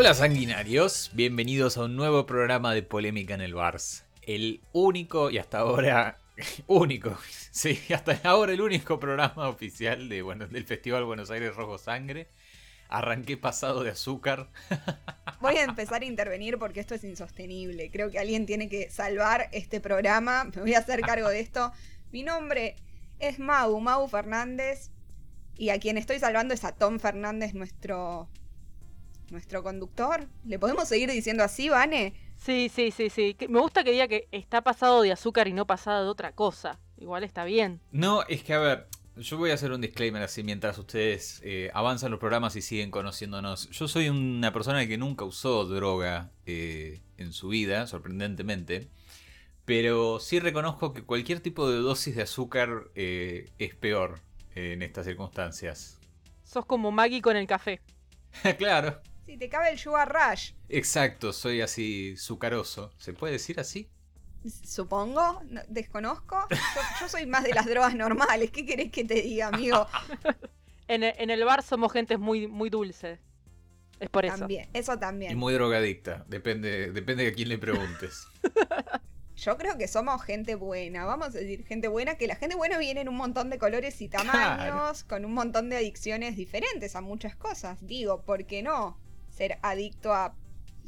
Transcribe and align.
Hola 0.00 0.14
sanguinarios, 0.14 1.10
bienvenidos 1.12 1.76
a 1.76 1.84
un 1.84 1.94
nuevo 1.94 2.24
programa 2.24 2.72
de 2.72 2.82
Polémica 2.82 3.34
en 3.34 3.42
el 3.42 3.52
Bars. 3.52 4.06
El 4.22 4.62
único 4.72 5.30
y 5.30 5.36
hasta 5.36 5.58
ahora 5.58 6.18
único, 6.66 7.18
sí, 7.50 7.78
hasta 7.94 8.18
ahora 8.24 8.54
el 8.54 8.62
único 8.62 8.98
programa 8.98 9.50
oficial 9.50 10.08
de, 10.08 10.22
bueno, 10.22 10.46
del 10.46 10.64
Festival 10.64 11.04
Buenos 11.04 11.30
Aires 11.30 11.54
Rojo 11.54 11.76
Sangre. 11.76 12.28
Arranqué 12.88 13.36
pasado 13.36 13.84
de 13.84 13.90
azúcar. 13.90 14.48
Voy 15.42 15.56
a 15.56 15.64
empezar 15.64 16.00
a 16.00 16.06
intervenir 16.06 16.56
porque 16.58 16.80
esto 16.80 16.94
es 16.94 17.04
insostenible. 17.04 17.90
Creo 17.90 18.10
que 18.10 18.18
alguien 18.18 18.46
tiene 18.46 18.70
que 18.70 18.90
salvar 18.90 19.50
este 19.52 19.82
programa. 19.82 20.44
Me 20.44 20.62
voy 20.62 20.72
a 20.72 20.78
hacer 20.78 21.02
cargo 21.02 21.28
de 21.28 21.40
esto. 21.40 21.72
Mi 22.10 22.22
nombre 22.22 22.76
es 23.18 23.38
Mau, 23.38 23.78
Mau 23.80 24.08
Fernández. 24.08 24.92
Y 25.58 25.68
a 25.68 25.78
quien 25.78 25.98
estoy 25.98 26.18
salvando 26.20 26.54
es 26.54 26.64
a 26.64 26.72
Tom 26.72 26.98
Fernández, 26.98 27.52
nuestro, 27.52 28.30
nuestro 29.30 29.62
conductor. 29.62 30.28
¿Le 30.44 30.58
podemos 30.58 30.88
seguir 30.88 31.10
diciendo 31.10 31.44
así, 31.44 31.68
Vane? 31.68 32.14
Sí, 32.36 32.70
sí, 32.74 32.90
sí, 32.90 33.10
sí. 33.10 33.36
Me 33.48 33.60
gusta 33.60 33.84
que 33.84 33.92
diga 33.92 34.08
que 34.08 34.28
está 34.32 34.62
pasado 34.62 35.02
de 35.02 35.12
azúcar 35.12 35.48
y 35.48 35.52
no 35.52 35.66
pasado 35.66 36.04
de 36.04 36.10
otra 36.10 36.32
cosa. 36.32 36.78
Igual 36.98 37.24
está 37.24 37.44
bien. 37.44 37.80
No, 37.92 38.22
es 38.28 38.42
que 38.42 38.54
a 38.54 38.58
ver, 38.58 38.88
yo 39.16 39.36
voy 39.36 39.50
a 39.50 39.54
hacer 39.54 39.72
un 39.72 39.80
disclaimer 39.80 40.22
así 40.22 40.42
mientras 40.42 40.78
ustedes 40.78 41.40
eh, 41.44 41.70
avanzan 41.74 42.10
los 42.10 42.20
programas 42.20 42.56
y 42.56 42.62
siguen 42.62 42.90
conociéndonos. 42.90 43.68
Yo 43.70 43.88
soy 43.88 44.08
una 44.08 44.52
persona 44.52 44.86
que 44.86 44.98
nunca 44.98 45.24
usó 45.24 45.64
droga 45.66 46.30
eh, 46.46 47.02
en 47.18 47.32
su 47.32 47.48
vida, 47.48 47.86
sorprendentemente. 47.86 48.88
Pero 49.64 50.18
sí 50.18 50.40
reconozco 50.40 50.92
que 50.92 51.04
cualquier 51.04 51.40
tipo 51.40 51.70
de 51.70 51.78
dosis 51.78 52.16
de 52.16 52.22
azúcar 52.22 52.90
eh, 52.94 53.50
es 53.58 53.74
peor 53.74 54.20
en 54.54 54.82
estas 54.82 55.06
circunstancias. 55.06 55.98
Sos 56.42 56.64
como 56.66 56.90
Maggie 56.90 57.22
con 57.22 57.36
el 57.36 57.46
café. 57.46 57.80
claro. 58.58 59.00
Si 59.30 59.36
te 59.36 59.48
cabe 59.48 59.70
el 59.70 59.78
Sugar 59.78 60.12
Rush, 60.12 60.54
Exacto, 60.68 61.32
soy 61.32 61.60
así 61.60 62.16
sucaroso. 62.16 62.92
¿Se 62.98 63.12
puede 63.12 63.34
decir 63.34 63.60
así? 63.60 63.88
supongo. 64.64 65.40
No- 65.48 65.60
desconozco. 65.68 66.36
Yo, 66.50 66.56
yo 67.00 67.08
soy 67.08 67.26
más 67.26 67.44
de 67.44 67.54
las 67.54 67.66
drogas 67.66 67.94
normales. 67.94 68.50
¿Qué 68.50 68.66
querés 68.66 68.90
que 68.90 69.04
te 69.04 69.22
diga, 69.22 69.46
amigo? 69.48 69.86
En 70.88 71.04
en 71.04 71.30
el 71.30 71.44
bar 71.44 71.62
somos 71.62 71.92
gente 71.92 72.18
muy, 72.18 72.48
muy 72.48 72.70
dulce. 72.70 73.20
Es 74.00 74.08
por 74.10 74.24
eso. 74.24 74.38
También, 74.38 74.68
eso 74.72 74.94
Y 74.94 74.98
también. 74.98 75.38
muy 75.38 75.54
drogadicta. 75.54 76.24
Depende, 76.26 76.90
depende 76.90 77.22
de 77.22 77.30
a 77.30 77.32
quién 77.32 77.48
le 77.50 77.58
preguntes. 77.58 78.26
Yo 79.36 79.56
creo 79.56 79.78
que 79.78 79.86
somos 79.86 80.20
gente 80.24 80.56
buena, 80.56 81.04
vamos 81.04 81.28
a 81.28 81.38
decir 81.38 81.64
gente 81.64 81.86
buena, 81.86 82.16
que 82.16 82.26
la 82.26 82.34
gente 82.34 82.56
buena 82.56 82.78
viene 82.78 83.02
en 83.02 83.08
un 83.08 83.16
montón 83.16 83.50
de 83.50 83.58
colores 83.58 84.00
y 84.02 84.08
tamaños, 84.08 85.04
con 85.04 85.24
un 85.24 85.32
montón 85.34 85.70
de 85.70 85.76
adicciones 85.76 86.34
diferentes 86.36 86.96
a 86.96 87.00
muchas 87.00 87.36
cosas. 87.36 87.78
Digo, 87.86 88.22
¿por 88.22 88.44
qué 88.44 88.64
no? 88.64 88.98
Ser 89.40 89.58
adicto 89.62 90.12
a 90.12 90.34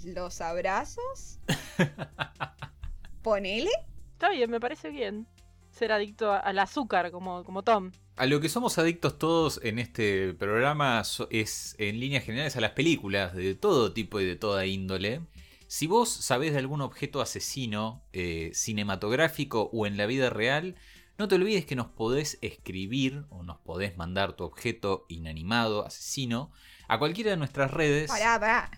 los 0.04 0.42
abrazos. 0.42 1.38
Ponele. 3.22 3.70
Está 4.12 4.28
bien, 4.28 4.50
me 4.50 4.60
parece 4.60 4.90
bien. 4.90 5.26
Ser 5.70 5.90
adicto 5.90 6.30
a- 6.30 6.38
al 6.40 6.58
azúcar, 6.58 7.10
como, 7.10 7.44
como 7.44 7.62
Tom. 7.62 7.92
A 8.16 8.26
lo 8.26 8.40
que 8.42 8.50
somos 8.50 8.76
adictos 8.76 9.18
todos 9.18 9.58
en 9.62 9.78
este 9.78 10.34
programa 10.34 11.02
es, 11.30 11.76
en 11.78 11.98
líneas 11.98 12.24
generales, 12.24 12.54
a 12.54 12.60
las 12.60 12.72
películas 12.72 13.34
de 13.34 13.54
todo 13.54 13.94
tipo 13.94 14.20
y 14.20 14.26
de 14.26 14.36
toda 14.36 14.66
índole. 14.66 15.22
Si 15.66 15.86
vos 15.86 16.10
sabés 16.10 16.52
de 16.52 16.58
algún 16.58 16.82
objeto 16.82 17.22
asesino 17.22 18.02
eh, 18.12 18.50
cinematográfico 18.52 19.70
o 19.72 19.86
en 19.86 19.96
la 19.96 20.04
vida 20.04 20.28
real, 20.28 20.74
no 21.16 21.26
te 21.26 21.36
olvides 21.36 21.64
que 21.64 21.74
nos 21.74 21.86
podés 21.86 22.36
escribir 22.42 23.24
o 23.30 23.44
nos 23.44 23.56
podés 23.60 23.96
mandar 23.96 24.34
tu 24.36 24.44
objeto 24.44 25.06
inanimado, 25.08 25.86
asesino, 25.86 26.52
a 26.88 26.98
cualquiera 26.98 27.30
de 27.30 27.36
nuestras 27.36 27.70
redes. 27.70 28.08
Pará, 28.08 28.38
pará. 28.38 28.70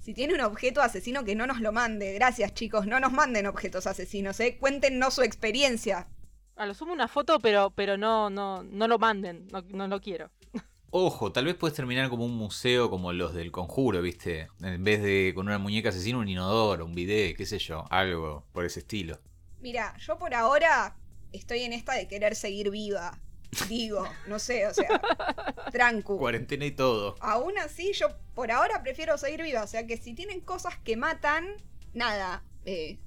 Si 0.00 0.14
tiene 0.14 0.34
un 0.34 0.40
objeto 0.40 0.82
asesino, 0.82 1.24
que 1.24 1.34
no 1.34 1.46
nos 1.46 1.60
lo 1.60 1.70
mande. 1.72 2.12
Gracias, 2.14 2.54
chicos. 2.54 2.86
No 2.86 2.98
nos 2.98 3.12
manden 3.12 3.46
objetos 3.46 3.86
asesinos, 3.86 4.40
¿eh? 4.40 4.56
Cuéntenos 4.58 5.14
su 5.14 5.22
experiencia. 5.22 6.08
A 6.56 6.66
lo 6.66 6.74
sumo 6.74 6.92
una 6.92 7.08
foto, 7.08 7.38
pero, 7.38 7.70
pero 7.70 7.96
no, 7.96 8.28
no, 8.28 8.62
no 8.64 8.88
lo 8.88 8.98
manden. 8.98 9.46
No, 9.52 9.62
no 9.62 9.86
lo 9.86 10.00
quiero. 10.00 10.30
Ojo, 10.94 11.32
tal 11.32 11.46
vez 11.46 11.54
puedes 11.54 11.74
terminar 11.74 12.10
como 12.10 12.26
un 12.26 12.36
museo 12.36 12.90
como 12.90 13.14
los 13.14 13.32
del 13.32 13.50
conjuro, 13.50 14.02
¿viste? 14.02 14.48
En 14.60 14.84
vez 14.84 15.02
de 15.02 15.32
con 15.34 15.46
una 15.46 15.56
muñeca 15.56 15.88
asesina, 15.88 16.18
un 16.18 16.28
inodoro, 16.28 16.84
un 16.84 16.94
bidet, 16.94 17.34
qué 17.34 17.46
sé 17.46 17.58
yo, 17.58 17.86
algo 17.88 18.44
por 18.52 18.66
ese 18.66 18.80
estilo. 18.80 19.18
Mira, 19.60 19.96
yo 19.98 20.18
por 20.18 20.34
ahora 20.34 20.96
estoy 21.32 21.62
en 21.62 21.72
esta 21.72 21.94
de 21.94 22.08
querer 22.08 22.34
seguir 22.34 22.70
viva. 22.70 23.18
Digo, 23.68 24.08
no 24.26 24.38
sé, 24.38 24.66
o 24.66 24.74
sea, 24.74 25.00
trancu. 25.72 26.18
Cuarentena 26.18 26.64
y 26.64 26.70
todo. 26.70 27.16
Aún 27.20 27.58
así, 27.58 27.92
yo 27.92 28.08
por 28.34 28.50
ahora 28.50 28.82
prefiero 28.82 29.18
seguir 29.18 29.42
viva. 29.42 29.62
O 29.62 29.66
sea 29.66 29.86
que 29.86 29.96
si 29.96 30.14
tienen 30.14 30.40
cosas 30.40 30.76
que 30.78 30.96
matan, 30.96 31.46
nada, 31.92 32.42
eh, 32.64 32.98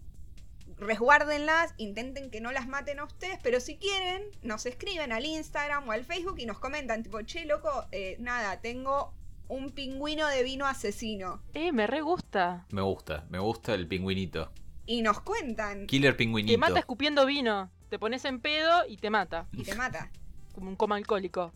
resguárdenlas, 0.77 1.73
intenten 1.77 2.29
que 2.29 2.41
no 2.41 2.51
las 2.51 2.67
maten 2.67 2.99
a 2.99 3.05
ustedes, 3.05 3.39
pero 3.41 3.59
si 3.59 3.77
quieren, 3.77 4.23
nos 4.43 4.65
escriben 4.65 5.11
al 5.11 5.25
Instagram 5.25 5.87
o 5.87 5.91
al 5.91 6.03
Facebook 6.05 6.35
y 6.37 6.45
nos 6.45 6.59
comentan, 6.59 7.03
tipo, 7.03 7.21
che, 7.21 7.45
loco, 7.45 7.85
eh, 7.91 8.17
nada, 8.19 8.61
tengo 8.61 9.13
un 9.47 9.71
pingüino 9.71 10.27
de 10.27 10.43
vino 10.43 10.65
asesino. 10.65 11.41
Eh, 11.53 11.71
me 11.71 11.87
re 11.87 12.01
gusta. 12.01 12.65
Me 12.71 12.81
gusta, 12.81 13.25
me 13.29 13.39
gusta 13.39 13.73
el 13.73 13.87
pingüinito. 13.87 14.51
Y 14.85 15.01
nos 15.01 15.21
cuentan 15.21 15.87
Killer 15.87 16.15
pingüinito. 16.15 16.53
Te 16.53 16.57
mata 16.57 16.79
escupiendo 16.79 17.25
vino. 17.25 17.71
Te 17.89 17.97
pones 17.97 18.25
en 18.25 18.39
pedo 18.39 18.85
y 18.87 18.97
te 18.97 19.09
mata. 19.09 19.47
y 19.51 19.63
te 19.63 19.73
mata. 19.75 20.11
Como 20.55 20.69
un 20.69 20.75
coma 20.75 20.95
alcohólico. 20.95 21.53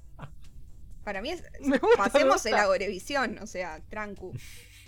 Para 1.04 1.22
mí 1.22 1.30
es, 1.32 1.44
Me 1.62 1.78
gusta, 1.78 1.98
pasemos 1.98 2.46
el 2.46 2.54
agorevisión, 2.56 3.40
o 3.42 3.48
sea, 3.48 3.80
trancu. 3.90 4.34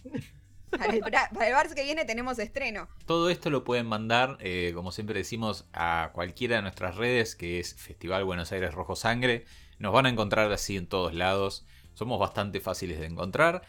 Para 0.71 0.93
el, 0.93 1.01
para 1.01 1.47
el 1.49 1.53
Barça 1.53 1.73
que 1.75 1.83
viene 1.83 2.05
tenemos 2.05 2.39
estreno. 2.39 2.87
Todo 3.05 3.29
esto 3.29 3.49
lo 3.49 3.65
pueden 3.65 3.85
mandar, 3.87 4.37
eh, 4.39 4.71
como 4.73 4.93
siempre 4.93 5.17
decimos, 5.19 5.67
a 5.73 6.11
cualquiera 6.13 6.55
de 6.55 6.61
nuestras 6.61 6.95
redes, 6.95 7.35
que 7.35 7.59
es 7.59 7.75
Festival 7.75 8.23
Buenos 8.23 8.53
Aires 8.53 8.73
Rojo 8.73 8.95
Sangre. 8.95 9.43
Nos 9.79 9.91
van 9.91 10.05
a 10.05 10.09
encontrar 10.09 10.49
así 10.53 10.77
en 10.77 10.87
todos 10.87 11.13
lados. 11.13 11.65
Somos 11.93 12.19
bastante 12.19 12.61
fáciles 12.61 12.99
de 13.01 13.07
encontrar. 13.07 13.63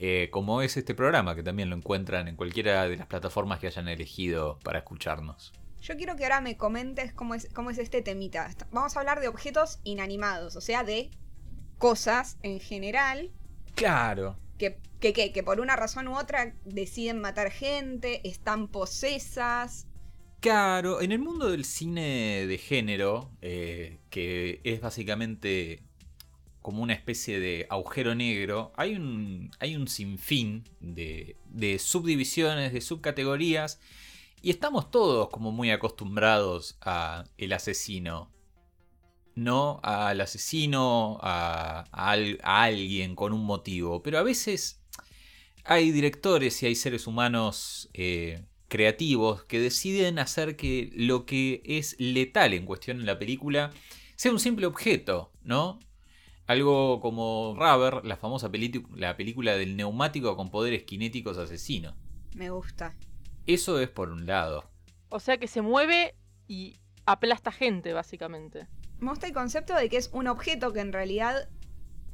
eh, 0.00 0.28
como 0.32 0.62
es 0.62 0.76
este 0.76 0.94
programa, 0.94 1.36
que 1.36 1.42
también 1.44 1.70
lo 1.70 1.76
encuentran 1.76 2.26
en 2.26 2.34
cualquiera 2.36 2.88
de 2.88 2.96
las 2.96 3.06
plataformas 3.06 3.60
que 3.60 3.66
hayan 3.68 3.86
elegido 3.88 4.58
para 4.64 4.78
escucharnos. 4.80 5.52
Yo 5.80 5.96
quiero 5.96 6.16
que 6.16 6.24
ahora 6.24 6.40
me 6.40 6.56
comentes 6.56 7.12
cómo 7.12 7.34
es, 7.34 7.48
cómo 7.54 7.70
es 7.70 7.78
este 7.78 8.02
temita. 8.02 8.50
Vamos 8.70 8.96
a 8.96 9.00
hablar 9.00 9.20
de 9.20 9.28
objetos 9.28 9.80
inanimados, 9.84 10.56
o 10.56 10.60
sea, 10.60 10.84
de 10.84 11.10
cosas 11.78 12.36
en 12.42 12.60
general 12.60 13.30
Claro. 13.74 14.36
que, 14.58 14.78
que, 15.00 15.12
que- 15.14 15.32
que 15.32 15.42
por 15.42 15.60
una 15.60 15.76
razón 15.76 16.06
u 16.08 16.18
otra 16.18 16.54
deciden 16.64 17.20
matar 17.20 17.50
gente, 17.50 18.26
están 18.28 18.68
posesas. 18.68 19.86
Claro, 20.40 21.00
en 21.00 21.12
el 21.12 21.18
mundo 21.18 21.50
del 21.50 21.64
cine 21.64 22.46
de 22.46 22.58
género, 22.58 23.30
eh, 23.42 23.98
que 24.10 24.60
es 24.64 24.80
básicamente 24.80 25.82
como 26.62 26.82
una 26.82 26.92
especie 26.92 27.40
de 27.40 27.66
agujero 27.70 28.14
negro, 28.14 28.72
hay 28.76 28.94
un, 28.96 29.50
hay 29.60 29.76
un 29.76 29.88
sinfín 29.88 30.64
de, 30.80 31.36
de 31.46 31.78
subdivisiones, 31.78 32.72
de 32.74 32.80
subcategorías, 32.82 33.80
y 34.42 34.50
estamos 34.50 34.90
todos 34.90 35.28
como 35.30 35.52
muy 35.52 35.70
acostumbrados 35.70 36.76
a 36.80 37.24
el 37.38 37.52
asesino. 37.52 38.32
No 39.34 39.80
al 39.82 40.20
asesino, 40.20 41.18
a, 41.22 41.84
a 41.92 42.10
al- 42.10 42.38
a 42.42 42.64
alguien 42.64 43.14
con 43.14 43.32
un 43.32 43.44
motivo, 43.44 44.02
pero 44.02 44.18
a 44.18 44.22
veces 44.22 44.82
hay 45.64 45.92
directores 45.92 46.62
y 46.62 46.66
hay 46.66 46.74
seres 46.74 47.06
humanos 47.06 47.88
eh, 47.94 48.44
creativos 48.68 49.44
que 49.44 49.60
deciden 49.60 50.18
hacer 50.18 50.56
que 50.56 50.90
lo 50.94 51.26
que 51.26 51.62
es 51.64 51.96
letal 51.98 52.54
en 52.54 52.66
cuestión 52.66 53.00
en 53.00 53.06
la 53.06 53.18
película 53.18 53.70
sea 54.16 54.32
un 54.32 54.40
simple 54.40 54.66
objeto, 54.66 55.32
¿no? 55.42 55.78
Algo 56.46 57.00
como 57.00 57.54
Rubber, 57.56 58.04
la 58.04 58.16
famosa 58.16 58.50
la 58.96 59.16
película 59.16 59.54
del 59.56 59.76
neumático 59.76 60.36
con 60.36 60.50
poderes 60.50 60.84
cinéticos 60.88 61.38
asesino. 61.38 61.94
Me 62.34 62.50
gusta. 62.50 62.96
Eso 63.54 63.80
es 63.80 63.88
por 63.88 64.10
un 64.10 64.26
lado. 64.26 64.70
O 65.08 65.18
sea 65.18 65.38
que 65.38 65.48
se 65.48 65.60
mueve 65.60 66.14
y 66.46 66.78
aplasta 67.04 67.50
gente, 67.50 67.92
básicamente. 67.92 68.68
Me 69.00 69.10
gusta 69.10 69.26
el 69.26 69.32
concepto 69.32 69.74
de 69.74 69.88
que 69.88 69.96
es 69.96 70.10
un 70.12 70.28
objeto 70.28 70.72
que 70.72 70.80
en 70.80 70.92
realidad 70.92 71.48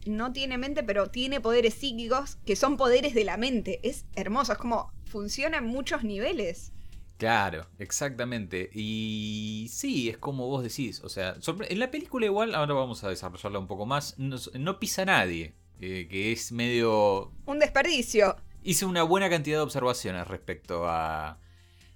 no 0.06 0.32
tiene 0.32 0.56
mente, 0.56 0.82
pero 0.82 1.08
tiene 1.10 1.40
poderes 1.40 1.74
psíquicos 1.74 2.36
que 2.46 2.56
son 2.56 2.76
poderes 2.76 3.12
de 3.14 3.24
la 3.24 3.36
mente. 3.36 3.80
Es 3.82 4.06
hermoso, 4.14 4.52
es 4.52 4.58
como 4.58 4.92
funciona 5.04 5.58
en 5.58 5.64
muchos 5.66 6.04
niveles. 6.04 6.72
Claro, 7.18 7.66
exactamente. 7.78 8.70
Y 8.72 9.68
sí, 9.70 10.08
es 10.08 10.16
como 10.18 10.46
vos 10.48 10.62
decís. 10.62 11.02
O 11.02 11.08
sea, 11.08 11.36
en 11.68 11.78
la 11.78 11.90
película 11.90 12.26
igual, 12.26 12.54
ahora 12.54 12.74
vamos 12.74 13.04
a 13.04 13.08
desarrollarla 13.10 13.58
un 13.58 13.66
poco 13.66 13.84
más, 13.84 14.18
no, 14.18 14.36
no 14.54 14.78
pisa 14.78 15.02
a 15.02 15.06
nadie. 15.06 15.54
eh, 15.80 16.06
que 16.08 16.32
es 16.32 16.52
medio... 16.52 17.32
Un 17.44 17.58
desperdicio. 17.58 18.36
Hice 18.66 18.84
una 18.84 19.04
buena 19.04 19.30
cantidad 19.30 19.58
de 19.58 19.62
observaciones 19.62 20.26
respecto 20.26 20.88
a, 20.88 21.38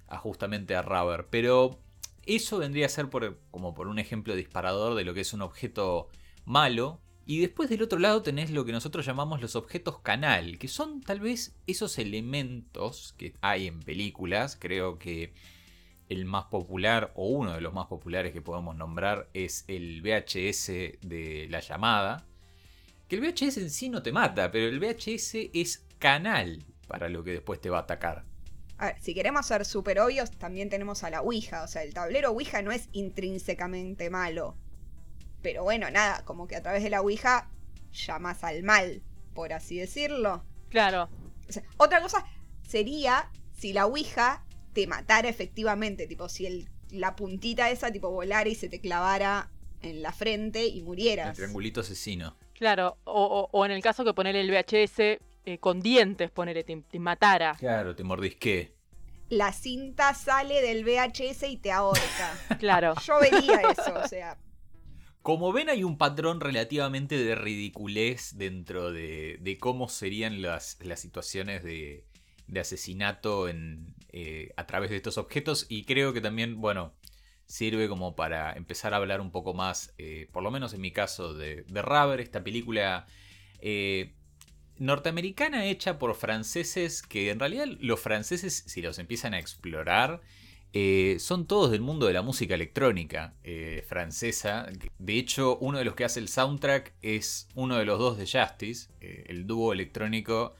justamente 0.07 0.73
a 0.73 0.81
Rubber. 0.81 1.27
Pero 1.29 1.81
eso 2.25 2.59
vendría 2.59 2.85
a 2.85 2.89
ser 2.89 3.09
como 3.51 3.73
por 3.73 3.89
un 3.89 3.99
ejemplo 3.99 4.37
disparador 4.37 4.95
de 4.95 5.03
lo 5.03 5.13
que 5.13 5.19
es 5.19 5.33
un 5.33 5.41
objeto 5.41 6.07
malo. 6.45 7.01
Y 7.25 7.41
después 7.41 7.69
del 7.69 7.81
otro 7.81 7.99
lado 7.99 8.21
tenés 8.21 8.51
lo 8.51 8.63
que 8.63 8.71
nosotros 8.71 9.05
llamamos 9.05 9.41
los 9.41 9.57
objetos 9.57 9.99
canal, 9.99 10.57
que 10.59 10.69
son 10.69 11.01
tal 11.01 11.19
vez 11.19 11.57
esos 11.67 11.97
elementos 11.97 13.15
que 13.17 13.33
hay 13.41 13.67
en 13.67 13.81
películas. 13.81 14.55
Creo 14.57 14.97
que 14.97 15.33
el 16.07 16.23
más 16.23 16.45
popular 16.45 17.11
o 17.15 17.27
uno 17.27 17.51
de 17.51 17.59
los 17.59 17.73
más 17.73 17.87
populares 17.87 18.31
que 18.31 18.41
podemos 18.41 18.77
nombrar 18.77 19.29
es 19.33 19.65
el 19.67 20.01
VHS 20.01 20.67
de 21.01 21.47
la 21.49 21.59
llamada. 21.59 22.25
Que 23.09 23.17
el 23.17 23.21
VHS 23.21 23.57
en 23.57 23.69
sí 23.69 23.89
no 23.89 24.01
te 24.01 24.13
mata, 24.13 24.49
pero 24.53 24.67
el 24.67 24.79
VHS 24.79 25.49
es 25.51 25.85
canal 26.01 26.65
para 26.87 27.07
lo 27.07 27.23
que 27.23 27.31
después 27.31 27.61
te 27.61 27.69
va 27.69 27.77
a 27.77 27.81
atacar. 27.81 28.25
A 28.77 28.87
ver, 28.87 28.95
si 28.99 29.13
queremos 29.13 29.45
ser 29.45 29.63
súper 29.63 29.99
obvios, 29.99 30.31
también 30.31 30.69
tenemos 30.69 31.03
a 31.03 31.09
la 31.11 31.21
Ouija. 31.21 31.63
O 31.63 31.67
sea, 31.67 31.83
el 31.83 31.93
tablero 31.93 32.31
Ouija 32.31 32.61
no 32.63 32.71
es 32.71 32.89
intrínsecamente 32.91 34.09
malo. 34.09 34.57
Pero 35.41 35.63
bueno, 35.63 35.89
nada, 35.91 36.23
como 36.25 36.47
que 36.47 36.55
a 36.55 36.61
través 36.61 36.83
de 36.83 36.89
la 36.89 37.01
Ouija 37.01 37.49
llamas 37.93 38.43
al 38.43 38.63
mal, 38.63 39.01
por 39.33 39.53
así 39.53 39.77
decirlo. 39.77 40.43
Claro. 40.69 41.09
O 41.47 41.51
sea, 41.53 41.63
otra 41.77 42.01
cosa 42.01 42.25
sería 42.67 43.29
si 43.53 43.71
la 43.73 43.85
Ouija 43.85 44.43
te 44.73 44.87
matara 44.87 45.29
efectivamente, 45.29 46.07
tipo 46.07 46.27
si 46.29 46.45
el, 46.47 46.69
la 46.89 47.15
puntita 47.15 47.69
esa 47.69 47.91
tipo 47.91 48.09
volara 48.09 48.49
y 48.49 48.55
se 48.55 48.67
te 48.69 48.79
clavara 48.81 49.51
en 49.81 50.01
la 50.01 50.11
frente 50.11 50.65
y 50.67 50.79
El 50.79 50.85
murieras. 50.85 51.35
triangulito 51.35 51.81
asesino. 51.81 52.35
Claro. 52.53 52.97
O, 53.03 53.23
o- 53.23 53.49
o 53.51 53.65
en 53.65 53.71
el 53.71 53.81
caso 53.81 54.03
que 54.03 54.13
poner 54.13 54.35
el 54.35 54.49
VHS 54.49 55.19
eh, 55.45 55.59
con 55.59 55.81
dientes, 55.81 56.31
ponerle, 56.31 56.63
te, 56.63 56.77
te 56.89 56.99
matara. 56.99 57.57
Claro, 57.57 57.95
te 57.95 58.03
mordisqué. 58.03 58.75
La 59.29 59.51
cinta 59.53 60.13
sale 60.13 60.61
del 60.61 60.83
VHS 60.83 61.43
y 61.49 61.57
te 61.57 61.71
ahorca. 61.71 62.45
Claro. 62.59 62.93
Yo 62.97 63.19
vería 63.19 63.61
eso, 63.71 63.95
o 63.97 64.03
sea, 64.03 64.37
Como 65.21 65.53
ven, 65.53 65.69
hay 65.69 65.83
un 65.83 65.97
patrón 65.97 66.39
relativamente 66.41 67.15
de 67.17 67.35
ridiculez 67.35 68.37
dentro 68.37 68.91
de, 68.91 69.37
de 69.39 69.57
cómo 69.59 69.87
serían 69.87 70.41
las, 70.41 70.77
las 70.81 70.99
situaciones 70.99 71.63
de, 71.63 72.05
de 72.47 72.59
asesinato 72.59 73.47
en, 73.47 73.95
eh, 74.11 74.51
a 74.57 74.65
través 74.65 74.89
de 74.89 74.95
estos 74.97 75.17
objetos. 75.19 75.67
Y 75.69 75.85
creo 75.85 76.11
que 76.13 76.21
también, 76.21 76.59
bueno, 76.59 76.93
sirve 77.45 77.87
como 77.87 78.15
para 78.15 78.53
empezar 78.53 78.93
a 78.93 78.97
hablar 78.97 79.21
un 79.21 79.31
poco 79.31 79.53
más, 79.53 79.93
eh, 79.99 80.27
por 80.31 80.41
lo 80.43 80.49
menos 80.51 80.73
en 80.73 80.81
mi 80.81 80.91
caso, 80.91 81.33
de, 81.35 81.63
de 81.67 81.81
Rubber, 81.83 82.19
esta 82.19 82.43
película 82.43 83.05
eh, 83.59 84.15
norteamericana 84.77 85.65
hecha 85.65 85.99
por 85.99 86.15
franceses 86.15 87.01
que 87.01 87.29
en 87.29 87.39
realidad 87.39 87.65
los 87.79 87.99
franceses, 87.99 88.63
si 88.67 88.81
los 88.81 88.99
empiezan 88.99 89.33
a 89.33 89.39
explorar, 89.39 90.21
eh, 90.73 91.17
son 91.19 91.47
todos 91.47 91.69
del 91.71 91.81
mundo 91.81 92.07
de 92.07 92.13
la 92.13 92.21
música 92.21 92.55
electrónica 92.55 93.33
eh, 93.43 93.83
francesa. 93.87 94.67
De 94.99 95.17
hecho, 95.17 95.57
uno 95.57 95.77
de 95.77 95.85
los 95.85 95.95
que 95.95 96.05
hace 96.05 96.19
el 96.19 96.29
soundtrack 96.29 96.93
es 97.01 97.49
uno 97.55 97.77
de 97.77 97.85
los 97.85 97.99
dos 97.99 98.17
de 98.17 98.25
Justice, 98.25 98.89
eh, 99.01 99.25
el 99.27 99.47
dúo 99.47 99.73
electrónico 99.73 100.55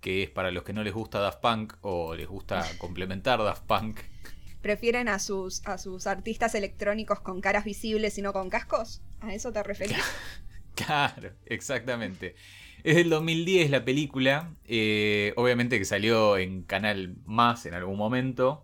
que 0.00 0.22
es 0.22 0.28
para 0.28 0.50
los 0.50 0.64
que 0.64 0.74
no 0.74 0.82
les 0.82 0.92
gusta 0.92 1.18
Daft 1.18 1.40
Punk 1.40 1.74
o 1.80 2.14
les 2.14 2.28
gusta 2.28 2.62
complementar 2.78 3.42
Daft 3.42 3.64
Punk. 3.64 4.00
prefieren 4.60 5.08
a 5.08 5.18
sus, 5.18 5.64
a 5.66 5.78
sus 5.78 6.06
artistas 6.06 6.54
electrónicos 6.54 7.20
con 7.20 7.40
caras 7.40 7.64
visibles 7.64 8.18
y 8.18 8.22
no 8.22 8.34
con 8.34 8.50
cascos. 8.50 9.00
¿A 9.20 9.32
eso 9.32 9.52
te 9.52 9.62
referís? 9.62 9.96
Claro, 10.74 11.30
exactamente. 11.46 12.34
Es 12.84 12.96
del 12.96 13.08
2010 13.08 13.70
la 13.70 13.82
película, 13.82 14.52
eh, 14.66 15.32
obviamente 15.36 15.78
que 15.78 15.86
salió 15.86 16.36
en 16.36 16.62
Canal 16.62 17.16
Más 17.24 17.64
en 17.64 17.72
algún 17.72 17.96
momento. 17.96 18.62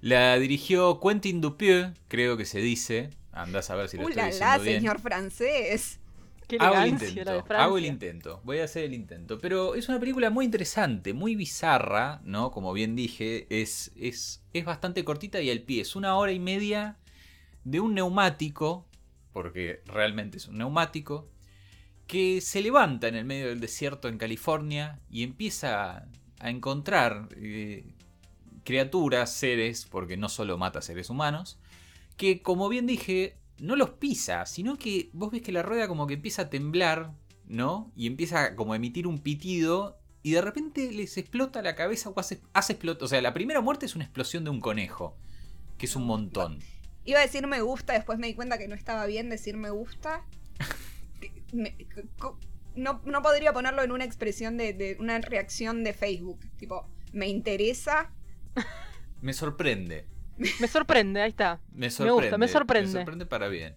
La 0.00 0.38
dirigió 0.38 1.00
Quentin 1.00 1.40
Dupieux, 1.40 1.92
creo 2.06 2.36
que 2.36 2.44
se 2.44 2.60
dice. 2.60 3.10
Andás 3.32 3.70
a 3.70 3.74
ver 3.74 3.88
si 3.88 3.96
lo 3.96 4.04
¡Uh, 4.04 4.08
estoy 4.10 4.22
la, 4.22 4.26
diciendo 4.28 4.46
la, 4.46 4.58
bien. 4.58 4.76
señor 4.76 5.00
francés! 5.00 5.98
Qué 6.46 6.56
Hago 6.60 6.76
el 6.76 6.88
intento, 6.88 7.44
hago 7.50 7.78
el 7.78 7.84
intento, 7.84 8.40
voy 8.44 8.60
a 8.60 8.64
hacer 8.64 8.84
el 8.84 8.94
intento. 8.94 9.38
Pero 9.38 9.74
es 9.74 9.88
una 9.88 9.98
película 9.98 10.30
muy 10.30 10.44
interesante, 10.44 11.12
muy 11.12 11.34
bizarra, 11.34 12.22
¿no? 12.24 12.52
Como 12.52 12.72
bien 12.72 12.94
dije, 12.94 13.48
es, 13.50 13.90
es, 13.96 14.40
es 14.54 14.64
bastante 14.64 15.04
cortita 15.04 15.42
y 15.42 15.50
al 15.50 15.60
pie. 15.62 15.82
Es 15.82 15.94
una 15.96 16.16
hora 16.16 16.30
y 16.30 16.38
media 16.38 16.96
de 17.64 17.80
un 17.80 17.92
neumático, 17.94 18.86
porque 19.32 19.82
realmente 19.84 20.38
es 20.38 20.46
un 20.46 20.56
neumático, 20.58 21.28
que 22.08 22.40
se 22.40 22.62
levanta 22.62 23.06
en 23.06 23.14
el 23.14 23.26
medio 23.26 23.48
del 23.48 23.60
desierto 23.60 24.08
en 24.08 24.16
California 24.16 24.98
y 25.10 25.22
empieza 25.22 26.08
a 26.40 26.50
encontrar 26.50 27.28
eh, 27.36 27.84
criaturas, 28.64 29.32
seres, 29.32 29.86
porque 29.88 30.16
no 30.16 30.30
solo 30.30 30.56
mata 30.56 30.80
seres 30.80 31.10
humanos, 31.10 31.58
que 32.16 32.40
como 32.40 32.70
bien 32.70 32.86
dije, 32.86 33.36
no 33.58 33.76
los 33.76 33.90
pisa, 33.90 34.46
sino 34.46 34.78
que 34.78 35.10
vos 35.12 35.30
ves 35.30 35.42
que 35.42 35.52
la 35.52 35.62
rueda 35.62 35.86
como 35.86 36.06
que 36.06 36.14
empieza 36.14 36.42
a 36.42 36.50
temblar, 36.50 37.12
¿no? 37.46 37.92
Y 37.94 38.06
empieza 38.06 38.56
como 38.56 38.72
a 38.72 38.76
emitir 38.76 39.06
un 39.06 39.18
pitido 39.18 39.98
y 40.22 40.32
de 40.32 40.40
repente 40.40 40.90
les 40.90 41.18
explota 41.18 41.60
la 41.60 41.74
cabeza 41.74 42.08
o 42.08 42.18
hace, 42.18 42.40
hace 42.54 42.72
explota. 42.72 43.04
O 43.04 43.08
sea, 43.08 43.20
la 43.20 43.34
primera 43.34 43.60
muerte 43.60 43.84
es 43.84 43.94
una 43.94 44.04
explosión 44.04 44.44
de 44.44 44.50
un 44.50 44.60
conejo, 44.60 45.14
que 45.76 45.84
es 45.84 45.94
un 45.94 46.06
montón. 46.06 46.60
Iba 47.04 47.18
a 47.18 47.22
decir 47.22 47.46
me 47.46 47.60
gusta, 47.60 47.92
después 47.92 48.18
me 48.18 48.28
di 48.28 48.34
cuenta 48.34 48.56
que 48.56 48.68
no 48.68 48.74
estaba 48.74 49.04
bien 49.04 49.28
decir 49.28 49.58
me 49.58 49.70
gusta. 49.70 50.24
Me- 51.52 51.76
no, 52.74 53.00
no 53.04 53.22
podría 53.22 53.52
ponerlo 53.52 53.82
en 53.82 53.92
una 53.92 54.04
expresión 54.04 54.56
de, 54.56 54.72
de 54.72 54.96
una 55.00 55.18
reacción 55.20 55.84
de 55.84 55.92
Facebook. 55.92 56.40
Tipo, 56.56 56.88
me 57.12 57.28
interesa. 57.28 58.12
Me 59.20 59.32
sorprende. 59.32 60.06
Me 60.60 60.68
sorprende, 60.68 61.20
ahí 61.20 61.30
está. 61.30 61.60
Me 61.72 61.86
gusta, 61.88 62.06
sorprende. 62.06 62.38
me 62.38 62.48
sorprende. 62.48 62.88
Me 62.92 62.98
sorprende 63.00 63.26
para 63.26 63.48
bien. 63.48 63.76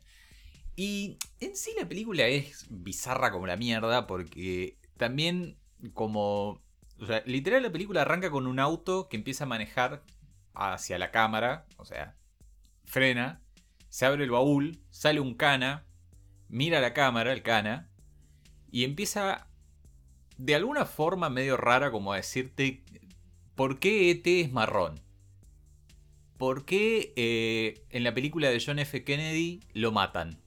Y 0.75 1.17
en 1.39 1.55
sí 1.55 1.71
la 1.79 1.87
película 1.87 2.27
es 2.27 2.67
bizarra 2.69 3.31
como 3.31 3.47
la 3.47 3.57
mierda 3.57 4.05
porque 4.05 4.77
también 4.97 5.57
como... 5.93 6.61
O 6.99 7.05
sea, 7.07 7.23
literal 7.25 7.63
la 7.63 7.71
película 7.71 8.03
arranca 8.03 8.29
con 8.29 8.45
un 8.45 8.59
auto 8.59 9.09
que 9.09 9.17
empieza 9.17 9.45
a 9.45 9.47
manejar 9.47 10.03
hacia 10.53 10.99
la 10.99 11.09
cámara, 11.09 11.65
o 11.77 11.85
sea, 11.85 12.15
frena, 12.85 13.41
se 13.89 14.05
abre 14.05 14.23
el 14.23 14.29
baúl, 14.29 14.79
sale 14.91 15.19
un 15.19 15.33
cana, 15.33 15.87
mira 16.51 16.81
la 16.81 16.93
cámara, 16.93 17.31
el 17.33 17.41
cana, 17.41 17.89
y 18.69 18.83
empieza 18.83 19.47
de 20.37 20.55
alguna 20.55 20.85
forma 20.85 21.29
medio 21.29 21.57
rara 21.57 21.91
como 21.91 22.13
a 22.13 22.17
decirte 22.17 22.83
por 23.55 23.79
qué 23.79 24.11
ET 24.11 24.27
es 24.27 24.51
marrón. 24.51 24.99
¿Por 26.37 26.65
qué 26.65 27.13
eh, 27.15 27.85
en 27.89 28.03
la 28.03 28.13
película 28.13 28.49
de 28.49 28.61
John 28.63 28.79
F. 28.79 29.03
Kennedy 29.03 29.61
lo 29.73 29.91
matan? 29.91 30.39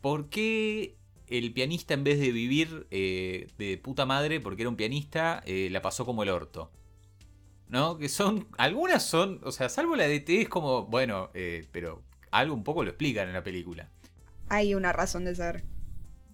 ¿Por 0.00 0.30
qué 0.30 0.96
el 1.26 1.52
pianista 1.52 1.94
en 1.94 2.04
vez 2.04 2.18
de 2.18 2.32
vivir 2.32 2.86
eh, 2.90 3.48
de 3.58 3.76
puta 3.78 4.06
madre 4.06 4.40
porque 4.40 4.62
era 4.62 4.70
un 4.70 4.76
pianista, 4.76 5.42
eh, 5.44 5.68
la 5.70 5.82
pasó 5.82 6.06
como 6.06 6.22
el 6.22 6.30
orto? 6.30 6.70
¿No? 7.68 7.98
Que 7.98 8.08
son... 8.08 8.48
Algunas 8.56 9.04
son... 9.04 9.40
O 9.42 9.52
sea, 9.52 9.68
salvo 9.68 9.96
la 9.96 10.06
de 10.06 10.16
ET 10.16 10.28
es 10.30 10.48
como... 10.48 10.86
Bueno, 10.86 11.30
pero 11.72 12.02
algo 12.30 12.54
un 12.54 12.64
poco 12.64 12.82
lo 12.82 12.90
explican 12.90 13.28
en 13.28 13.34
la 13.34 13.44
película. 13.44 13.90
Hay 14.50 14.74
una 14.74 14.92
razón 14.92 15.24
de 15.24 15.34
ser. 15.34 15.64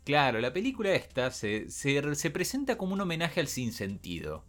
Claro, 0.05 0.41
la 0.41 0.53
película 0.53 0.95
esta 0.95 1.31
se, 1.31 1.71
se, 1.71 2.15
se 2.15 2.31
presenta 2.31 2.79
como 2.79 2.95
un 2.95 3.01
homenaje 3.03 3.41
al 3.41 3.47
sinsentido. 3.47 4.45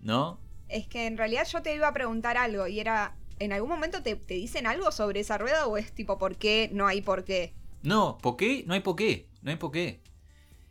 ¿No? 0.00 0.38
Es 0.68 0.86
que 0.86 1.06
en 1.06 1.16
realidad 1.16 1.46
yo 1.50 1.62
te 1.62 1.74
iba 1.74 1.88
a 1.88 1.92
preguntar 1.92 2.36
algo 2.36 2.66
y 2.66 2.78
era. 2.78 3.16
¿En 3.38 3.52
algún 3.52 3.70
momento 3.70 4.02
te, 4.02 4.16
te 4.16 4.34
dicen 4.34 4.66
algo 4.66 4.90
sobre 4.92 5.20
esa 5.20 5.38
rueda 5.38 5.66
o 5.66 5.76
es 5.76 5.92
tipo 5.92 6.18
por 6.18 6.36
qué 6.36 6.70
no 6.72 6.86
hay 6.86 7.02
por 7.02 7.24
qué? 7.24 7.54
No, 7.82 8.18
¿por 8.18 8.36
qué? 8.36 8.64
No 8.66 8.74
hay 8.74 8.80
por 8.80 8.96
qué. 8.96 9.28
No 9.42 9.50
hay 9.50 9.56
por 9.56 9.72
qué. 9.72 10.00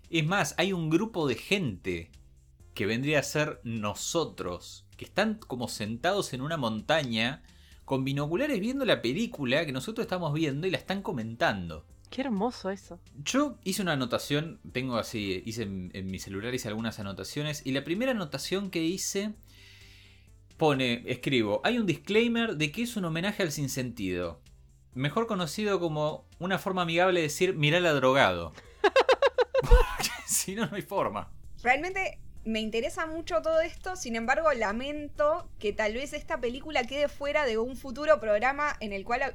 Es 0.10 0.26
más, 0.26 0.54
hay 0.58 0.74
un 0.74 0.90
grupo 0.90 1.28
de 1.28 1.36
gente 1.36 2.12
que 2.76 2.86
vendría 2.86 3.20
a 3.20 3.24
ser 3.24 3.62
nosotros, 3.64 4.86
que 4.98 5.06
están 5.06 5.36
como 5.36 5.68
sentados 5.68 6.34
en 6.34 6.42
una 6.42 6.58
montaña 6.58 7.42
con 7.86 8.04
binoculares 8.04 8.60
viendo 8.60 8.84
la 8.86 9.02
película 9.02 9.66
que 9.66 9.72
nosotros 9.72 10.06
estamos 10.06 10.34
viendo 10.34 10.68
y 10.68 10.72
la 10.72 10.78
están 10.78 11.02
comentando. 11.02 11.86
Qué 12.10 12.22
hermoso 12.22 12.70
eso. 12.70 13.00
Yo 13.24 13.58
hice 13.64 13.82
una 13.82 13.94
anotación, 13.94 14.60
tengo 14.72 14.98
así, 14.98 15.42
hice 15.46 15.64
en, 15.64 15.92
en 15.94 16.08
mi 16.08 16.20
celular 16.20 16.54
hice 16.54 16.68
algunas 16.68 17.00
anotaciones 17.00 17.62
y 17.66 17.72
la 17.72 17.84
primera 17.84 18.12
anotación 18.12 18.70
que 18.70 18.84
hice 18.84 19.34
pone, 20.58 21.04
escribo, 21.06 21.62
hay 21.64 21.78
un 21.78 21.86
disclaimer 21.86 22.56
de 22.56 22.72
que 22.72 22.84
es 22.84 22.96
un 22.96 23.06
homenaje 23.06 23.44
al 23.44 23.52
sinsentido, 23.52 24.42
mejor 24.94 25.28
conocido 25.28 25.80
como 25.80 26.28
una 26.40 26.58
forma 26.58 26.84
amigable 26.84 27.20
de 27.20 27.28
decir 27.28 27.56
mirala 27.56 27.94
drogado. 27.94 28.54
Porque 29.62 30.10
si 30.28 30.56
no, 30.56 30.66
no 30.66 30.76
hay 30.76 30.82
forma. 30.82 31.32
Realmente 31.62 32.20
me 32.46 32.60
interesa 32.60 33.08
mucho 33.08 33.42
todo 33.42 33.60
esto, 33.62 33.96
sin 33.96 34.16
embargo 34.16 34.52
lamento 34.54 35.50
que 35.60 35.74
tal 35.74 35.94
vez 35.94 36.14
esta 36.14 36.40
película 36.40 36.84
quede 36.86 37.10
fuera 37.10 37.46
de 37.46 37.58
un 37.58 37.76
futuro 37.76 38.20
programa 38.20 38.78
en 38.80 38.94
el 38.94 39.04
cual 39.04 39.34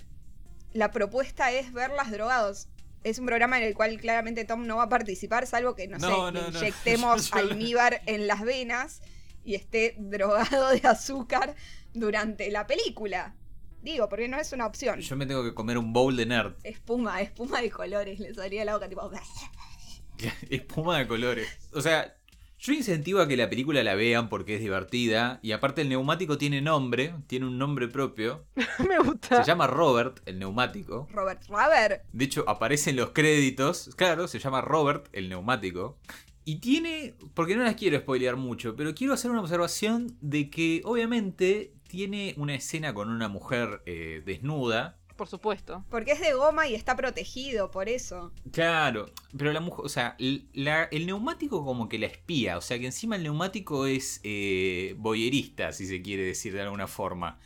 la, 0.73 0.91
propuesta 0.91 1.53
es 1.53 1.73
verlas 1.73 2.11
drogados. 2.11 2.69
Es 3.03 3.19
un 3.19 3.27
programa 3.27 3.59
en 3.59 3.65
el 3.65 3.75
cual 3.75 3.99
claramente 3.99 4.45
Tom 4.45 4.67
no 4.67 4.77
va 4.77 4.85
a 4.85 4.89
participar, 4.89 5.47
salvo 5.47 5.75
que, 5.75 5.89
no, 5.89 5.99
No, 5.99 6.09
sé, 6.09 6.12
no, 6.12 6.31
le 6.31 6.53
no. 6.53 6.59
inyectemos 6.59 7.33
almíbar 7.33 8.03
en 8.07 8.27
las 8.27 8.43
venas 8.43 9.00
y 9.45 9.55
esté 9.55 9.95
drogado 9.99 10.71
de 10.71 10.87
azúcar 10.87 11.55
durante 11.95 12.50
la 12.50 12.67
película. 12.67 13.35
Digo, 13.83 14.09
porque 14.11 14.29
no 14.29 14.39
es 14.39 14.53
una 14.53 14.67
opción. 14.67 15.00
Yo 15.00 15.17
me 15.17 15.25
tengo 15.25 15.43
que 15.43 15.55
comer 15.55 15.79
un 15.79 15.93
bowl 15.93 16.15
de 16.15 16.27
nerd. 16.27 16.55
Espuma, 16.62 17.23
espuma 17.23 17.62
de 17.62 17.71
colores, 17.71 18.21
le 18.21 18.35
salía 18.35 18.65
la 18.65 18.75
boca 18.75 18.89
tipo... 18.89 19.11
Espuma 20.50 20.99
de 20.99 21.09
colores. 21.09 21.49
O 21.73 21.81
sea, 21.81 22.15
yo 22.61 22.75
incentivo 22.75 23.21
a 23.21 23.26
que 23.26 23.38
la 23.38 23.49
película 23.49 23.83
la 23.83 23.95
vean 23.95 24.29
porque 24.29 24.57
es 24.57 24.61
divertida. 24.61 25.40
Y 25.43 25.52
aparte 25.52 25.81
el 25.81 25.88
neumático 25.88 26.37
tiene 26.37 26.61
nombre, 26.61 27.14
tiene 27.26 27.47
un 27.47 27.57
nombre 27.57 27.88
propio. 27.88 28.45
Me 28.87 28.99
gusta. 28.99 29.43
Se 29.43 29.50
llama 29.50 29.67
Robert, 29.67 30.21
el 30.26 30.38
neumático. 30.38 31.09
Robert 31.11 31.43
Rubber. 31.49 32.02
De 32.12 32.25
hecho, 32.25 32.45
aparece 32.47 32.90
en 32.90 32.97
los 32.97 33.11
créditos. 33.11 33.90
Claro, 33.97 34.29
se 34.29 34.38
llama 34.38 34.61
Robert, 34.61 35.09
el 35.12 35.31
neumático. 35.31 35.99
Y 36.45 36.57
tiene, 36.57 37.14
porque 37.33 37.57
no 37.57 37.64
las 37.64 37.76
quiero 37.76 37.99
spoilear 37.99 38.37
mucho, 38.37 38.76
pero 38.76 38.95
quiero 38.95 39.14
hacer 39.14 39.31
una 39.31 39.40
observación 39.40 40.17
de 40.21 40.50
que 40.50 40.83
obviamente 40.85 41.73
tiene 41.88 42.35
una 42.37 42.55
escena 42.55 42.93
con 42.93 43.09
una 43.09 43.29
mujer 43.29 43.83
eh, 43.87 44.23
desnuda. 44.25 44.99
Por 45.21 45.29
supuesto. 45.29 45.85
Porque 45.91 46.12
es 46.12 46.21
de 46.21 46.33
goma 46.33 46.67
y 46.67 46.75
está 46.75 46.97
protegido, 46.97 47.71
por 47.71 47.91
eso. 47.91 48.33
Claro, 48.53 49.11
pero 49.37 49.53
la 49.53 49.61
mujer, 49.61 49.85
o 49.85 49.89
sea, 49.91 50.17
la- 50.55 50.85
el 50.85 51.05
neumático 51.05 51.62
como 51.62 51.91
que 51.91 51.99
la 51.99 52.07
espía, 52.07 52.57
o 52.57 52.62
sea 52.62 52.79
que 52.79 52.87
encima 52.87 53.17
el 53.17 53.25
neumático 53.25 53.85
es 53.85 54.21
eh, 54.25 54.95
boyerista, 54.97 55.73
si 55.73 55.85
se 55.87 56.00
quiere 56.00 56.23
decir 56.23 56.55
de 56.55 56.62
alguna 56.62 56.87
forma. 56.87 57.39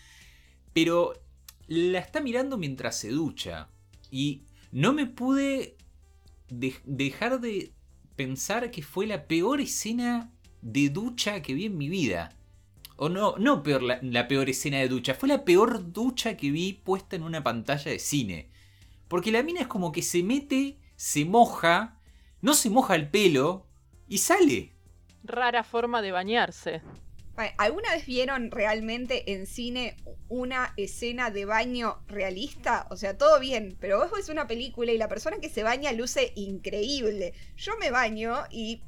Pero 0.73 1.15
la 1.67 1.99
está 1.99 2.21
mirando 2.21 2.57
mientras 2.59 2.97
se 2.97 3.09
ducha. 3.09 3.69
Y 4.09 4.43
no 4.71 4.93
me 4.93 5.07
pude 5.07 5.77
de- 6.51 6.77
dejar 6.85 7.41
de 7.41 7.73
pensar 8.15 8.71
que 8.71 8.83
fue 8.85 9.09
la 9.09 9.27
peor 9.27 9.61
escena 9.61 10.31
de 10.63 10.91
ducha 10.91 11.43
que 11.43 11.55
vi 11.55 11.65
en 11.65 11.77
mi 11.77 11.89
vida. 11.89 12.37
O 12.97 13.09
no, 13.09 13.37
no 13.39 13.63
peor 13.63 13.83
la, 13.83 13.99
la 14.03 14.29
peor 14.29 14.49
escena 14.49 14.79
de 14.79 14.89
ducha, 14.89 15.15
fue 15.15 15.29
la 15.29 15.45
peor 15.45 15.93
ducha 15.93 16.37
que 16.37 16.51
vi 16.51 16.73
puesta 16.73 17.17
en 17.17 17.23
una 17.23 17.43
pantalla 17.43 17.91
de 17.91 17.99
cine. 17.99 18.51
Porque 19.09 19.33
la 19.33 19.43
mina 19.43 19.61
es 19.61 19.67
como 19.67 19.93
que 19.93 20.03
se 20.03 20.23
mete, 20.23 20.79
se 20.97 21.25
moja, 21.25 22.01
no 22.41 22.55
se 22.55 22.71
moja 22.71 22.95
el 22.95 23.11
pelo 23.11 23.67
y 24.07 24.19
sale. 24.19 24.73
Rara 25.25 25.65
forma 25.65 26.03
de 26.03 26.13
bañarse. 26.13 26.83
¿Alguna 27.59 27.91
vez 27.91 28.07
vieron 28.07 28.53
realmente 28.53 29.33
en 29.33 29.47
cine 29.47 29.97
una 30.29 30.73
escena 30.77 31.31
de 31.31 31.47
baño 31.47 31.99
realista? 32.07 32.87
O 32.91 32.97
sea, 32.97 33.19
todo 33.19 33.41
bien, 33.41 33.77
pero 33.81 33.99
vos 33.99 34.13
ves 34.15 34.29
una 34.29 34.47
película 34.47 34.93
y 34.93 34.99
la 34.99 35.09
persona 35.09 35.39
que 35.39 35.49
se 35.49 35.65
baña 35.65 35.91
luce 35.93 36.33
increíble. 36.37 37.33
Yo 37.57 37.73
me 37.81 37.91
baño 37.91 38.35
y 38.51 38.83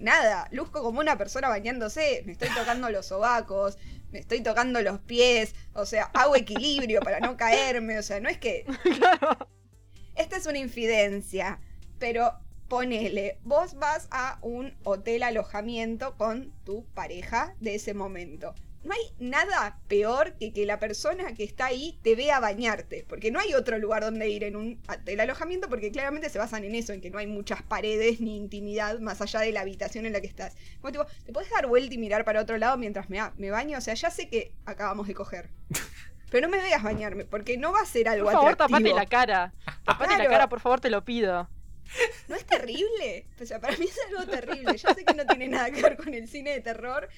nada, 0.00 0.48
luzco 0.50 0.82
como 0.82 1.00
una 1.00 1.16
persona 1.16 1.48
bañándose. 1.48 2.22
Me 2.26 2.32
estoy 2.32 2.48
tocando 2.50 2.90
los 2.90 3.06
sobacos, 3.06 3.78
me 4.10 4.18
estoy 4.18 4.40
tocando 4.42 4.80
los 4.82 5.00
pies, 5.00 5.54
o 5.72 5.86
sea, 5.86 6.04
hago 6.14 6.36
equilibrio 6.36 7.00
para 7.00 7.20
no 7.20 7.36
caerme, 7.36 7.98
o 7.98 8.02
sea, 8.02 8.20
no 8.20 8.28
es 8.28 8.38
que 8.38 8.64
claro. 8.98 9.48
esta 10.14 10.36
es 10.36 10.46
una 10.46 10.58
infidencia, 10.58 11.60
pero 11.98 12.38
ponele, 12.68 13.38
vos 13.42 13.74
vas 13.74 14.08
a 14.10 14.38
un 14.42 14.74
hotel 14.84 15.22
alojamiento 15.22 16.16
con 16.16 16.52
tu 16.64 16.84
pareja 16.94 17.54
de 17.60 17.74
ese 17.74 17.94
momento. 17.94 18.54
No 18.84 18.92
hay 18.92 19.12
nada 19.18 19.78
peor 19.86 20.34
que 20.38 20.52
que 20.52 20.66
la 20.66 20.78
persona 20.78 21.34
que 21.34 21.44
está 21.44 21.66
ahí 21.66 21.98
te 22.02 22.16
vea 22.16 22.40
bañarte, 22.40 23.04
porque 23.08 23.30
no 23.30 23.38
hay 23.38 23.54
otro 23.54 23.78
lugar 23.78 24.02
donde 24.02 24.28
ir 24.28 24.42
en 24.44 24.56
un 24.56 24.80
hotel 24.88 25.20
alojamiento, 25.20 25.68
porque 25.68 25.92
claramente 25.92 26.28
se 26.30 26.38
basan 26.38 26.64
en 26.64 26.74
eso, 26.74 26.92
en 26.92 27.00
que 27.00 27.10
no 27.10 27.18
hay 27.18 27.26
muchas 27.26 27.62
paredes 27.62 28.20
ni 28.20 28.36
intimidad 28.36 28.98
más 28.98 29.20
allá 29.20 29.40
de 29.40 29.52
la 29.52 29.60
habitación 29.60 30.04
en 30.06 30.12
la 30.12 30.20
que 30.20 30.26
estás. 30.26 30.56
Como 30.80 30.92
tipo, 30.92 31.06
¿te 31.24 31.32
puedes 31.32 31.50
dar 31.50 31.66
vuelta 31.66 31.94
y 31.94 31.98
mirar 31.98 32.24
para 32.24 32.40
otro 32.40 32.58
lado 32.58 32.76
mientras 32.76 33.08
me, 33.08 33.20
me 33.36 33.50
baño? 33.50 33.78
O 33.78 33.80
sea, 33.80 33.94
ya 33.94 34.10
sé 34.10 34.28
que 34.28 34.52
acabamos 34.64 35.06
de 35.06 35.14
coger. 35.14 35.50
Pero 36.30 36.48
no 36.48 36.56
me 36.56 36.62
veas 36.62 36.82
bañarme, 36.82 37.26
porque 37.26 37.58
no 37.58 37.72
va 37.72 37.82
a 37.82 37.86
ser 37.86 38.08
algo 38.08 38.24
Por 38.24 38.32
favor, 38.32 38.52
atractivo. 38.52 38.78
tapate 38.78 38.94
la 38.94 39.06
cara. 39.06 39.54
Tapate 39.84 40.16
la 40.16 40.28
cara, 40.28 40.48
por 40.48 40.60
favor, 40.60 40.80
te 40.80 40.88
lo 40.88 41.04
pido. 41.04 41.48
¿No 42.28 42.36
es 42.36 42.46
terrible? 42.46 43.26
O 43.38 43.44
sea, 43.44 43.60
para 43.60 43.76
mí 43.76 43.84
es 43.84 43.98
algo 44.08 44.30
terrible. 44.30 44.76
Ya 44.76 44.94
sé 44.94 45.04
que 45.04 45.12
no 45.12 45.26
tiene 45.26 45.48
nada 45.48 45.70
que 45.70 45.82
ver 45.82 45.96
con 45.96 46.14
el 46.14 46.26
cine 46.28 46.52
de 46.52 46.60
terror, 46.60 47.08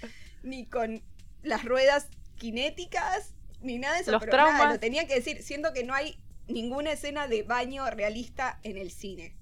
ni 0.42 0.66
con 0.66 1.00
las 1.44 1.64
ruedas 1.64 2.08
cinéticas, 2.40 3.34
ni 3.60 3.78
nada 3.78 3.94
de 3.94 4.02
eso. 4.02 4.10
Los 4.12 4.20
pero 4.20 4.36
nada, 4.36 4.48
traumas. 4.50 4.74
lo 4.74 4.80
tenía 4.80 5.06
que 5.06 5.14
decir. 5.14 5.42
Siento 5.42 5.72
que 5.72 5.84
no 5.84 5.94
hay 5.94 6.18
ninguna 6.48 6.92
escena 6.92 7.28
de 7.28 7.42
baño 7.42 7.88
realista 7.90 8.58
en 8.62 8.76
el 8.76 8.90
cine. 8.90 9.36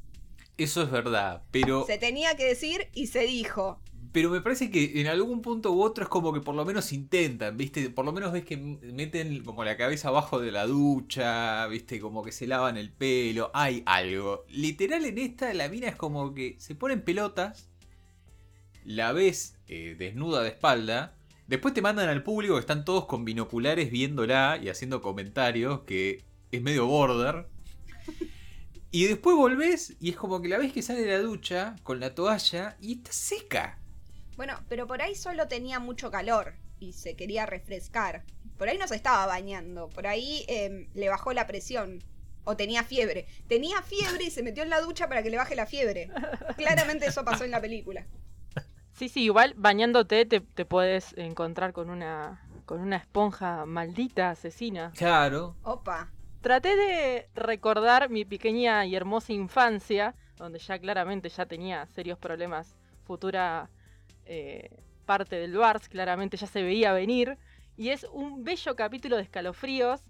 Eso 0.59 0.83
es 0.83 0.91
verdad, 0.91 1.43
pero, 1.51 1.87
Se 1.87 1.99
tenía 1.99 2.37
que 2.37 2.45
decir 2.45 2.89
y 2.93 3.07
se 3.09 3.21
dijo. 3.21 3.81
pero 4.13 4.29
me 4.29 4.43
parece 4.43 4.71
que 4.71 5.01
en 5.01 5.07
algún 5.07 5.41
punto 5.41 5.73
u 5.73 5.83
otro 5.83 6.05
es 6.05 6.11
como 6.11 6.33
que 6.35 6.41
por 6.41 6.55
lo 6.55 6.65
menos 6.67 6.93
intentan, 6.93 7.57
¿viste? 7.57 7.89
Por 7.89 8.05
lo 8.05 8.13
menos 8.13 8.31
ves 8.33 8.45
que 8.45 8.59
meten 8.59 9.43
como 9.43 9.65
la 9.65 9.79
cabeza 9.79 10.09
abajo 10.09 10.39
de 10.39 10.53
la 10.53 10.67
ducha, 10.67 11.67
¿viste? 11.69 11.99
Como 11.99 12.23
que 12.23 12.31
se 12.31 12.47
lavan 12.47 12.77
el 12.77 12.93
pelo, 12.93 13.51
hay 13.55 13.83
algo. 13.87 14.45
Literal 14.51 15.05
en 15.07 15.17
esta 15.19 15.53
la 15.55 15.69
mina 15.71 15.89
es 15.89 15.97
como 15.97 16.35
que 16.35 16.57
se 16.59 16.75
ponen 16.75 17.01
pelotas, 17.03 17.71
la 18.85 19.13
ves 19.13 19.57
eh, 19.69 19.97
desnuda 19.99 20.43
de 20.43 20.51
espalda, 20.51 21.17
después 21.53 21.75
te 21.75 21.83
mandan 21.83 22.09
al 22.09 22.23
público 22.23 22.55
que 22.55 22.61
están 22.61 22.85
todos 22.85 23.05
con 23.05 23.27
binoculares 23.27 23.91
viéndola 23.91 24.59
y 24.63 24.71
haciendo 24.71 25.03
comentarios, 25.03 25.81
que 25.81 26.25
es 26.51 26.63
medio 26.63 26.87
border. 26.87 27.47
Y 28.95 29.07
después 29.07 29.35
volvés 29.35 29.97
y 30.01 30.11
es 30.11 30.17
como 30.17 30.43
que 30.43 30.49
la 30.49 30.59
ves 30.59 30.71
que 30.71 30.83
sale 30.83 31.01
de 31.01 31.13
la 31.13 31.21
ducha 31.21 31.77
con 31.83 31.99
la 31.99 32.15
toalla 32.15 32.77
y 32.79 32.93
está 32.93 33.11
seca. 33.11 33.79
Bueno, 34.37 34.63
pero 34.69 34.87
por 34.87 35.01
ahí 35.01 35.15
solo 35.15 35.49
tenía 35.49 35.79
mucho 35.79 36.11
calor 36.11 36.53
y 36.79 36.93
se 36.93 37.17
quería 37.17 37.47
refrescar. 37.47 38.23
Por 38.59 38.69
ahí 38.69 38.77
no 38.77 38.87
se 38.87 38.97
estaba 38.97 39.25
bañando. 39.25 39.89
Por 39.89 40.07
ahí 40.07 40.45
em, 40.47 40.89
le 40.93 41.09
bajó 41.09 41.33
la 41.33 41.47
presión. 41.47 42.05
O 42.45 42.55
tenía 42.55 42.85
fiebre. 42.85 43.27
Tenía 43.49 43.81
fiebre 43.81 44.25
y 44.25 44.31
se 44.31 44.43
metió 44.43 44.63
en 44.63 44.69
la 44.69 44.83
ducha 44.83 45.09
para 45.09 45.23
que 45.23 45.31
le 45.31 45.39
baje 45.39 45.57
la 45.57 45.65
fiebre. 45.65 46.11
Claramente 46.59 47.07
eso 47.07 47.25
pasó 47.25 47.45
en 47.45 47.51
la 47.51 47.63
película. 47.63 48.07
Sí, 48.93 49.09
sí, 49.09 49.25
igual 49.25 49.55
bañándote 49.57 50.27
te, 50.27 50.41
te 50.41 50.65
puedes 50.65 51.17
encontrar 51.17 51.73
con 51.73 51.91
una 51.91 52.41
con 52.65 52.81
una 52.81 52.97
esponja 52.97 53.67
maldita, 53.67 54.31
asesina. 54.31 54.93
Claro. 54.97 55.57
Opa. 55.63 56.11
Traté 56.41 56.75
de 56.75 57.29
recordar 57.35 58.11
mi 58.11 58.25
pequeña 58.25 58.85
y 58.87 58.97
hermosa 58.97 59.33
infancia, 59.33 60.15
donde 60.37 60.59
ya 60.59 60.79
claramente 60.79 61.29
ya 61.29 61.47
tenía 61.47 61.87
serios 61.87 62.19
problemas, 62.19 62.75
futura 63.05 63.71
eh, 64.25 64.71
parte 65.05 65.37
del 65.37 65.57
Bars, 65.57 65.89
claramente 65.89 66.37
ya 66.37 66.47
se 66.47 66.63
veía 66.63 66.93
venir, 66.93 67.39
y 67.77 67.91
es 67.91 68.05
un 68.13 68.43
bello 68.43 68.75
capítulo 68.75 69.17
de 69.17 69.23
escalofríos 69.23 70.01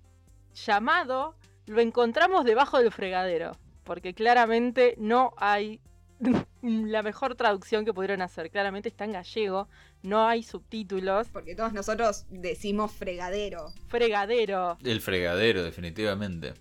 llamado 0.55 1.35
Lo 1.67 1.81
encontramos 1.81 2.45
debajo 2.45 2.79
del 2.79 2.93
fregadero, 2.93 3.53
porque 3.85 4.15
claramente 4.15 4.95
no 4.99 5.35
hay 5.37 5.81
la 6.63 7.03
mejor 7.03 7.35
traducción 7.35 7.85
que 7.85 7.93
pudieron 7.93 8.23
hacer, 8.23 8.51
claramente 8.51 8.89
está 8.89 9.05
en 9.05 9.13
gallego, 9.13 9.69
no 10.03 10.27
hay 10.27 10.43
subtítulos, 10.43 11.29
Porque 11.29 11.55
todos 11.55 11.73
nosotros 11.73 12.27
decimos 12.31 12.93
fregadero. 12.93 13.73
fregadero. 13.89 14.79
El 14.85 15.01
fregadero, 15.01 15.63
definitivamente. 15.63 16.55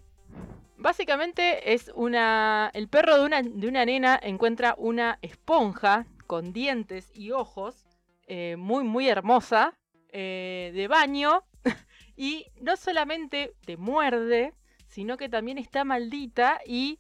Básicamente 0.78 1.74
es 1.74 1.92
una. 1.94 2.72
El 2.74 2.88
perro 2.88 3.18
de 3.20 3.26
una, 3.26 3.44
de 3.44 3.68
una 3.68 3.86
nena 3.86 4.20
encuentra 4.22 4.74
una 4.78 5.20
esponja 5.22 6.08
con 6.26 6.54
dientes 6.54 7.12
y 7.14 7.32
ojos, 7.32 7.86
eh, 8.26 8.56
muy, 8.58 8.84
muy 8.84 9.08
hermosa, 9.08 9.78
eh, 10.10 10.72
de 10.74 10.88
baño, 10.88 11.44
y 12.18 12.48
no 12.62 12.78
solamente 12.78 13.54
te 13.66 13.78
muerde, 13.78 14.54
sino 14.88 15.18
que 15.18 15.30
también 15.30 15.60
está 15.60 15.84
maldita 15.84 16.62
y 16.66 17.00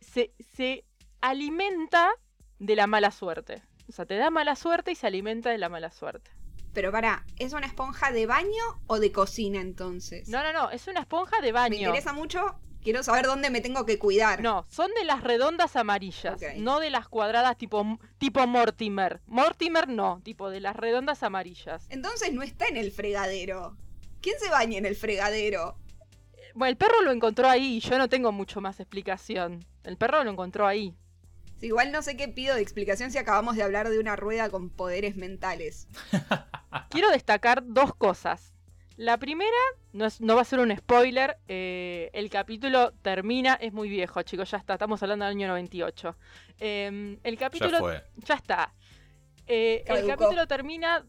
se, 0.00 0.32
se 0.54 0.84
alimenta 1.20 2.10
de 2.58 2.76
la 2.76 2.86
mala 2.86 3.10
suerte. 3.10 3.62
O 3.88 3.92
sea, 3.92 4.06
te 4.06 4.16
da 4.16 4.30
mala 4.30 4.56
suerte 4.56 4.92
y 4.92 4.94
se 4.94 5.06
alimenta 5.06 5.50
de 5.50 5.58
la 5.58 5.68
mala 5.68 5.90
suerte. 5.90 6.30
Pero 6.72 6.92
para, 6.92 7.24
¿es 7.38 7.52
una 7.52 7.66
esponja 7.66 8.12
de 8.12 8.26
baño 8.26 8.62
o 8.86 9.00
de 9.00 9.10
cocina 9.10 9.60
entonces? 9.60 10.28
No, 10.28 10.42
no, 10.42 10.52
no, 10.52 10.70
es 10.70 10.86
una 10.86 11.00
esponja 11.00 11.36
de 11.40 11.48
Me 11.48 11.52
baño. 11.52 11.76
interesa 11.88 12.12
mucho. 12.12 12.60
Quiero 12.82 13.02
saber 13.02 13.26
dónde 13.26 13.50
me 13.50 13.60
tengo 13.60 13.84
que 13.84 13.98
cuidar. 13.98 14.40
No, 14.40 14.64
son 14.70 14.90
de 14.94 15.04
las 15.04 15.22
redondas 15.22 15.76
amarillas, 15.76 16.40
no 16.56 16.80
de 16.80 16.88
las 16.88 17.08
cuadradas 17.08 17.58
tipo, 17.58 17.98
tipo 18.16 18.46
Mortimer. 18.46 19.20
Mortimer 19.26 19.88
no, 19.88 20.20
tipo 20.22 20.48
de 20.48 20.60
las 20.60 20.76
redondas 20.76 21.22
amarillas. 21.22 21.86
Entonces 21.90 22.32
no 22.32 22.42
está 22.42 22.66
en 22.68 22.78
el 22.78 22.90
fregadero. 22.90 23.76
¿Quién 24.22 24.38
se 24.38 24.48
baña 24.48 24.78
en 24.78 24.86
el 24.86 24.96
fregadero? 24.96 25.76
Bueno, 26.54 26.70
el 26.70 26.76
perro 26.76 27.02
lo 27.02 27.10
encontró 27.10 27.48
ahí 27.48 27.76
y 27.76 27.80
yo 27.80 27.98
no 27.98 28.08
tengo 28.08 28.32
mucho 28.32 28.60
más 28.62 28.80
explicación. 28.80 29.64
El 29.84 29.96
perro 29.98 30.24
lo 30.24 30.30
encontró 30.30 30.66
ahí. 30.66 30.96
Sí, 31.60 31.66
igual 31.66 31.92
no 31.92 32.02
sé 32.02 32.16
qué 32.16 32.28
pido 32.28 32.54
de 32.54 32.62
explicación 32.62 33.10
si 33.10 33.18
acabamos 33.18 33.56
de 33.56 33.62
hablar 33.62 33.88
de 33.90 33.98
una 33.98 34.16
rueda 34.16 34.48
con 34.50 34.70
poderes 34.70 35.16
mentales. 35.16 35.88
Quiero 36.90 37.10
destacar 37.10 37.62
dos 37.66 37.94
cosas. 37.94 38.54
La 38.96 39.16
primera, 39.18 39.50
no, 39.92 40.04
es- 40.06 40.20
no 40.20 40.34
va 40.36 40.42
a 40.42 40.44
ser 40.44 40.58
un 40.60 40.76
spoiler, 40.76 41.38
eh, 41.48 42.10
el 42.12 42.28
capítulo 42.28 42.92
termina, 43.02 43.54
es 43.54 43.72
muy 43.72 43.88
viejo 43.88 44.20
chicos, 44.22 44.50
ya 44.50 44.58
está, 44.58 44.74
estamos 44.74 45.02
hablando 45.02 45.24
del 45.24 45.36
año 45.36 45.48
98. 45.48 46.16
Eh, 46.58 47.18
el 47.22 47.38
capítulo 47.38 47.70
Ya 47.72 47.78
fue. 47.78 48.04
Ya 48.16 48.34
está. 48.34 48.74
Eh, 49.46 49.84
el 49.86 50.06
capítulo 50.06 50.46
termina 50.46 51.04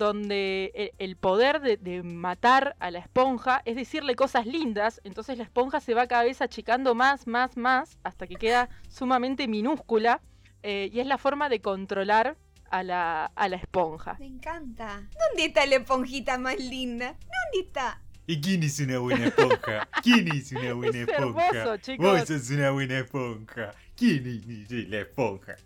donde 0.00 0.72
el, 0.74 0.92
el 0.98 1.16
poder 1.16 1.60
de, 1.60 1.76
de 1.76 2.02
matar 2.02 2.74
a 2.80 2.90
la 2.90 2.98
esponja 3.00 3.60
es 3.66 3.76
decirle 3.76 4.16
cosas 4.16 4.46
lindas, 4.46 5.00
entonces 5.04 5.36
la 5.36 5.44
esponja 5.44 5.78
se 5.80 5.92
va 5.94 6.06
cada 6.08 6.24
vez 6.24 6.40
achicando 6.40 6.94
más, 6.94 7.26
más, 7.26 7.56
más, 7.58 7.98
hasta 8.02 8.26
que 8.26 8.36
queda 8.36 8.70
sumamente 8.88 9.46
minúscula, 9.46 10.22
eh, 10.62 10.88
y 10.92 11.00
es 11.00 11.06
la 11.06 11.18
forma 11.18 11.48
de 11.50 11.60
controlar 11.60 12.38
a 12.70 12.82
la, 12.82 13.26
a 13.34 13.48
la 13.48 13.56
esponja. 13.56 14.16
Me 14.18 14.26
encanta. 14.26 15.02
¿Dónde 15.28 15.44
está 15.44 15.66
la 15.66 15.76
esponjita 15.76 16.38
más 16.38 16.58
linda? 16.58 17.08
¿Dónde 17.08 17.66
está? 17.66 18.00
¿Y 18.26 18.40
quién 18.40 18.62
es 18.62 18.78
una 18.80 18.98
buena 19.00 19.26
esponja? 19.26 19.88
¿Quién 20.02 20.28
es 20.34 20.52
una 20.52 20.72
buena 20.72 20.98
Es 20.98 21.08
esponja? 21.08 21.46
hermoso, 21.48 21.76
chicos. 21.78 22.06
Vos 22.20 22.28
sos 22.28 22.50
una 22.50 22.70
buena 22.70 22.98
esponja. 23.00 23.74
¿Quién 23.96 24.26
es 24.26 24.88
la 24.88 25.00
esponja? 25.00 25.56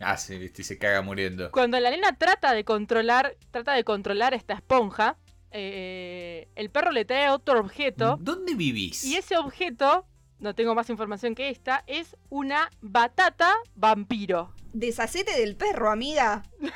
Ah, 0.00 0.16
sí, 0.16 0.38
viste, 0.38 0.62
y 0.62 0.64
se 0.64 0.78
caga 0.78 1.02
muriendo. 1.02 1.50
Cuando 1.50 1.78
la 1.80 1.90
nena 1.90 2.16
trata 2.16 2.52
de 2.52 2.64
controlar, 2.64 3.36
trata 3.50 3.72
de 3.72 3.84
controlar 3.84 4.32
esta 4.34 4.54
esponja, 4.54 5.16
eh, 5.50 6.48
el 6.54 6.70
perro 6.70 6.92
le 6.92 7.04
trae 7.06 7.30
otro 7.30 7.58
objeto 7.58 8.18
¿Dónde 8.20 8.54
vivís? 8.54 9.02
y 9.04 9.16
ese 9.16 9.38
objeto, 9.38 10.06
no 10.40 10.54
tengo 10.54 10.74
más 10.74 10.90
información 10.90 11.34
que 11.34 11.48
esta, 11.48 11.84
es 11.86 12.16
una 12.28 12.70
batata 12.80 13.54
vampiro. 13.74 14.52
Deshacete 14.72 15.32
del 15.38 15.56
perro, 15.56 15.90
amiga. 15.90 16.42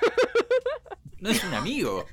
No 1.21 1.31
es 1.31 1.45
un 1.45 1.55
amigo. 1.55 2.05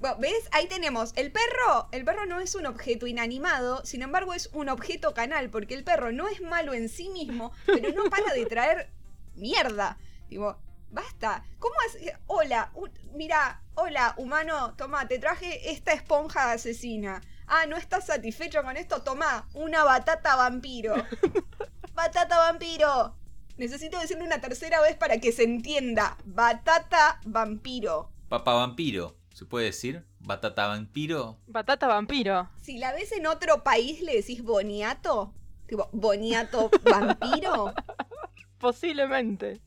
Bueno, 0.00 0.16
¿ves? 0.18 0.48
Ahí 0.50 0.66
tenemos. 0.66 1.12
El 1.14 1.30
perro. 1.30 1.88
El 1.92 2.04
perro 2.04 2.26
no 2.26 2.40
es 2.40 2.56
un 2.56 2.66
objeto 2.66 3.06
inanimado, 3.06 3.84
sin 3.86 4.02
embargo 4.02 4.34
es 4.34 4.50
un 4.52 4.68
objeto 4.68 5.14
canal, 5.14 5.48
porque 5.48 5.74
el 5.74 5.84
perro 5.84 6.10
no 6.10 6.26
es 6.26 6.40
malo 6.42 6.74
en 6.74 6.88
sí 6.88 7.08
mismo, 7.08 7.52
pero 7.66 7.92
no 7.92 8.10
para 8.10 8.34
de 8.34 8.44
traer 8.46 8.90
mierda. 9.36 9.96
Digo, 10.28 10.58
basta. 10.90 11.44
¿Cómo 11.58 11.74
hace? 11.86 12.16
Hola, 12.26 12.70
u- 12.74 12.88
mira, 13.14 13.62
hola, 13.74 14.14
humano, 14.18 14.74
toma, 14.76 15.06
te 15.08 15.18
traje 15.18 15.70
esta 15.70 15.92
esponja 15.92 16.52
asesina. 16.52 17.20
Ah, 17.46 17.66
¿no 17.66 17.76
estás 17.76 18.06
satisfecho 18.06 18.62
con 18.62 18.76
esto? 18.76 19.02
Toma, 19.02 19.48
una 19.54 19.84
batata 19.84 20.34
vampiro. 20.36 20.94
batata 21.94 22.38
vampiro. 22.38 23.16
Necesito 23.56 23.98
decirle 23.98 24.24
una 24.24 24.40
tercera 24.40 24.80
vez 24.82 24.96
para 24.96 25.18
que 25.18 25.32
se 25.32 25.44
entienda. 25.44 26.16
Batata 26.24 27.20
vampiro. 27.24 28.10
Papá 28.28 28.52
vampiro, 28.54 29.16
¿se 29.32 29.44
puede 29.46 29.66
decir? 29.66 30.04
¿Batata 30.18 30.66
vampiro? 30.66 31.38
Batata 31.46 31.86
vampiro. 31.86 32.50
Si 32.60 32.78
la 32.78 32.92
ves 32.92 33.12
en 33.12 33.26
otro 33.26 33.62
país, 33.62 34.00
le 34.02 34.16
decís 34.16 34.42
boniato. 34.42 35.32
Tipo, 35.68 35.88
boniato 35.92 36.70
vampiro. 36.84 37.72
Posiblemente. 38.58 39.60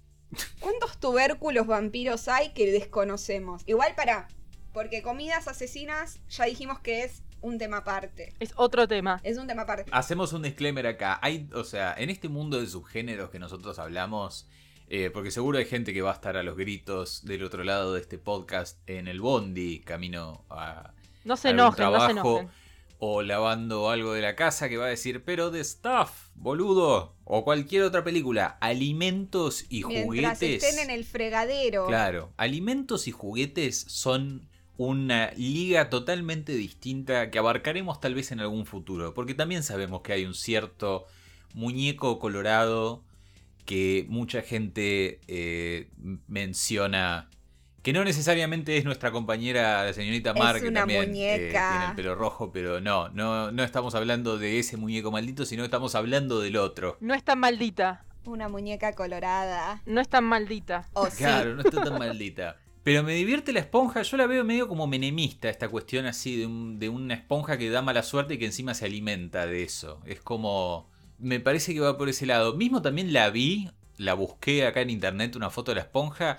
¿Cuántos 0.59 0.97
tubérculos 0.99 1.67
vampiros 1.67 2.27
hay 2.27 2.49
que 2.49 2.71
desconocemos? 2.71 3.63
Igual 3.65 3.95
para, 3.95 4.27
porque 4.73 5.01
comidas 5.01 5.47
asesinas 5.47 6.19
ya 6.29 6.45
dijimos 6.45 6.79
que 6.79 7.03
es 7.03 7.23
un 7.41 7.57
tema 7.57 7.77
aparte. 7.77 8.33
Es 8.39 8.53
otro 8.55 8.87
tema. 8.87 9.19
Es 9.23 9.37
un 9.37 9.47
tema 9.47 9.63
aparte. 9.63 9.89
Hacemos 9.91 10.33
un 10.33 10.43
disclaimer 10.43 10.87
acá. 10.87 11.19
Hay, 11.21 11.49
o 11.53 11.63
sea, 11.63 11.95
en 11.97 12.09
este 12.09 12.29
mundo 12.29 12.59
de 12.59 12.67
subgéneros 12.67 13.29
que 13.29 13.39
nosotros 13.39 13.79
hablamos, 13.79 14.47
eh, 14.89 15.09
porque 15.11 15.31
seguro 15.31 15.57
hay 15.57 15.65
gente 15.65 15.93
que 15.93 16.01
va 16.01 16.11
a 16.11 16.15
estar 16.15 16.37
a 16.37 16.43
los 16.43 16.57
gritos 16.57 17.25
del 17.25 17.43
otro 17.43 17.63
lado 17.63 17.93
de 17.93 18.01
este 18.01 18.17
podcast 18.17 18.77
en 18.87 19.07
el 19.07 19.21
bondi, 19.21 19.79
camino 19.79 20.45
a 20.49 20.93
No 21.23 21.37
se 21.37 21.49
enojen, 21.49 21.91
no 21.91 22.05
se 22.05 22.11
enojen. 22.11 22.49
O 22.99 23.21
lavando 23.21 23.89
algo 23.89 24.13
de 24.13 24.21
la 24.21 24.35
casa 24.35 24.69
que 24.69 24.77
va 24.77 24.85
a 24.85 24.89
decir, 24.89 25.23
pero 25.23 25.51
de 25.51 25.63
stuff, 25.63 26.29
boludo, 26.35 27.15
o 27.23 27.43
cualquier 27.43 27.83
otra 27.83 28.03
película, 28.03 28.57
alimentos 28.59 29.65
y 29.69 29.83
Mientras 29.85 30.05
juguetes. 30.05 30.63
estén 30.63 30.79
en 30.83 30.89
el 30.89 31.05
fregadero. 31.05 31.87
Claro, 31.87 32.33
alimentos 32.37 33.07
y 33.07 33.11
juguetes 33.11 33.85
son 33.87 34.47
una 34.77 35.31
liga 35.35 35.89
totalmente 35.89 36.53
distinta 36.53 37.31
que 37.31 37.39
abarcaremos 37.39 37.99
tal 37.99 38.15
vez 38.15 38.31
en 38.31 38.41
algún 38.41 38.65
futuro, 38.65 39.13
porque 39.13 39.33
también 39.33 39.63
sabemos 39.63 40.01
que 40.01 40.13
hay 40.13 40.25
un 40.25 40.33
cierto 40.33 41.05
muñeco 41.53 42.19
colorado 42.19 43.03
que 43.65 44.05
mucha 44.09 44.41
gente 44.41 45.19
eh, 45.27 45.89
menciona, 46.27 47.29
que 47.81 47.93
no 47.93 48.03
necesariamente 48.03 48.77
es 48.77 48.85
nuestra 48.85 49.11
compañera 49.11 49.83
la 49.85 49.93
señorita 49.93 50.33
Mar, 50.33 50.57
Es 50.57 50.61
que 50.63 50.67
una 50.69 50.81
también 50.81 51.03
eh, 51.03 51.07
muñeca. 51.07 51.69
tiene 51.71 51.85
el 51.89 51.95
pelo 51.95 52.15
rojo, 52.15 52.51
pero 52.51 52.81
no, 52.81 53.09
no, 53.09 53.51
no 53.51 53.63
estamos 53.63 53.95
hablando 53.95 54.37
de 54.37 54.59
ese 54.59 54.77
muñeco 54.77 55.11
maldito, 55.11 55.45
sino 55.45 55.63
estamos 55.63 55.95
hablando 55.95 56.39
del 56.41 56.57
otro. 56.57 56.97
No 56.99 57.13
es 57.13 57.23
tan 57.23 57.39
maldita. 57.39 58.03
Una 58.25 58.49
muñeca 58.49 58.93
colorada. 58.93 59.81
No 59.85 60.01
es 60.01 60.09
tan 60.09 60.25
maldita. 60.25 60.87
O 60.93 61.07
sí. 61.09 61.17
Claro, 61.19 61.55
no 61.55 61.61
está 61.61 61.81
tan 61.83 61.97
maldita. 61.99 62.57
Pero 62.83 63.03
me 63.03 63.13
divierte 63.13 63.53
la 63.53 63.59
esponja, 63.59 64.01
yo 64.01 64.17
la 64.17 64.25
veo 64.27 64.43
medio 64.43 64.67
como 64.67 64.87
menemista, 64.87 65.49
esta 65.49 65.67
cuestión 65.69 66.05
así 66.05 66.37
de, 66.37 66.45
un- 66.47 66.79
de 66.79 66.89
una 66.89 67.13
esponja 67.13 67.57
que 67.57 67.69
da 67.69 67.81
mala 67.81 68.03
suerte 68.03 68.35
y 68.35 68.37
que 68.37 68.45
encima 68.45 68.73
se 68.73 68.85
alimenta 68.85 69.45
de 69.45 69.63
eso. 69.63 70.01
Es 70.05 70.21
como... 70.21 70.89
Me 71.17 71.39
parece 71.41 71.73
que 71.73 71.81
va 71.81 71.97
por 71.97 72.07
ese 72.07 72.25
lado. 72.25 72.53
Mismo 72.55 72.81
también 72.81 73.11
la 73.11 73.29
vi, 73.29 73.69
la 73.97 74.13
busqué 74.13 74.65
acá 74.65 74.79
en 74.81 74.89
internet, 74.89 75.35
una 75.35 75.49
foto 75.49 75.71
de 75.71 75.75
la 75.75 75.81
esponja. 75.81 76.37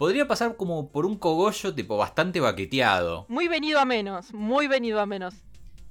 Podría 0.00 0.26
pasar 0.26 0.56
como 0.56 0.90
por 0.90 1.04
un 1.04 1.18
cogollo 1.18 1.74
tipo 1.74 1.98
bastante 1.98 2.40
baqueteado. 2.40 3.26
Muy 3.28 3.48
venido 3.48 3.78
a 3.78 3.84
menos. 3.84 4.32
Muy 4.32 4.66
venido 4.66 4.98
a 4.98 5.04
menos. 5.04 5.34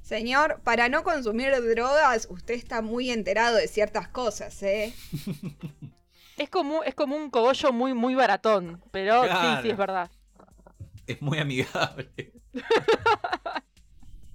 Señor, 0.01 0.61
para 0.63 0.89
no 0.89 1.03
consumir 1.03 1.51
drogas, 1.75 2.27
usted 2.31 2.55
está 2.55 2.81
muy 2.81 3.11
enterado 3.11 3.57
de 3.57 3.67
ciertas 3.67 4.07
cosas, 4.07 4.63
¿eh? 4.63 4.95
Es 6.37 6.49
como, 6.49 6.83
es 6.83 6.95
como 6.95 7.17
un 7.17 7.29
cogollo 7.29 7.71
muy, 7.71 7.93
muy 7.93 8.15
baratón. 8.15 8.81
Pero 8.89 9.25
sí, 9.25 9.29
sí, 9.61 9.69
es 9.69 9.77
verdad. 9.77 10.09
Es 11.05 11.21
muy 11.21 11.37
amigable. 11.37 12.09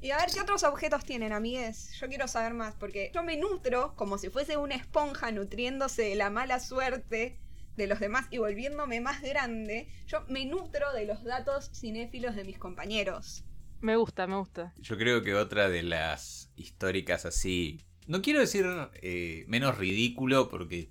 Y 0.00 0.10
a 0.10 0.18
ver 0.18 0.26
qué 0.32 0.40
otros 0.40 0.62
objetos 0.62 1.02
tienen, 1.04 1.32
amigues. 1.32 1.90
Yo 1.98 2.06
quiero 2.08 2.28
saber 2.28 2.52
más, 2.52 2.74
porque 2.74 3.10
yo 3.12 3.24
me 3.24 3.38
nutro 3.38 3.96
como 3.96 4.18
si 4.18 4.28
fuese 4.28 4.56
una 4.56 4.76
esponja 4.76 5.32
nutriéndose 5.32 6.02
de 6.02 6.14
la 6.14 6.30
mala 6.30 6.60
suerte 6.60 7.40
de 7.76 7.86
los 7.86 8.00
demás 8.00 8.26
y 8.30 8.38
volviéndome 8.38 9.00
más 9.00 9.22
grande. 9.22 9.88
Yo 10.06 10.24
me 10.28 10.44
nutro 10.46 10.92
de 10.92 11.06
los 11.06 11.24
datos 11.24 11.70
cinéfilos 11.74 12.36
de 12.36 12.44
mis 12.44 12.58
compañeros. 12.58 13.44
Me 13.80 13.96
gusta, 13.96 14.26
me 14.26 14.36
gusta. 14.36 14.72
Yo 14.78 14.96
creo 14.96 15.22
que 15.22 15.34
otra 15.34 15.68
de 15.68 15.82
las 15.82 16.50
históricas 16.56 17.26
así. 17.26 17.80
No 18.06 18.22
quiero 18.22 18.40
decir 18.40 18.64
eh, 19.02 19.44
menos 19.48 19.76
ridículo, 19.78 20.48
porque 20.48 20.90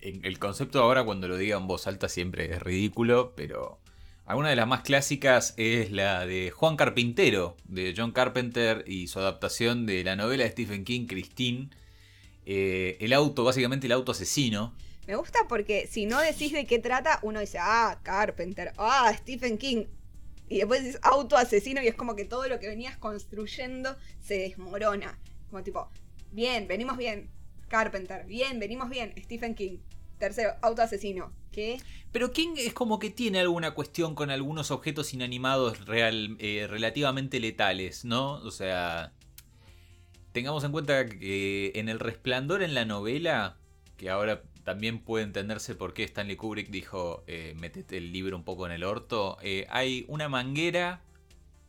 en- 0.00 0.24
el 0.24 0.38
concepto 0.38 0.80
ahora 0.82 1.04
cuando 1.04 1.28
lo 1.28 1.36
diga 1.36 1.56
en 1.56 1.66
voz 1.66 1.86
alta 1.86 2.08
siempre 2.08 2.50
es 2.52 2.62
ridículo, 2.62 3.34
pero 3.36 3.80
alguna 4.26 4.48
de 4.50 4.56
las 4.56 4.66
más 4.66 4.82
clásicas 4.82 5.52
es 5.58 5.90
la 5.90 6.24
de 6.26 6.50
Juan 6.50 6.76
Carpintero, 6.76 7.56
de 7.64 7.92
John 7.96 8.12
Carpenter 8.12 8.84
y 8.86 9.08
su 9.08 9.18
adaptación 9.18 9.84
de 9.84 10.02
la 10.04 10.16
novela 10.16 10.44
de 10.44 10.50
Stephen 10.50 10.84
King, 10.84 11.06
Christine. 11.06 11.68
Eh, 12.46 12.96
el 13.00 13.12
auto, 13.12 13.44
básicamente 13.44 13.86
el 13.86 13.92
auto 13.92 14.12
asesino. 14.12 14.74
Me 15.06 15.16
gusta 15.16 15.40
porque 15.48 15.86
si 15.86 16.06
no 16.06 16.20
decís 16.20 16.52
de 16.52 16.66
qué 16.66 16.78
trata, 16.78 17.18
uno 17.22 17.40
dice, 17.40 17.58
ah, 17.60 18.00
Carpenter, 18.02 18.72
ah, 18.78 19.12
Stephen 19.16 19.58
King. 19.58 19.84
Y 20.48 20.58
después 20.58 20.82
dices 20.84 21.00
auto 21.02 21.36
asesino 21.36 21.82
y 21.82 21.88
es 21.88 21.94
como 21.94 22.16
que 22.16 22.24
todo 22.24 22.48
lo 22.48 22.58
que 22.58 22.68
venías 22.68 22.96
construyendo 22.96 23.96
se 24.20 24.38
desmorona. 24.38 25.18
Como 25.50 25.62
tipo, 25.62 25.90
bien, 26.30 26.66
venimos 26.68 26.96
bien. 26.96 27.30
Carpenter, 27.68 28.26
bien, 28.26 28.58
venimos 28.58 28.88
bien. 28.88 29.14
Stephen 29.22 29.54
King. 29.54 29.78
Tercero, 30.18 30.54
auto 30.62 30.82
asesino. 30.82 31.32
¿Qué? 31.50 31.80
Pero 32.12 32.32
King 32.32 32.54
es 32.56 32.72
como 32.72 32.98
que 32.98 33.10
tiene 33.10 33.40
alguna 33.40 33.74
cuestión 33.74 34.14
con 34.14 34.30
algunos 34.30 34.70
objetos 34.70 35.12
inanimados 35.14 35.84
real, 35.86 36.36
eh, 36.38 36.66
relativamente 36.68 37.40
letales, 37.40 38.04
¿no? 38.04 38.34
O 38.34 38.50
sea, 38.50 39.12
tengamos 40.32 40.64
en 40.64 40.72
cuenta 40.72 41.06
que 41.06 41.72
en 41.74 41.88
El 41.88 42.00
Resplandor 42.00 42.62
en 42.62 42.74
la 42.74 42.84
novela, 42.84 43.56
que 43.96 44.10
ahora 44.10 44.42
también 44.64 44.98
puede 45.00 45.24
entenderse 45.24 45.74
por 45.74 45.92
qué 45.92 46.04
Stanley 46.04 46.36
Kubrick 46.36 46.70
dijo, 46.70 47.22
eh, 47.26 47.54
metete 47.56 47.98
el 47.98 48.12
libro 48.12 48.36
un 48.36 48.44
poco 48.44 48.66
en 48.66 48.72
el 48.72 48.82
orto, 48.82 49.36
eh, 49.42 49.66
hay 49.70 50.04
una 50.08 50.28
manguera 50.28 51.02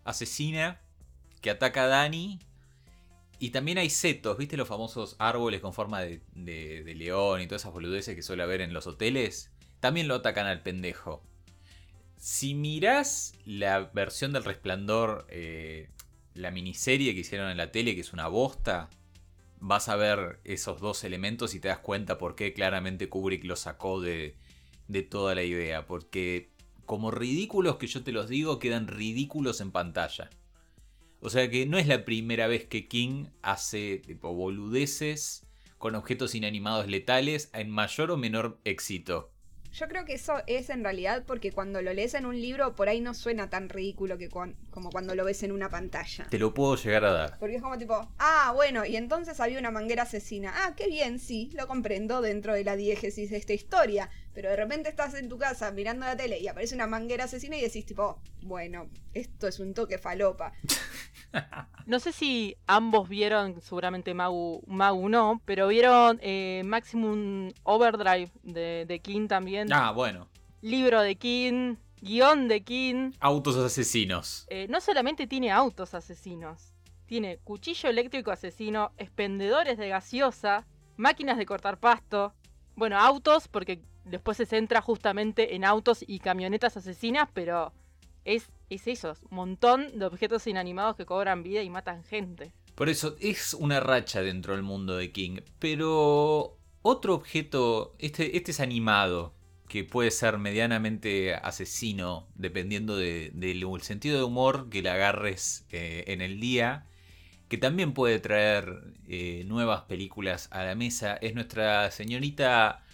asesina 0.05 0.81
que 1.41 1.49
ataca 1.49 1.83
a 1.83 1.88
Dani. 1.88 2.39
Y 3.38 3.49
también 3.49 3.77
hay 3.77 3.89
setos, 3.89 4.38
¿viste 4.38 4.55
los 4.55 4.67
famosos 4.67 5.17
árboles 5.19 5.59
con 5.59 5.73
forma 5.73 5.99
de, 6.01 6.21
león 6.95 7.41
y 7.41 7.47
todas 7.47 7.63
esas 7.63 7.73
boludeces 7.73 8.15
que 8.15 8.21
suele 8.21 8.43
haber 8.43 8.61
en 8.61 8.73
los 8.73 8.88
hoteles? 8.88 9.51
También 9.81 10.07
lo 10.07 10.15
atacan 10.15 10.47
al 10.47 10.63
pendejo. 10.63 11.21
Si 12.15 12.55
mirás 12.55 13.33
la 13.45 13.91
versión 13.93 14.31
del 14.31 14.45
Resplandor, 14.45 15.27
eh, 15.29 15.89
la 16.33 16.49
miniserie 16.49 17.13
que 17.13 17.19
hicieron 17.19 17.51
en 17.51 17.57
la 17.57 17.71
tele, 17.71 17.93
que 17.93 18.01
es 18.01 18.13
una 18.13 18.29
bosta, 18.29 18.89
vas 19.59 19.89
a 19.89 19.95
ver 19.95 20.39
esos 20.43 20.79
dos 20.79 21.03
elementos 21.03 21.55
y 21.55 21.59
te 21.59 21.67
das 21.67 21.79
cuenta 21.79 22.17
por 22.17 22.35
qué 22.35 22.53
claramente 22.53 23.09
Kubrick 23.09 23.43
lo 23.43 23.55
sacó 23.55 24.01
de, 24.01 24.35
de 24.87 25.01
toda 25.03 25.35
la 25.35 25.43
idea. 25.43 25.85
Porque 25.85 26.51
como 26.85 27.11
ridículos 27.11 27.77
que 27.77 27.87
yo 27.87 28.03
te 28.03 28.11
los 28.11 28.29
digo, 28.29 28.59
quedan 28.59 28.87
ridículos 28.87 29.61
en 29.61 29.71
pantalla. 29.71 30.29
O 31.19 31.29
sea 31.29 31.49
que 31.49 31.65
no 31.65 31.77
es 31.77 31.87
la 31.87 32.05
primera 32.05 32.47
vez 32.47 32.65
que 32.65 32.87
King 32.87 33.25
hace 33.41 33.97
tipo 33.97 34.33
boludeces 34.33 35.45
con 35.77 35.95
objetos 35.95 36.35
inanimados 36.35 36.87
letales 36.87 37.49
en 37.53 37.69
mayor 37.69 38.11
o 38.11 38.17
menor 38.17 38.59
éxito. 38.63 39.31
Yo 39.77 39.89
creo 39.89 40.05
que 40.05 40.13
eso 40.13 40.41
es 40.47 40.69
en 40.69 40.85
realidad 40.85 41.23
porque 41.27 41.51
cuando 41.51 41.81
lo 41.81 41.91
lees 41.91 42.13
en 42.13 42.25
un 42.25 42.39
libro 42.39 42.75
por 42.75 42.88
ahí 42.88 43.01
no 43.01 43.13
suena 43.13 43.49
tan 43.49 43.67
ridículo 43.67 44.17
que 44.17 44.29
como 44.29 44.89
cuando 44.89 45.15
lo 45.15 45.25
ves 45.25 45.43
en 45.43 45.51
una 45.51 45.69
pantalla. 45.69 46.27
Te 46.29 46.39
lo 46.39 46.53
puedo 46.53 46.77
llegar 46.77 47.03
a 47.03 47.11
dar. 47.11 47.39
Porque 47.39 47.57
es 47.57 47.61
como 47.61 47.77
tipo, 47.77 48.09
ah, 48.17 48.53
bueno, 48.55 48.85
y 48.85 48.95
entonces 48.95 49.38
había 49.41 49.59
una 49.59 49.71
manguera 49.71 50.03
asesina. 50.03 50.53
Ah, 50.55 50.75
qué 50.77 50.88
bien, 50.88 51.19
sí, 51.19 51.51
lo 51.55 51.67
comprendo 51.67 52.21
dentro 52.21 52.53
de 52.53 52.63
la 52.63 52.77
diégesis 52.77 53.31
de 53.31 53.35
esta 53.35 53.51
historia. 53.51 54.09
Pero 54.35 54.49
de 54.49 54.57
repente 54.57 54.89
estás 54.89 55.13
en 55.13 55.29
tu 55.29 55.37
casa 55.37 55.71
mirando 55.71 56.05
la 56.05 56.17
tele 56.17 56.37
y 56.39 56.47
aparece 56.49 56.75
una 56.75 56.87
manguera 56.87 57.23
asesina 57.23 57.55
y 57.55 57.61
decís 57.61 57.85
tipo, 57.85 58.19
bueno, 58.41 58.89
esto 59.13 59.47
es 59.47 59.59
un 59.59 59.73
toque 59.73 59.97
falopa. 59.97 60.53
No 61.85 61.99
sé 61.99 62.13
si 62.13 62.55
ambos 62.65 63.09
vieron, 63.09 63.61
seguramente 63.61 64.13
Mau, 64.13 64.63
Mau 64.67 65.09
no, 65.09 65.41
pero 65.43 65.67
vieron 65.67 66.17
eh, 66.21 66.63
Maximum 66.65 67.51
Overdrive 67.63 68.31
de, 68.41 68.85
de 68.87 68.99
King 68.99 69.27
también. 69.27 69.71
Ah, 69.73 69.91
bueno. 69.91 70.29
Libro 70.61 71.01
de 71.01 71.15
King, 71.15 71.75
guion 72.01 72.47
de 72.47 72.63
King. 72.63 73.11
Autos 73.19 73.57
asesinos. 73.57 74.47
Eh, 74.49 74.67
no 74.69 74.79
solamente 74.79 75.27
tiene 75.27 75.51
autos 75.51 75.93
asesinos, 75.93 76.73
tiene 77.05 77.37
cuchillo 77.43 77.89
eléctrico 77.89 78.31
asesino, 78.31 78.93
expendedores 78.97 79.77
de 79.77 79.89
gaseosa, 79.89 80.65
máquinas 80.95 81.37
de 81.37 81.45
cortar 81.45 81.79
pasto. 81.79 82.33
Bueno, 82.75 82.97
autos, 82.97 83.49
porque 83.49 83.81
después 84.05 84.37
se 84.37 84.45
centra 84.45 84.81
justamente 84.81 85.55
en 85.55 85.65
autos 85.65 86.03
y 86.07 86.19
camionetas 86.19 86.77
asesinas, 86.77 87.29
pero 87.33 87.73
es, 88.23 88.49
es 88.69 88.87
eso, 88.87 89.13
un 89.29 89.35
montón 89.35 89.99
de 89.99 90.05
objetos 90.05 90.47
inanimados 90.47 90.95
que 90.95 91.05
cobran 91.05 91.43
vida 91.43 91.61
y 91.61 91.69
matan 91.69 92.03
gente. 92.03 92.53
Por 92.75 92.89
eso 92.89 93.15
es 93.19 93.53
una 93.53 93.79
racha 93.79 94.21
dentro 94.21 94.53
del 94.53 94.63
mundo 94.63 94.97
de 94.97 95.11
King. 95.11 95.39
Pero 95.59 96.57
otro 96.81 97.15
objeto, 97.15 97.95
este, 97.99 98.37
este 98.37 98.51
es 98.51 98.59
animado, 98.59 99.33
que 99.67 99.83
puede 99.83 100.11
ser 100.11 100.37
medianamente 100.37 101.33
asesino, 101.33 102.27
dependiendo 102.35 102.97
del 102.97 103.81
sentido 103.81 104.17
de 104.17 104.23
humor 104.23 104.69
que 104.69 104.81
le 104.81 104.89
agarres 104.89 105.65
eh, 105.71 106.03
en 106.07 106.21
el 106.21 106.39
día, 106.39 106.85
que 107.47 107.57
también 107.57 107.93
puede 107.93 108.19
traer 108.19 108.93
eh, 109.07 109.43
nuevas 109.47 109.81
películas 109.83 110.49
a 110.51 110.63
la 110.63 110.75
mesa, 110.75 111.15
es 111.15 111.33
nuestra 111.33 111.89
señorita 111.91 112.84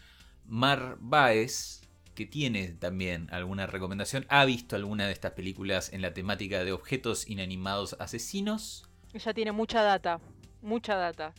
Mar 0.52 0.98
Baez, 1.00 1.80
que 2.14 2.26
tiene 2.26 2.74
también 2.74 3.30
alguna 3.32 3.68
recomendación, 3.68 4.26
ha 4.28 4.44
visto 4.44 4.76
alguna 4.76 5.06
de 5.08 5.14
estas 5.14 5.32
películas 5.32 5.94
en 5.94 6.02
la 6.02 6.14
temática 6.14 6.66
de 6.66 6.74
objetos 6.74 7.30
inanimados 7.30 7.96
asesinos. 8.00 8.84
Ella 9.14 9.34
tiene 9.34 9.54
mucha 9.54 9.82
data, 9.82 10.20
mucha 10.62 10.98
data. 10.98 11.34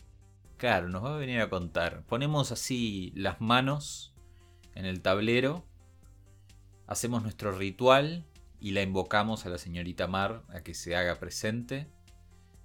Claro, 0.57 0.89
nos 0.89 1.03
va 1.03 1.13
a 1.13 1.19
venir 1.19 1.41
a 1.41 1.49
contar. 1.51 2.03
Ponemos 2.07 2.51
así 2.51 3.13
las 3.15 3.39
manos 3.39 4.15
en 4.73 4.85
el 4.85 5.03
tablero, 5.03 5.63
hacemos 6.87 7.21
nuestro 7.21 7.51
ritual 7.51 8.25
y 8.59 8.71
la 8.71 8.81
invocamos 8.81 9.45
a 9.45 9.49
la 9.49 9.59
señorita 9.59 10.07
Mar 10.07 10.41
a 10.49 10.61
que 10.61 10.73
se 10.73 10.95
haga 10.95 11.19
presente. 11.19 11.85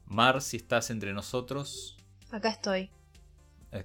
Mar, 0.06 0.40
si 0.40 0.56
estás 0.56 0.88
entre 0.88 1.12
nosotros, 1.12 1.98
Acá 2.30 2.48
estoy. 2.48 2.90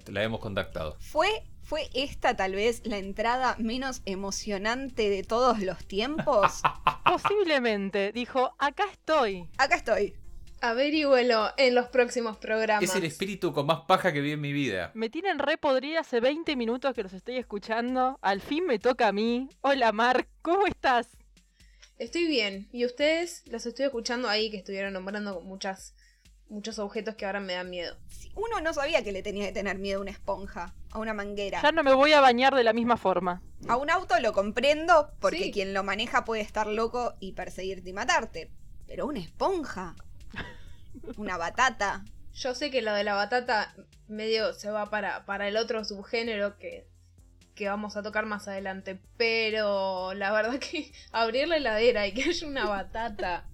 la 0.06 0.22
hemos 0.22 0.40
contactado. 0.40 0.96
¿Fue, 0.98 1.44
¿Fue 1.64 1.88
esta 1.94 2.36
tal 2.36 2.54
vez 2.54 2.82
la 2.84 2.98
entrada 2.98 3.56
menos 3.58 4.02
emocionante 4.04 5.08
de 5.08 5.22
todos 5.22 5.60
los 5.60 5.82
tiempos? 5.86 6.60
Posiblemente, 7.04 8.12
dijo, 8.12 8.54
acá 8.58 8.84
estoy. 8.92 9.48
Acá 9.56 9.76
estoy. 9.76 10.14
Averígüelo 10.60 11.52
en 11.56 11.74
los 11.74 11.88
próximos 11.88 12.36
programas. 12.36 12.84
Es 12.84 12.94
el 12.94 13.04
espíritu 13.04 13.54
con 13.54 13.64
más 13.64 13.80
paja 13.88 14.12
que 14.12 14.20
vi 14.20 14.32
en 14.32 14.42
mi 14.42 14.52
vida. 14.52 14.90
Me 14.94 15.08
tienen 15.08 15.38
re 15.38 15.56
podrida 15.56 16.00
hace 16.00 16.20
20 16.20 16.54
minutos 16.54 16.94
que 16.94 17.02
los 17.02 17.14
estoy 17.14 17.38
escuchando. 17.38 18.18
Al 18.20 18.42
fin 18.42 18.66
me 18.66 18.78
toca 18.78 19.08
a 19.08 19.12
mí. 19.12 19.48
Hola 19.62 19.90
Mar, 19.92 20.26
¿cómo 20.42 20.66
estás? 20.66 21.16
Estoy 21.98 22.26
bien. 22.26 22.68
Y 22.72 22.84
ustedes 22.84 23.42
los 23.46 23.64
estoy 23.64 23.86
escuchando 23.86 24.28
ahí 24.28 24.50
que 24.50 24.58
estuvieron 24.58 24.92
nombrando 24.92 25.40
muchas, 25.40 25.94
muchos 26.54 26.78
objetos 26.78 27.16
que 27.16 27.26
ahora 27.26 27.40
me 27.40 27.52
dan 27.54 27.68
miedo. 27.68 27.96
Uno 28.34 28.60
no 28.60 28.72
sabía 28.72 29.02
que 29.04 29.12
le 29.12 29.22
tenía 29.22 29.46
que 29.46 29.52
tener 29.52 29.78
miedo 29.78 29.98
a 29.98 30.02
una 30.02 30.10
esponja, 30.12 30.72
a 30.90 30.98
una 30.98 31.12
manguera. 31.12 31.60
Ya 31.62 31.72
no 31.72 31.82
me 31.82 31.92
voy 31.92 32.12
a 32.12 32.20
bañar 32.20 32.54
de 32.54 32.64
la 32.64 32.72
misma 32.72 32.96
forma. 32.96 33.42
A 33.68 33.76
un 33.76 33.90
auto 33.90 34.18
lo 34.20 34.32
comprendo 34.32 35.10
porque 35.20 35.44
Sí. 35.44 35.52
quien 35.52 35.74
lo 35.74 35.82
maneja 35.82 36.24
puede 36.24 36.42
estar 36.42 36.66
loco 36.66 37.14
y 37.20 37.32
perseguirte 37.32 37.90
y 37.90 37.92
matarte. 37.92 38.50
Pero 38.86 39.06
una 39.06 39.20
esponja, 39.20 39.94
una 41.16 41.36
batata. 41.36 42.04
Yo 42.34 42.54
sé 42.54 42.70
que 42.70 42.82
lo 42.82 42.92
de 42.92 43.04
la 43.04 43.14
batata 43.14 43.74
medio 44.08 44.52
se 44.54 44.70
va 44.70 44.90
para, 44.90 45.24
para 45.24 45.48
el 45.48 45.56
otro 45.56 45.84
subgénero 45.84 46.58
que, 46.58 46.86
que 47.54 47.68
vamos 47.68 47.96
a 47.96 48.02
tocar 48.02 48.26
más 48.26 48.46
adelante. 48.48 49.00
Pero 49.16 50.14
la 50.14 50.32
verdad 50.32 50.58
que 50.60 50.92
abrir 51.12 51.48
la 51.48 51.56
heladera 51.56 52.06
y 52.06 52.12
que 52.14 52.24
haya 52.30 52.46
una 52.46 52.66
batata. 52.66 53.48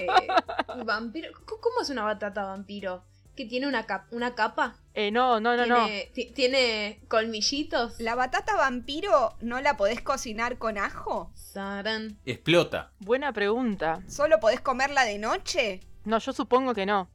Eh, 0.00 0.82
vampiro. 0.84 1.28
¿Cómo- 1.44 1.60
¿Cómo 1.60 1.80
es 1.82 1.90
una 1.90 2.04
batata 2.04 2.44
vampiro? 2.44 3.04
¿Que 3.36 3.44
tiene 3.46 3.68
una, 3.68 3.86
cap- 3.86 4.12
una 4.12 4.34
capa? 4.34 4.76
Eh, 4.94 5.12
no, 5.12 5.38
no, 5.38 5.56
no, 5.56 5.64
no. 5.66 5.84
¿Tiene, 5.86 6.10
ti- 6.12 6.32
¿Tiene 6.34 7.04
colmillitos? 7.08 8.00
¿La 8.00 8.16
batata 8.16 8.56
vampiro 8.56 9.36
no 9.40 9.60
la 9.60 9.76
podés 9.76 10.00
cocinar 10.00 10.58
con 10.58 10.76
ajo? 10.76 11.30
Sarán. 11.34 12.18
Explota. 12.24 12.90
Buena 12.98 13.32
pregunta. 13.32 14.02
¿Solo 14.08 14.40
podés 14.40 14.60
comerla 14.60 15.04
de 15.04 15.18
noche? 15.18 15.80
No, 16.04 16.18
yo 16.18 16.32
supongo 16.32 16.74
que 16.74 16.84
no. 16.86 17.08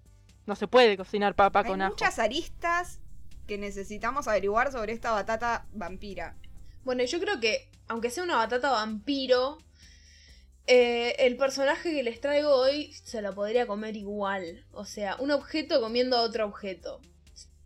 No 0.45 0.55
se 0.55 0.67
puede 0.67 0.95
cocinar 0.95 1.35
papa 1.35 1.59
Hay 1.59 1.65
con 1.65 1.81
ajo. 1.81 1.91
muchas 1.91 2.19
aristas 2.19 2.99
que 3.47 3.57
necesitamos 3.57 4.27
averiguar 4.29 4.71
sobre 4.71 4.93
esta 4.93 5.11
batata 5.11 5.65
vampira. 5.73 6.35
Bueno, 6.85 7.03
yo 7.03 7.19
creo 7.19 7.39
que, 7.41 7.69
aunque 7.89 8.09
sea 8.09 8.23
una 8.23 8.37
batata 8.37 8.71
vampiro, 8.71 9.57
eh, 10.65 11.15
el 11.19 11.35
personaje 11.35 11.91
que 11.93 12.03
les 12.03 12.21
traigo 12.21 12.49
hoy 12.55 12.93
se 13.03 13.21
lo 13.21 13.33
podría 13.33 13.67
comer 13.67 13.97
igual. 13.97 14.65
O 14.71 14.85
sea, 14.85 15.17
un 15.17 15.31
objeto 15.31 15.81
comiendo 15.81 16.17
a 16.17 16.21
otro 16.21 16.45
objeto. 16.45 17.01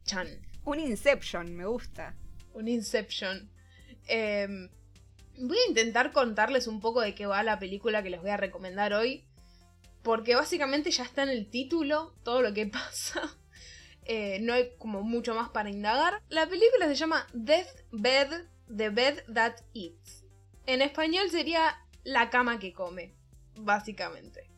Chan. 0.06 0.28
Un 0.66 0.80
Inception, 0.80 1.56
me 1.56 1.66
gusta. 1.66 2.16
Un 2.54 2.68
Inception. 2.68 3.52
Eh, 4.08 4.48
voy 5.38 5.58
a 5.58 5.70
intentar 5.70 6.12
contarles 6.12 6.68
un 6.68 6.82
poco 6.82 7.02
de 7.02 7.14
qué 7.14 7.26
va 7.26 7.44
la 7.44 7.60
película 7.60 8.02
que 8.02 8.10
les 8.10 8.22
voy 8.22 8.32
a 8.32 8.38
recomendar 8.38 8.94
hoy. 8.94 9.26
Porque 10.02 10.36
básicamente 10.36 10.90
ya 10.90 11.04
está 11.04 11.24
en 11.24 11.30
el 11.30 11.50
título 11.50 12.16
todo 12.24 12.42
lo 12.42 12.54
que 12.54 12.66
pasa. 12.68 13.38
Eh, 14.06 14.40
no 14.42 14.54
hay 14.54 14.72
como 14.80 15.04
mucho 15.04 15.36
más 15.36 15.50
para 15.50 15.70
indagar. 15.70 16.24
La 16.30 16.48
película 16.48 16.88
se 16.88 16.96
llama 16.96 17.28
Death 17.34 17.86
Bed, 17.92 18.46
The 18.76 18.90
Bed 18.90 19.24
That 19.34 19.56
Eats. 19.74 20.24
En 20.66 20.82
español 20.82 21.30
sería 21.30 21.78
La 22.08 22.30
cama 22.30 22.58
que 22.58 22.72
come, 22.72 23.14
básicamente. 23.58 24.50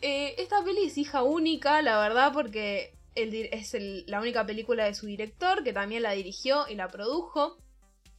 Eh, 0.00 0.34
esta 0.38 0.60
peli 0.64 0.86
es 0.86 0.98
hija 0.98 1.22
única, 1.22 1.82
la 1.82 2.00
verdad, 2.00 2.32
porque 2.32 2.98
es 3.14 3.76
la 4.08 4.20
única 4.20 4.44
película 4.44 4.86
de 4.86 4.94
su 4.94 5.06
director, 5.06 5.62
que 5.62 5.72
también 5.72 6.02
la 6.02 6.10
dirigió 6.10 6.66
y 6.66 6.74
la 6.74 6.88
produjo. 6.88 7.58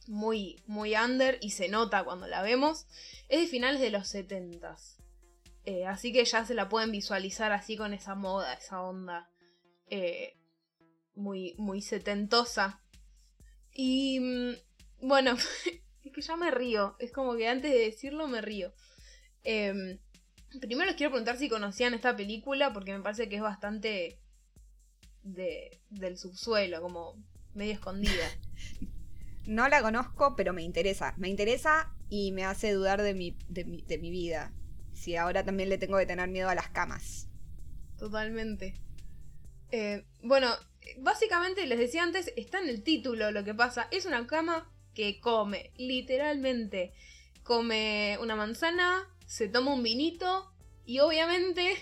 Muy, 0.06 0.56
muy 0.66 0.96
under 0.96 1.36
y 1.42 1.50
se 1.50 1.68
nota 1.68 2.02
cuando 2.02 2.26
la 2.26 2.40
vemos. 2.40 2.86
Es 3.28 3.42
de 3.42 3.46
finales 3.46 3.82
de 3.82 3.90
los 3.90 4.14
70s. 4.14 4.96
Eh, 5.66 5.84
así 5.84 6.14
que 6.14 6.24
ya 6.24 6.46
se 6.46 6.54
la 6.54 6.70
pueden 6.70 6.92
visualizar 6.92 7.52
así 7.52 7.76
con 7.76 7.92
esa 7.92 8.14
moda, 8.14 8.54
esa 8.54 8.80
onda 8.80 9.28
eh, 9.90 10.38
muy, 11.14 11.54
muy 11.58 11.82
setentosa. 11.82 12.80
Y 13.70 14.18
mm, 14.18 14.52
bueno, 15.02 15.36
es 16.04 16.12
que 16.12 16.20
ya 16.20 16.36
me 16.36 16.50
río. 16.50 16.96
Es 16.98 17.12
como 17.12 17.36
que 17.36 17.48
antes 17.48 17.72
de 17.72 17.78
decirlo 17.78 18.28
me 18.28 18.40
río. 18.40 18.72
Em, 19.44 19.98
primero 20.60 20.86
les 20.86 20.96
quiero 20.96 21.10
preguntar 21.10 21.38
si 21.38 21.48
conocían 21.48 21.94
esta 21.94 22.16
película 22.16 22.72
porque 22.72 22.92
me 22.92 23.02
parece 23.02 23.28
que 23.28 23.36
es 23.36 23.42
bastante 23.42 24.20
de, 25.22 25.80
del 25.90 26.18
subsuelo, 26.18 26.80
como 26.80 27.16
medio 27.54 27.72
escondida. 27.72 28.28
No 29.44 29.68
la 29.68 29.82
conozco, 29.82 30.36
pero 30.36 30.52
me 30.52 30.62
interesa. 30.62 31.14
Me 31.18 31.28
interesa 31.28 31.92
y 32.08 32.30
me 32.30 32.44
hace 32.44 32.70
dudar 32.70 33.02
de 33.02 33.12
mi, 33.12 33.36
de 33.48 33.64
mi, 33.64 33.82
de 33.82 33.98
mi 33.98 34.12
vida. 34.12 34.52
Si 34.92 35.16
ahora 35.16 35.44
también 35.44 35.68
le 35.68 35.78
tengo 35.78 35.98
que 35.98 36.06
tener 36.06 36.28
miedo 36.28 36.48
a 36.48 36.54
las 36.54 36.68
camas. 36.68 37.28
Totalmente. 37.98 38.74
Eh, 39.72 40.06
bueno, 40.22 40.48
básicamente 40.98 41.66
les 41.66 41.80
decía 41.80 42.04
antes, 42.04 42.32
está 42.36 42.60
en 42.60 42.68
el 42.68 42.84
título 42.84 43.32
lo 43.32 43.42
que 43.42 43.52
pasa. 43.52 43.88
Es 43.90 44.06
una 44.06 44.26
cama 44.28 44.71
que 44.94 45.20
come, 45.20 45.70
literalmente. 45.76 46.92
Come 47.42 48.18
una 48.20 48.36
manzana, 48.36 49.08
se 49.26 49.48
toma 49.48 49.74
un 49.74 49.82
vinito 49.82 50.52
y 50.86 51.00
obviamente 51.00 51.74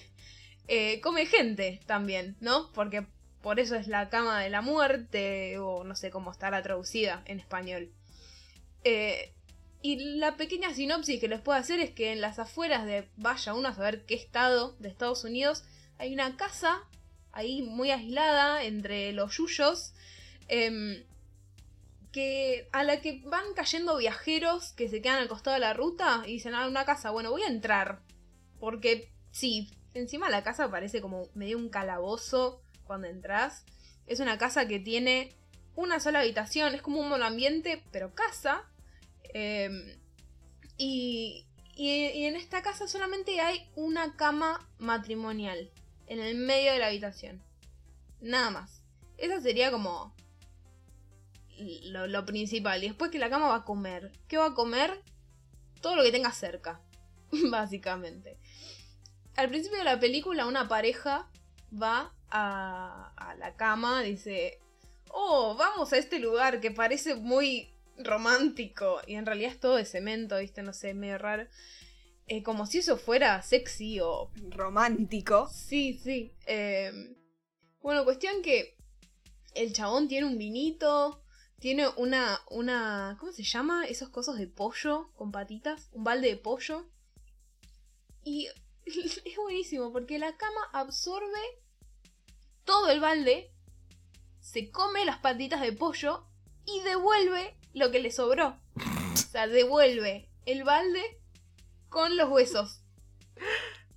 eh, 0.68 1.00
come 1.00 1.26
gente 1.26 1.80
también, 1.86 2.36
¿no? 2.40 2.72
Porque 2.72 3.06
por 3.42 3.58
eso 3.58 3.74
es 3.76 3.88
la 3.88 4.08
cama 4.08 4.40
de 4.40 4.50
la 4.50 4.60
muerte 4.60 5.58
o 5.58 5.84
no 5.84 5.96
sé 5.96 6.10
cómo 6.10 6.30
estará 6.30 6.62
traducida 6.62 7.22
en 7.26 7.40
español. 7.40 7.90
Eh, 8.84 9.32
y 9.82 9.96
la 10.18 10.36
pequeña 10.36 10.74
sinopsis 10.74 11.20
que 11.20 11.28
les 11.28 11.40
puedo 11.40 11.58
hacer 11.58 11.80
es 11.80 11.90
que 11.90 12.12
en 12.12 12.20
las 12.20 12.38
afueras 12.38 12.84
de 12.84 13.08
vaya 13.16 13.54
uno 13.54 13.68
a 13.68 13.74
saber 13.74 14.04
qué 14.04 14.14
estado 14.14 14.76
de 14.78 14.88
Estados 14.88 15.24
Unidos 15.24 15.64
hay 15.98 16.12
una 16.12 16.36
casa 16.36 16.82
ahí 17.32 17.62
muy 17.62 17.90
aislada 17.90 18.64
entre 18.64 19.12
los 19.12 19.36
yuyos 19.36 19.94
em, 20.48 21.02
que 22.12 22.68
a 22.72 22.82
la 22.82 23.00
que 23.00 23.22
van 23.26 23.54
cayendo 23.54 23.96
viajeros 23.96 24.72
que 24.72 24.88
se 24.88 25.00
quedan 25.00 25.18
al 25.18 25.28
costado 25.28 25.54
de 25.54 25.60
la 25.60 25.74
ruta 25.74 26.22
y 26.26 26.32
dicen, 26.32 26.54
ah, 26.54 26.66
una 26.66 26.84
casa, 26.84 27.10
bueno, 27.10 27.30
voy 27.30 27.42
a 27.42 27.48
entrar. 27.48 28.00
Porque, 28.58 29.12
sí, 29.30 29.70
encima 29.94 30.28
la 30.28 30.42
casa 30.42 30.70
parece 30.70 31.00
como 31.00 31.28
medio 31.34 31.58
un 31.58 31.68
calabozo 31.68 32.62
cuando 32.84 33.06
entras. 33.06 33.64
Es 34.06 34.20
una 34.20 34.38
casa 34.38 34.66
que 34.66 34.80
tiene 34.80 35.36
una 35.76 36.00
sola 36.00 36.20
habitación, 36.20 36.74
es 36.74 36.82
como 36.82 37.00
un 37.00 37.08
monoambiente, 37.08 37.82
pero 37.92 38.14
casa. 38.14 38.64
Em, 39.32 39.98
y, 40.76 41.46
y 41.76 42.24
en 42.24 42.34
esta 42.34 42.62
casa 42.62 42.88
solamente 42.88 43.40
hay 43.40 43.70
una 43.76 44.16
cama 44.16 44.68
matrimonial 44.78 45.70
en 46.08 46.18
el 46.18 46.34
medio 46.36 46.72
de 46.72 46.80
la 46.80 46.88
habitación. 46.88 47.42
Nada 48.20 48.50
más. 48.50 48.82
Esa 49.16 49.40
sería 49.40 49.70
como 49.70 50.14
lo, 51.60 52.24
principal. 52.26 52.82
Y 52.82 52.88
después 52.88 53.10
que 53.10 53.18
la 53.18 53.30
cama 53.30 53.48
va 53.48 53.56
a 53.56 53.64
comer. 53.64 54.12
¿Qué 54.28 54.36
va 54.36 54.46
a 54.46 54.54
comer? 54.54 55.02
Todo 55.80 55.96
lo 55.96 56.02
que 56.02 56.12
tenga 56.12 56.32
cerca. 56.32 56.80
Básicamente. 57.50 58.38
Al 59.36 59.48
principio 59.48 59.78
de 59.78 59.84
la 59.84 60.00
película 60.00 60.46
una 60.46 60.68
pareja 60.68 61.30
va 61.72 62.14
a, 62.30 63.12
a 63.16 63.34
la 63.36 63.54
cama, 63.56 64.02
dice, 64.02 64.58
oh, 65.08 65.56
vamos 65.56 65.92
a 65.92 65.98
este 65.98 66.18
lugar 66.18 66.60
que 66.60 66.70
parece 66.70 67.14
muy 67.14 67.74
romántico. 67.96 69.00
Y 69.06 69.14
en 69.14 69.26
realidad 69.26 69.52
es 69.52 69.60
todo 69.60 69.76
de 69.76 69.84
cemento, 69.84 70.38
viste, 70.38 70.62
no 70.62 70.72
sé, 70.72 70.94
medio 70.94 71.18
raro. 71.18 71.46
Eh, 72.26 72.42
como 72.42 72.66
si 72.66 72.78
eso 72.78 72.96
fuera 72.96 73.42
sexy 73.42 73.98
o... 74.00 74.30
Romántico. 74.50 75.48
Sí, 75.48 75.98
sí. 76.02 76.32
Em, 76.46 77.16
bueno, 77.82 78.04
cuestión 78.04 78.40
que 78.42 78.76
el 79.54 79.72
chabón 79.72 80.06
tiene 80.06 80.26
un 80.26 80.38
vinito, 80.38 81.24
tiene 81.60 81.88
una, 81.88 82.40
una, 82.48 83.16
¿cómo 83.20 83.32
se 83.32 83.44
llama? 83.44 83.84
Esos 83.84 84.08
cosos 84.08 84.38
de 84.38 84.46
pollo 84.46 85.12
con 85.14 85.30
patitas, 85.30 85.90
un 85.92 86.04
balde 86.04 86.28
de 86.28 86.36
pollo. 86.36 86.88
Y 88.24 88.48
es 88.86 89.36
buenísimo 89.36 89.92
porque 89.92 90.18
la 90.18 90.36
cama 90.36 90.60
absorbe 90.72 91.38
todo 92.64 92.88
el 92.88 93.00
balde, 93.00 93.52
se 94.40 94.70
come 94.70 95.04
las 95.04 95.18
patitas 95.18 95.60
de 95.60 95.72
pollo 95.72 96.26
y 96.64 96.80
devuelve 96.82 97.54
lo 97.74 97.90
que 97.90 98.00
le 98.00 98.10
sobró. 98.10 98.58
O 99.12 99.16
sea, 99.16 99.46
devuelve 99.46 100.30
el 100.46 100.64
balde 100.64 101.02
con 101.90 102.16
los 102.16 102.30
huesos. 102.30 102.80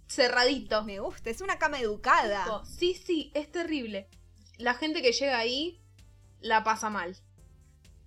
Cerradito. 0.10 0.84
Me 0.84 1.00
gusta, 1.00 1.30
es 1.30 1.40
una 1.40 1.60
cama 1.60 1.80
educada. 1.80 2.62
Sí, 2.66 2.94
sí, 2.94 3.32
es 3.34 3.50
terrible. 3.50 4.10
La 4.58 4.74
gente 4.74 5.02
que 5.02 5.14
llega 5.14 5.38
ahí 5.38 5.82
la 6.42 6.66
pasa 6.66 6.90
mal 6.90 7.16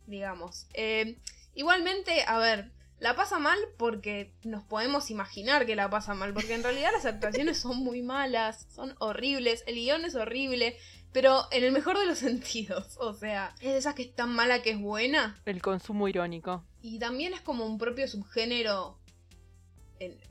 digamos. 0.06 0.66
Eh, 0.74 1.18
igualmente, 1.54 2.24
a 2.26 2.38
ver, 2.38 2.72
la 2.98 3.14
pasa 3.14 3.38
mal 3.38 3.58
porque 3.76 4.32
nos 4.42 4.64
podemos 4.64 5.10
imaginar 5.10 5.66
que 5.66 5.76
la 5.76 5.90
pasa 5.90 6.14
mal, 6.14 6.32
porque 6.32 6.54
en 6.54 6.62
realidad 6.62 6.90
las 6.92 7.04
actuaciones 7.04 7.58
son 7.58 7.78
muy 7.78 8.02
malas, 8.02 8.66
son 8.74 8.94
horribles, 8.98 9.64
el 9.66 9.74
guion 9.74 10.04
es 10.04 10.14
horrible, 10.14 10.76
pero 11.12 11.44
en 11.50 11.64
el 11.64 11.72
mejor 11.72 11.98
de 11.98 12.06
los 12.06 12.18
sentidos, 12.26 12.96
o 12.98 13.12
sea, 13.14 13.54
es 13.60 13.72
de 13.72 13.78
esas 13.78 13.94
que 13.94 14.02
es 14.02 14.14
tan 14.14 14.32
mala 14.32 14.62
que 14.62 14.70
es 14.70 14.80
buena. 14.80 15.40
El 15.44 15.60
consumo 15.60 16.08
irónico. 16.08 16.64
Y 16.80 16.98
también 16.98 17.34
es 17.34 17.40
como 17.40 17.66
un 17.66 17.78
propio 17.78 18.08
subgénero 18.08 18.98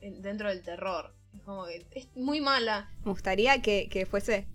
dentro 0.00 0.48
del 0.48 0.62
terror. 0.62 1.14
Es 1.34 1.42
como 1.42 1.66
que 1.66 1.86
es 1.92 2.08
muy 2.16 2.40
mala. 2.40 2.90
Me 3.04 3.10
gustaría 3.10 3.60
que, 3.60 4.06
fuese 4.10 4.46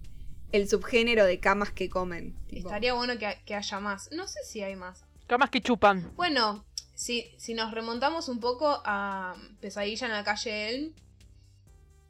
el 0.52 0.68
subgénero 0.68 1.26
de 1.26 1.40
camas 1.40 1.72
que 1.72 1.90
comen. 1.90 2.36
Estaría 2.50 2.94
bueno 2.94 3.18
que, 3.18 3.38
que, 3.46 3.56
haya 3.56 3.80
más. 3.80 4.10
No 4.12 4.28
sé 4.28 4.40
si 4.44 4.62
hay 4.64 4.76
más. 4.76 5.06
Camas 5.32 5.50
que 5.50 5.62
chupan. 5.62 6.14
Bueno, 6.18 6.66
si, 6.94 7.34
si 7.38 7.54
nos 7.54 7.72
remontamos 7.72 8.28
un 8.28 8.42
poco 8.42 8.82
a 8.84 9.34
Pesadilla 9.62 10.08
en 10.08 10.12
la 10.12 10.26
calle 10.26 10.68
Elm, 10.68 10.94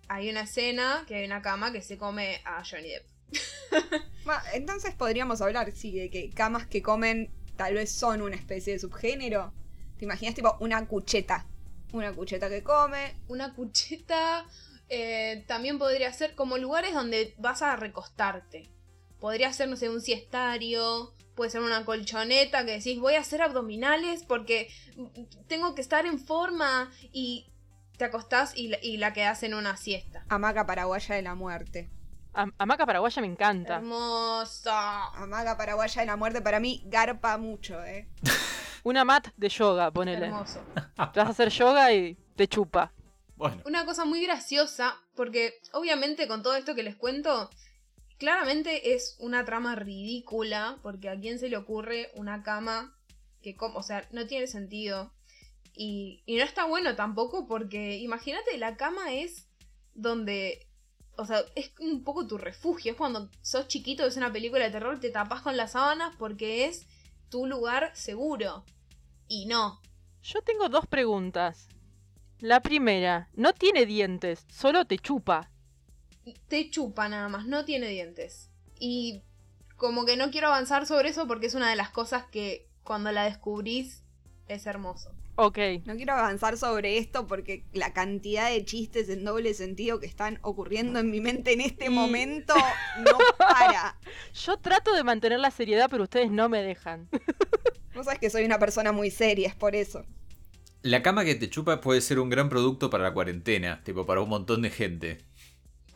hay 0.07 0.31
una 0.31 0.41
escena 0.41 1.03
que 1.07 1.13
hay 1.13 1.25
una 1.25 1.43
cama 1.43 1.71
que 1.71 1.83
se 1.83 1.99
come 1.99 2.41
a 2.45 2.63
Johnny 2.65 2.89
Depp. 2.89 3.05
Entonces 4.55 4.95
podríamos 4.95 5.39
hablar, 5.39 5.71
sí, 5.71 5.91
de 5.91 6.09
que 6.09 6.31
camas 6.31 6.65
que 6.65 6.81
comen 6.81 7.31
tal 7.57 7.75
vez 7.75 7.91
son 7.91 8.23
una 8.23 8.35
especie 8.35 8.73
de 8.73 8.79
subgénero. 8.79 9.53
¿Te 9.99 10.05
imaginas 10.05 10.33
tipo 10.33 10.57
una 10.59 10.87
cucheta? 10.87 11.45
Una 11.93 12.11
cucheta 12.13 12.49
que 12.49 12.63
come. 12.63 13.21
Una 13.27 13.53
cucheta 13.53 14.47
eh, 14.89 15.43
también 15.47 15.77
podría 15.77 16.11
ser 16.11 16.33
como 16.33 16.57
lugares 16.57 16.95
donde 16.95 17.35
vas 17.37 17.61
a 17.61 17.75
recostarte. 17.75 18.71
Podría 19.19 19.53
ser, 19.53 19.69
no 19.69 19.75
sé, 19.75 19.89
un 19.89 20.01
siestario, 20.01 21.13
puede 21.35 21.49
ser 21.49 21.61
una 21.61 21.85
colchoneta 21.85 22.65
que 22.65 22.71
decís 22.71 22.99
voy 22.99 23.15
a 23.15 23.21
hacer 23.21 23.41
abdominales 23.41 24.23
porque 24.23 24.69
tengo 25.47 25.75
que 25.75 25.81
estar 25.81 26.05
en 26.05 26.19
forma 26.19 26.91
y 27.11 27.51
te 27.97 28.05
acostás 28.05 28.57
y, 28.57 28.73
y 28.81 28.97
la 28.97 29.13
quedás 29.13 29.43
en 29.43 29.53
una 29.53 29.77
siesta. 29.77 30.25
Hamaca 30.29 30.65
paraguaya 30.65 31.15
de 31.15 31.21
la 31.21 31.35
muerte. 31.35 31.89
Hamaca 32.33 32.85
paraguaya 32.85 33.21
me 33.21 33.27
encanta. 33.27 33.75
Hermosa. 33.75 35.07
Hamaca 35.09 35.57
paraguaya 35.57 36.01
de 36.01 36.07
la 36.07 36.15
muerte 36.15 36.41
para 36.41 36.59
mí 36.59 36.81
garpa 36.85 37.37
mucho, 37.37 37.83
eh. 37.83 38.07
una 38.83 39.03
mat 39.03 39.27
de 39.35 39.49
yoga, 39.49 39.91
ponele. 39.91 40.27
Hermoso. 40.27 40.63
Te 41.13 41.19
vas 41.19 41.27
a 41.27 41.31
hacer 41.31 41.49
yoga 41.49 41.93
y 41.93 42.17
te 42.35 42.47
chupa. 42.47 42.93
Bueno. 43.35 43.61
Una 43.65 43.85
cosa 43.85 44.05
muy 44.05 44.23
graciosa, 44.23 44.95
porque 45.15 45.59
obviamente 45.73 46.27
con 46.27 46.43
todo 46.43 46.55
esto 46.55 46.75
que 46.75 46.83
les 46.83 46.95
cuento, 46.95 47.49
Claramente 48.21 48.93
es 48.93 49.15
una 49.17 49.45
trama 49.45 49.73
ridícula, 49.73 50.77
porque 50.83 51.09
a 51.09 51.19
quién 51.19 51.39
se 51.39 51.49
le 51.49 51.57
ocurre 51.57 52.11
una 52.13 52.43
cama 52.43 52.95
que, 53.41 53.57
o 53.59 53.81
sea, 53.81 54.07
no 54.11 54.27
tiene 54.27 54.45
sentido. 54.45 55.11
Y, 55.73 56.21
y 56.27 56.35
no 56.35 56.43
está 56.43 56.65
bueno 56.65 56.95
tampoco, 56.95 57.47
porque 57.47 57.97
imagínate, 57.97 58.59
la 58.59 58.77
cama 58.77 59.11
es 59.11 59.47
donde 59.95 60.67
o 61.17 61.25
sea, 61.25 61.43
es 61.55 61.71
un 61.79 62.03
poco 62.03 62.27
tu 62.27 62.37
refugio. 62.37 62.91
Es 62.91 62.97
cuando 62.99 63.27
sos 63.41 63.67
chiquito, 63.67 64.03
ves 64.03 64.17
una 64.17 64.31
película 64.31 64.65
de 64.65 64.69
terror, 64.69 64.99
te 64.99 65.09
tapas 65.09 65.41
con 65.41 65.57
las 65.57 65.71
sábanas 65.71 66.15
porque 66.19 66.65
es 66.65 66.85
tu 67.31 67.47
lugar 67.47 67.89
seguro. 67.95 68.65
Y 69.27 69.47
no. 69.47 69.81
Yo 70.21 70.43
tengo 70.43 70.69
dos 70.69 70.85
preguntas. 70.85 71.69
La 72.37 72.61
primera, 72.61 73.29
no 73.33 73.53
tiene 73.53 73.87
dientes, 73.87 74.45
solo 74.47 74.85
te 74.85 74.99
chupa 74.99 75.50
te 76.47 76.69
chupa 76.69 77.09
nada 77.09 77.29
más, 77.29 77.45
no 77.45 77.65
tiene 77.65 77.87
dientes. 77.87 78.49
Y 78.79 79.23
como 79.77 80.05
que 80.05 80.17
no 80.17 80.31
quiero 80.31 80.47
avanzar 80.47 80.85
sobre 80.85 81.09
eso 81.09 81.27
porque 81.27 81.47
es 81.47 81.55
una 81.55 81.69
de 81.69 81.75
las 81.75 81.89
cosas 81.89 82.25
que 82.25 82.69
cuando 82.83 83.11
la 83.11 83.25
descubrís 83.25 84.03
es 84.47 84.65
hermoso. 84.65 85.11
Ok. 85.35 85.57
No 85.85 85.95
quiero 85.95 86.13
avanzar 86.13 86.57
sobre 86.57 86.97
esto 86.97 87.25
porque 87.25 87.63
la 87.73 87.93
cantidad 87.93 88.49
de 88.49 88.63
chistes 88.65 89.09
en 89.09 89.23
doble 89.23 89.53
sentido 89.53 89.99
que 89.99 90.05
están 90.05 90.39
ocurriendo 90.41 90.99
en 90.99 91.09
mi 91.09 91.21
mente 91.21 91.53
en 91.53 91.61
este 91.61 91.89
momento 91.89 92.53
no 92.99 93.17
para. 93.37 93.97
Yo 94.33 94.57
trato 94.57 94.93
de 94.93 95.03
mantener 95.03 95.39
la 95.39 95.51
seriedad, 95.51 95.87
pero 95.89 96.03
ustedes 96.03 96.31
no 96.31 96.49
me 96.49 96.61
dejan. 96.61 97.09
Vos 97.95 98.05
sabés 98.05 98.19
que 98.19 98.29
soy 98.29 98.45
una 98.45 98.59
persona 98.59 98.91
muy 98.91 99.09
seria, 99.09 99.47
es 99.47 99.55
por 99.55 99.75
eso. 99.75 100.05
La 100.83 101.01
cama 101.01 101.25
que 101.25 101.35
te 101.35 101.49
chupa 101.49 101.81
puede 101.81 102.01
ser 102.01 102.19
un 102.19 102.29
gran 102.29 102.49
producto 102.49 102.89
para 102.89 103.03
la 103.03 103.13
cuarentena, 103.13 103.83
tipo 103.83 104.05
para 104.05 104.21
un 104.21 104.29
montón 104.29 104.61
de 104.61 104.69
gente. 104.69 105.19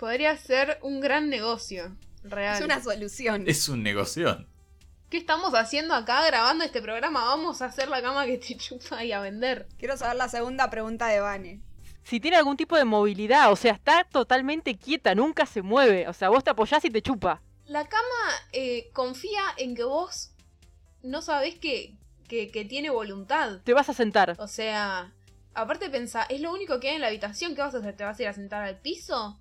Podría 0.05 0.37
ser 0.37 0.77
un 0.83 1.01
gran 1.01 1.31
negocio, 1.31 1.97
real. 2.21 2.57
Es 2.57 2.63
una 2.63 2.79
solución. 2.79 3.43
Es 3.47 3.67
un 3.69 3.81
negocio. 3.81 4.45
¿Qué 5.09 5.17
estamos 5.17 5.55
haciendo 5.55 5.95
acá 5.95 6.23
grabando 6.27 6.63
este 6.63 6.79
programa? 6.79 7.25
Vamos 7.25 7.63
a 7.63 7.65
hacer 7.65 7.89
la 7.89 8.03
cama 8.03 8.27
que 8.27 8.37
te 8.37 8.55
chupa 8.55 9.03
y 9.03 9.11
a 9.13 9.19
vender. 9.19 9.67
Quiero 9.79 9.97
saber 9.97 10.17
la 10.17 10.29
segunda 10.29 10.69
pregunta 10.69 11.07
de 11.07 11.21
Vane. 11.21 11.61
Si 12.03 12.19
tiene 12.19 12.37
algún 12.37 12.55
tipo 12.55 12.77
de 12.77 12.85
movilidad, 12.85 13.51
o 13.51 13.55
sea, 13.55 13.73
está 13.73 14.03
totalmente 14.03 14.77
quieta, 14.77 15.15
nunca 15.15 15.47
se 15.47 15.63
mueve. 15.63 16.07
O 16.07 16.13
sea, 16.13 16.29
vos 16.29 16.43
te 16.43 16.51
apoyás 16.51 16.85
y 16.85 16.91
te 16.91 17.01
chupa. 17.01 17.41
La 17.65 17.87
cama 17.87 18.29
eh, 18.51 18.91
confía 18.93 19.41
en 19.57 19.73
que 19.73 19.85
vos 19.85 20.35
no 21.01 21.23
sabés 21.23 21.55
que, 21.55 21.97
que, 22.27 22.51
que, 22.51 22.63
tiene 22.63 22.91
voluntad. 22.91 23.59
Te 23.63 23.73
vas 23.73 23.89
a 23.89 23.93
sentar. 23.95 24.35
O 24.37 24.47
sea, 24.47 25.15
aparte 25.55 25.89
pensá, 25.89 26.27
es 26.29 26.41
lo 26.41 26.53
único 26.53 26.79
que 26.79 26.89
hay 26.89 26.95
en 26.95 27.01
la 27.01 27.07
habitación. 27.07 27.55
¿Qué 27.55 27.61
vas 27.61 27.73
a 27.73 27.79
hacer? 27.79 27.95
¿Te 27.95 28.03
vas 28.03 28.19
a 28.19 28.21
ir 28.21 28.27
a 28.27 28.33
sentar 28.33 28.61
al 28.61 28.79
piso? 28.81 29.39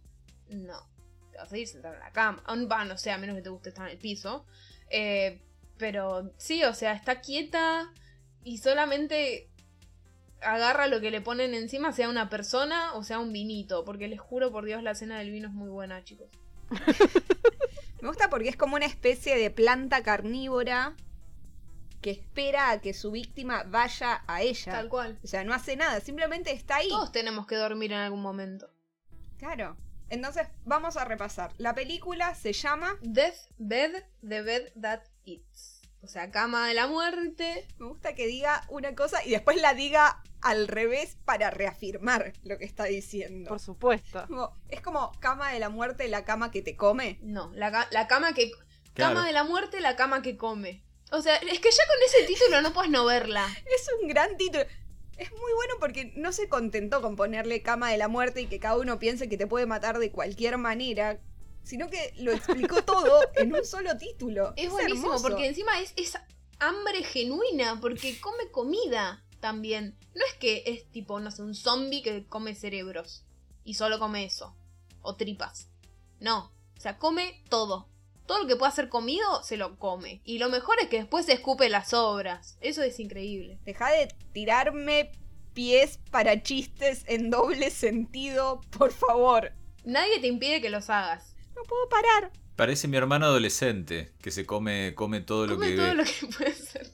No. 0.48 0.88
Te 1.30 1.38
vas 1.38 1.52
a 1.52 1.58
ir 1.58 1.66
sentado 1.66 1.94
en 1.94 2.00
la 2.00 2.12
cama. 2.12 2.42
Va, 2.70 2.84
no 2.84 2.96
sé, 2.96 3.10
a 3.10 3.18
menos 3.18 3.36
que 3.36 3.42
te 3.42 3.50
guste 3.50 3.70
estar 3.70 3.86
en 3.86 3.92
el 3.92 3.98
piso. 3.98 4.46
Eh, 4.90 5.40
pero 5.78 6.32
sí, 6.36 6.64
o 6.64 6.74
sea, 6.74 6.92
está 6.92 7.20
quieta 7.20 7.90
y 8.44 8.58
solamente 8.58 9.50
agarra 10.40 10.86
lo 10.86 11.00
que 11.00 11.10
le 11.10 11.20
ponen 11.20 11.54
encima, 11.54 11.92
sea 11.92 12.08
una 12.08 12.28
persona 12.28 12.94
o 12.94 13.02
sea 13.02 13.18
un 13.18 13.32
vinito. 13.32 13.84
Porque 13.84 14.08
les 14.08 14.20
juro 14.20 14.52
por 14.52 14.64
Dios, 14.64 14.82
la 14.82 14.94
cena 14.94 15.18
del 15.18 15.30
vino 15.30 15.48
es 15.48 15.54
muy 15.54 15.68
buena, 15.68 16.04
chicos. 16.04 16.28
Me 18.00 18.08
gusta 18.08 18.28
porque 18.28 18.50
es 18.50 18.56
como 18.56 18.76
una 18.76 18.86
especie 18.86 19.36
de 19.36 19.50
planta 19.50 20.02
carnívora 20.02 20.94
que 22.02 22.10
espera 22.10 22.70
a 22.70 22.82
que 22.82 22.92
su 22.92 23.10
víctima 23.10 23.64
vaya 23.66 24.22
a 24.26 24.42
ella. 24.42 24.72
Tal 24.72 24.90
cual. 24.90 25.18
O 25.24 25.26
sea, 25.26 25.42
no 25.42 25.54
hace 25.54 25.74
nada, 25.74 26.00
simplemente 26.00 26.52
está 26.52 26.76
ahí. 26.76 26.90
Todos 26.90 27.12
tenemos 27.12 27.46
que 27.46 27.56
dormir 27.56 27.92
en 27.92 27.98
algún 28.00 28.20
momento. 28.20 28.68
Claro. 29.38 29.78
Entonces, 30.10 30.46
vamos 30.64 30.96
a 30.96 31.04
repasar. 31.04 31.52
La 31.58 31.74
película 31.74 32.34
se 32.34 32.52
llama 32.52 32.96
Death 33.02 33.36
Bed, 33.58 34.04
The 34.26 34.42
Bed 34.42 34.72
That 34.80 35.00
Eats. 35.24 35.82
O 36.02 36.06
sea, 36.06 36.30
cama 36.30 36.68
de 36.68 36.74
la 36.74 36.86
muerte. 36.86 37.66
Me 37.78 37.86
gusta 37.86 38.14
que 38.14 38.26
diga 38.26 38.64
una 38.68 38.94
cosa 38.94 39.24
y 39.24 39.30
después 39.30 39.60
la 39.60 39.72
diga 39.72 40.22
al 40.42 40.68
revés 40.68 41.16
para 41.24 41.50
reafirmar 41.50 42.34
lo 42.42 42.58
que 42.58 42.66
está 42.66 42.84
diciendo. 42.84 43.48
Por 43.48 43.58
supuesto. 43.60 44.26
Como- 44.28 44.54
es 44.68 44.82
como 44.82 45.12
cama 45.20 45.50
de 45.52 45.58
la 45.60 45.70
muerte, 45.70 46.06
la 46.08 46.24
cama 46.26 46.50
que 46.50 46.60
te 46.60 46.76
come. 46.76 47.18
No, 47.22 47.50
la, 47.54 47.88
la 47.90 48.06
cama 48.06 48.34
que. 48.34 48.50
Claro. 48.92 49.14
Cama 49.14 49.26
de 49.26 49.32
la 49.32 49.44
muerte, 49.44 49.80
la 49.80 49.96
cama 49.96 50.20
que 50.20 50.36
come. 50.36 50.84
O 51.10 51.22
sea, 51.22 51.36
es 51.36 51.60
que 51.60 51.70
ya 51.70 51.82
con 51.86 51.96
ese 52.06 52.24
título 52.26 52.60
no 52.60 52.72
puedes 52.72 52.90
no 52.90 53.04
verla. 53.06 53.46
Es 53.74 53.88
un 54.02 54.08
gran 54.08 54.36
título. 54.36 54.64
Es 55.16 55.30
muy 55.30 55.52
bueno 55.54 55.74
porque 55.78 56.12
no 56.16 56.32
se 56.32 56.48
contentó 56.48 57.00
con 57.00 57.16
ponerle 57.16 57.62
cama 57.62 57.90
de 57.90 57.98
la 57.98 58.08
muerte 58.08 58.42
y 58.42 58.46
que 58.46 58.58
cada 58.58 58.78
uno 58.78 58.98
piense 58.98 59.28
que 59.28 59.36
te 59.36 59.46
puede 59.46 59.66
matar 59.66 59.98
de 59.98 60.10
cualquier 60.10 60.58
manera, 60.58 61.20
sino 61.62 61.88
que 61.88 62.14
lo 62.18 62.32
explicó 62.32 62.82
todo 62.84 63.20
en 63.36 63.54
un 63.54 63.64
solo 63.64 63.96
título. 63.96 64.52
Es 64.56 64.70
buenísimo 64.70 65.06
hermoso. 65.06 65.28
porque 65.28 65.46
encima 65.46 65.80
es, 65.80 65.92
es 65.96 66.18
hambre 66.58 67.02
genuina, 67.02 67.80
porque 67.80 68.20
come 68.20 68.50
comida 68.50 69.24
también. 69.40 69.96
No 70.14 70.24
es 70.24 70.34
que 70.34 70.62
es 70.66 70.90
tipo, 70.90 71.20
no 71.20 71.30
sé, 71.30 71.42
un 71.42 71.54
zombie 71.54 72.02
que 72.02 72.26
come 72.26 72.54
cerebros 72.54 73.24
y 73.64 73.74
solo 73.74 73.98
come 73.98 74.24
eso. 74.24 74.56
O 75.02 75.16
tripas. 75.16 75.68
No, 76.20 76.52
o 76.76 76.80
sea, 76.80 76.98
come 76.98 77.42
todo. 77.48 77.88
Todo 78.26 78.42
lo 78.42 78.46
que 78.48 78.56
pueda 78.56 78.72
ser 78.72 78.88
comido, 78.88 79.42
se 79.42 79.56
lo 79.56 79.78
come. 79.78 80.20
Y 80.24 80.38
lo 80.38 80.48
mejor 80.48 80.76
es 80.80 80.88
que 80.88 80.96
después 80.98 81.26
se 81.26 81.34
escupe 81.34 81.68
las 81.68 81.92
obras. 81.92 82.56
Eso 82.60 82.82
es 82.82 82.98
increíble. 83.00 83.58
Deja 83.64 83.90
de 83.90 84.08
tirarme 84.32 85.12
pies 85.52 86.00
para 86.10 86.42
chistes 86.42 87.04
en 87.06 87.30
doble 87.30 87.70
sentido, 87.70 88.60
por 88.76 88.92
favor. 88.92 89.52
Nadie 89.84 90.20
te 90.20 90.26
impide 90.26 90.60
que 90.62 90.70
los 90.70 90.88
hagas. 90.90 91.36
No 91.54 91.62
puedo 91.64 91.88
parar. 91.88 92.32
Parece 92.56 92.88
mi 92.88 92.96
hermano 92.96 93.26
adolescente, 93.26 94.14
que 94.22 94.30
se 94.30 94.46
come, 94.46 94.94
come 94.94 95.20
todo 95.20 95.46
lo 95.46 95.54
Come 95.56 95.70
que 95.70 95.76
todo 95.76 95.86
ve. 95.88 95.94
lo 95.94 96.04
que 96.04 96.26
puede 96.38 96.54
ser. 96.54 96.90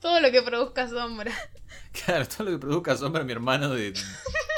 Todo 0.00 0.20
lo 0.20 0.30
que 0.30 0.42
produzca 0.42 0.88
sombra. 0.88 1.32
Claro, 2.06 2.26
todo 2.26 2.44
lo 2.44 2.50
que 2.52 2.58
produzca 2.58 2.96
sombra 2.96 3.22
mi 3.24 3.32
hermano 3.32 3.70
de 3.70 3.92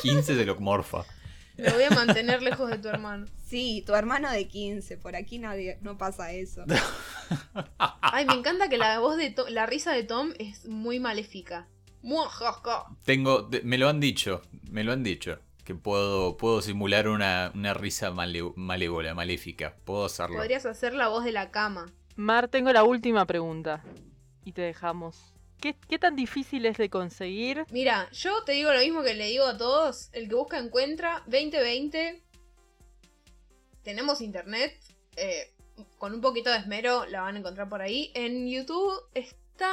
15 0.03 0.37
se 0.37 0.44
lo 0.46 0.55
morfa. 0.61 1.05
Lo 1.57 1.73
voy 1.73 1.85
a 1.85 1.90
mantener 1.90 2.43
lejos 2.43 2.69
de 2.71 2.79
tu 2.79 2.88
hermano. 2.88 3.27
Sí, 3.47 3.83
tu 3.87 3.95
hermano 3.95 4.31
de 4.31 4.49
15, 4.49 4.97
por 4.97 5.14
aquí 5.14 5.38
nadie, 5.38 5.79
no 5.83 5.97
pasa 5.97 6.33
eso. 6.33 6.64
Ay, 8.01 8.27
me 8.27 8.35
encanta 8.35 8.69
que 8.69 8.77
la 8.79 8.99
voz 8.99 9.17
de 9.17 9.31
Tom, 9.31 9.47
la 9.51 9.67
risa 9.67 9.93
de 9.93 10.03
Tom 10.05 10.31
es 10.38 10.67
muy 10.67 10.99
maléfica. 11.01 11.67
Tengo, 13.05 13.49
me 13.62 13.79
lo 13.79 13.88
han 13.88 14.01
dicho, 14.01 14.43
me 14.71 14.85
lo 14.85 14.93
han 14.93 15.03
dicho. 15.03 15.38
Que 15.64 15.75
puedo, 15.75 16.37
puedo 16.37 16.61
simular 16.61 17.09
una, 17.09 17.51
una 17.55 17.73
risa 17.73 18.11
male- 18.11 18.53
malévola, 18.57 19.14
maléfica. 19.14 19.75
Puedo 19.85 20.05
hacerlo. 20.05 20.37
Podrías 20.37 20.67
hacer 20.67 20.93
la 20.95 21.09
voz 21.09 21.25
de 21.25 21.33
la 21.33 21.51
cama. 21.51 21.87
Mar, 22.17 22.49
tengo 22.49 22.71
la 22.73 22.85
última 22.85 23.25
pregunta. 23.25 23.83
Y 24.45 24.53
te 24.53 24.61
dejamos. 24.61 25.34
¿Qué, 25.61 25.99
tan 25.99 26.14
difícil 26.14 26.67
es 26.67 26.77
de 26.77 26.90
conseguir? 26.90 27.64
Mira, 27.71 28.11
yo 28.12 28.45
te 28.45 28.53
digo 28.53 28.71
lo 28.73 28.81
mismo 28.81 29.03
que 29.03 29.14
le 29.14 29.29
digo 29.29 29.45
a 29.47 29.57
todos. 29.57 30.11
El 30.12 30.29
que 30.29 30.35
busca 30.35 30.59
encuentra. 30.59 31.21
2020. 31.27 32.23
Tenemos 33.83 34.21
internet. 34.21 34.79
eh, 35.17 35.51
con 35.99 36.12
un 36.14 36.21
poquito 36.21 36.51
de 36.51 36.59
esmero 36.59 37.05
la 37.07 37.23
van 37.23 37.37
a 37.37 37.38
encontrar 37.38 37.69
por 37.69 37.81
ahí. 37.83 38.11
En 38.14 38.47
YouTube 38.47 38.95
está. 39.14 39.73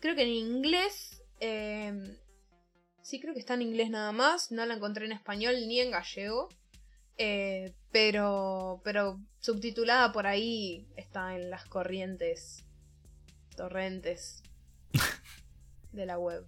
Creo 0.00 0.14
que 0.14 0.22
en 0.22 0.28
inglés. 0.30 1.22
eh, 1.40 2.16
sí, 3.02 3.20
creo 3.20 3.34
que 3.34 3.40
está 3.40 3.54
en 3.54 3.62
inglés 3.62 3.90
nada 3.90 4.12
más. 4.12 4.50
No 4.50 4.64
la 4.66 4.74
encontré 4.74 5.04
en 5.04 5.12
español 5.12 5.54
ni 5.68 5.80
en 5.80 5.90
gallego. 5.90 6.48
eh, 7.18 7.74
pero. 7.90 8.80
Pero 8.82 9.20
subtitulada 9.40 10.10
por 10.12 10.26
ahí 10.26 10.88
está 10.96 11.34
en 11.36 11.50
las 11.50 11.66
corrientes. 11.66 12.64
Torrentes. 13.56 14.42
De 15.92 16.06
la 16.06 16.18
web. 16.18 16.44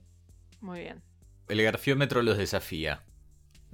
Muy 0.61 0.81
bien. 0.81 1.03
El 1.49 1.63
garfiómetro 1.63 2.23
los 2.23 2.39
desafía. 2.39 3.05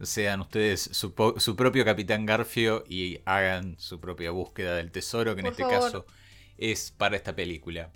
Sean 0.03 0.41
ustedes 0.41 0.81
su, 0.81 1.15
su 1.37 1.57
propio 1.57 1.85
capitán 1.85 2.25
Garfio 2.25 2.85
y 2.89 3.21
hagan 3.27 3.77
su 3.79 4.01
propia 4.01 4.31
búsqueda 4.31 4.75
del 4.77 4.91
tesoro, 4.91 5.35
que 5.35 5.41
en 5.43 5.47
este 5.49 5.63
favor. 5.63 5.81
caso 5.81 6.07
es 6.57 6.91
para 6.91 7.17
esta 7.17 7.35
película. 7.37 7.91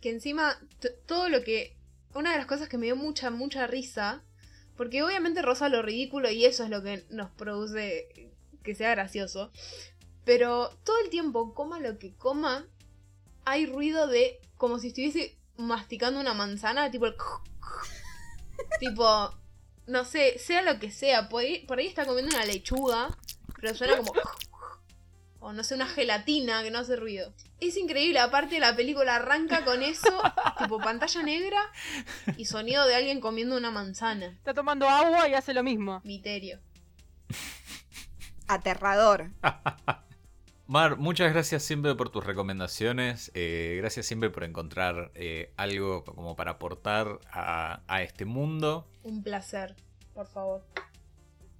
que 0.00 0.10
encima 0.10 0.58
todo 1.06 1.28
lo 1.28 1.42
que 1.42 1.76
una 2.14 2.32
de 2.32 2.38
las 2.38 2.46
cosas 2.46 2.68
que 2.68 2.78
me 2.78 2.86
dio 2.86 2.96
mucha 2.96 3.30
mucha 3.30 3.66
risa 3.66 4.22
porque 4.76 5.02
obviamente 5.02 5.42
rosa 5.42 5.68
lo 5.68 5.82
ridículo 5.82 6.30
y 6.30 6.44
eso 6.46 6.64
es 6.64 6.70
lo 6.70 6.82
que 6.82 7.04
nos 7.10 7.30
produce 7.30 8.30
que 8.62 8.74
sea 8.74 8.90
gracioso 8.90 9.52
pero 10.24 10.70
todo 10.84 10.96
el 11.04 11.10
tiempo 11.10 11.54
coma 11.54 11.78
lo 11.80 11.98
que 11.98 12.14
coma 12.14 12.66
hay 13.44 13.66
ruido 13.66 14.06
de 14.06 14.40
como 14.56 14.78
si 14.78 14.88
estuviese 14.88 15.36
masticando 15.60 16.20
una 16.20 16.34
manzana 16.34 16.90
tipo 16.90 17.06
el 17.06 17.14
tipo 18.80 19.34
no 19.86 20.04
sé 20.04 20.38
sea 20.38 20.62
lo 20.62 20.78
que 20.78 20.90
sea 20.90 21.28
por 21.28 21.42
ahí, 21.42 21.64
por 21.66 21.78
ahí 21.78 21.86
está 21.86 22.06
comiendo 22.06 22.34
una 22.34 22.44
lechuga 22.44 23.16
pero 23.60 23.74
suena 23.74 23.96
como 23.96 24.12
o 25.40 25.52
no 25.54 25.64
sé, 25.64 25.74
una 25.74 25.86
gelatina 25.86 26.62
que 26.62 26.70
no 26.70 26.78
hace 26.78 26.96
ruido. 26.96 27.32
Es 27.60 27.76
increíble, 27.76 28.20
aparte 28.20 28.60
la 28.60 28.76
película 28.76 29.16
arranca 29.16 29.64
con 29.64 29.82
eso, 29.82 30.22
tipo 30.58 30.78
pantalla 30.78 31.22
negra 31.22 31.60
y 32.36 32.44
sonido 32.44 32.86
de 32.86 32.94
alguien 32.94 33.20
comiendo 33.20 33.56
una 33.56 33.70
manzana. 33.70 34.26
Está 34.26 34.54
tomando 34.54 34.88
agua 34.88 35.28
y 35.28 35.34
hace 35.34 35.54
lo 35.54 35.62
mismo. 35.62 36.00
Miterio. 36.04 36.60
Aterrador. 38.46 39.30
Mar, 40.70 40.98
muchas 40.98 41.32
gracias 41.32 41.64
siempre 41.64 41.96
por 41.96 42.10
tus 42.10 42.24
recomendaciones. 42.24 43.32
eh, 43.34 43.74
gracias 43.78 44.06
siempre 44.06 44.30
por 44.30 44.44
encontrar 44.44 45.10
eh, 45.16 45.52
algo 45.56 46.04
como 46.04 46.36
para 46.36 46.52
aportar 46.52 47.18
a, 47.28 47.82
a 47.88 48.02
este 48.04 48.24
mundo. 48.24 48.86
Un 49.02 49.24
placer, 49.24 49.74
por 50.14 50.28
favor. 50.28 50.64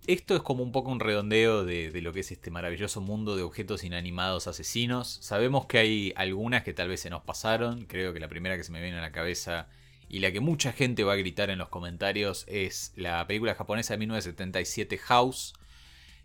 Esto 0.06 0.36
es 0.36 0.42
como 0.42 0.62
un 0.62 0.70
poco 0.70 0.92
un 0.92 1.00
redondeo 1.00 1.64
de, 1.64 1.90
de 1.90 2.02
lo 2.02 2.12
que 2.12 2.20
es 2.20 2.30
este 2.30 2.52
maravilloso 2.52 3.00
mundo 3.00 3.34
de 3.34 3.42
objetos 3.42 3.82
inanimados 3.82 4.46
asesinos. 4.46 5.18
Sabemos 5.20 5.66
que 5.66 5.78
hay 5.78 6.12
algunas 6.14 6.62
que 6.62 6.72
tal 6.72 6.86
vez 6.86 7.00
se 7.00 7.10
nos 7.10 7.24
pasaron. 7.24 7.86
Creo 7.86 8.12
que 8.12 8.20
la 8.20 8.28
primera 8.28 8.56
que 8.56 8.62
se 8.62 8.70
me 8.70 8.80
viene 8.80 8.98
a 8.98 9.02
la 9.02 9.10
cabeza 9.10 9.66
y 10.08 10.20
la 10.20 10.30
que 10.30 10.38
mucha 10.38 10.70
gente 10.70 11.02
va 11.02 11.14
a 11.14 11.16
gritar 11.16 11.50
en 11.50 11.58
los 11.58 11.68
comentarios 11.68 12.44
es 12.46 12.92
la 12.94 13.26
película 13.26 13.56
japonesa 13.56 13.94
de 13.94 13.98
1977 13.98 14.98
House. 14.98 15.54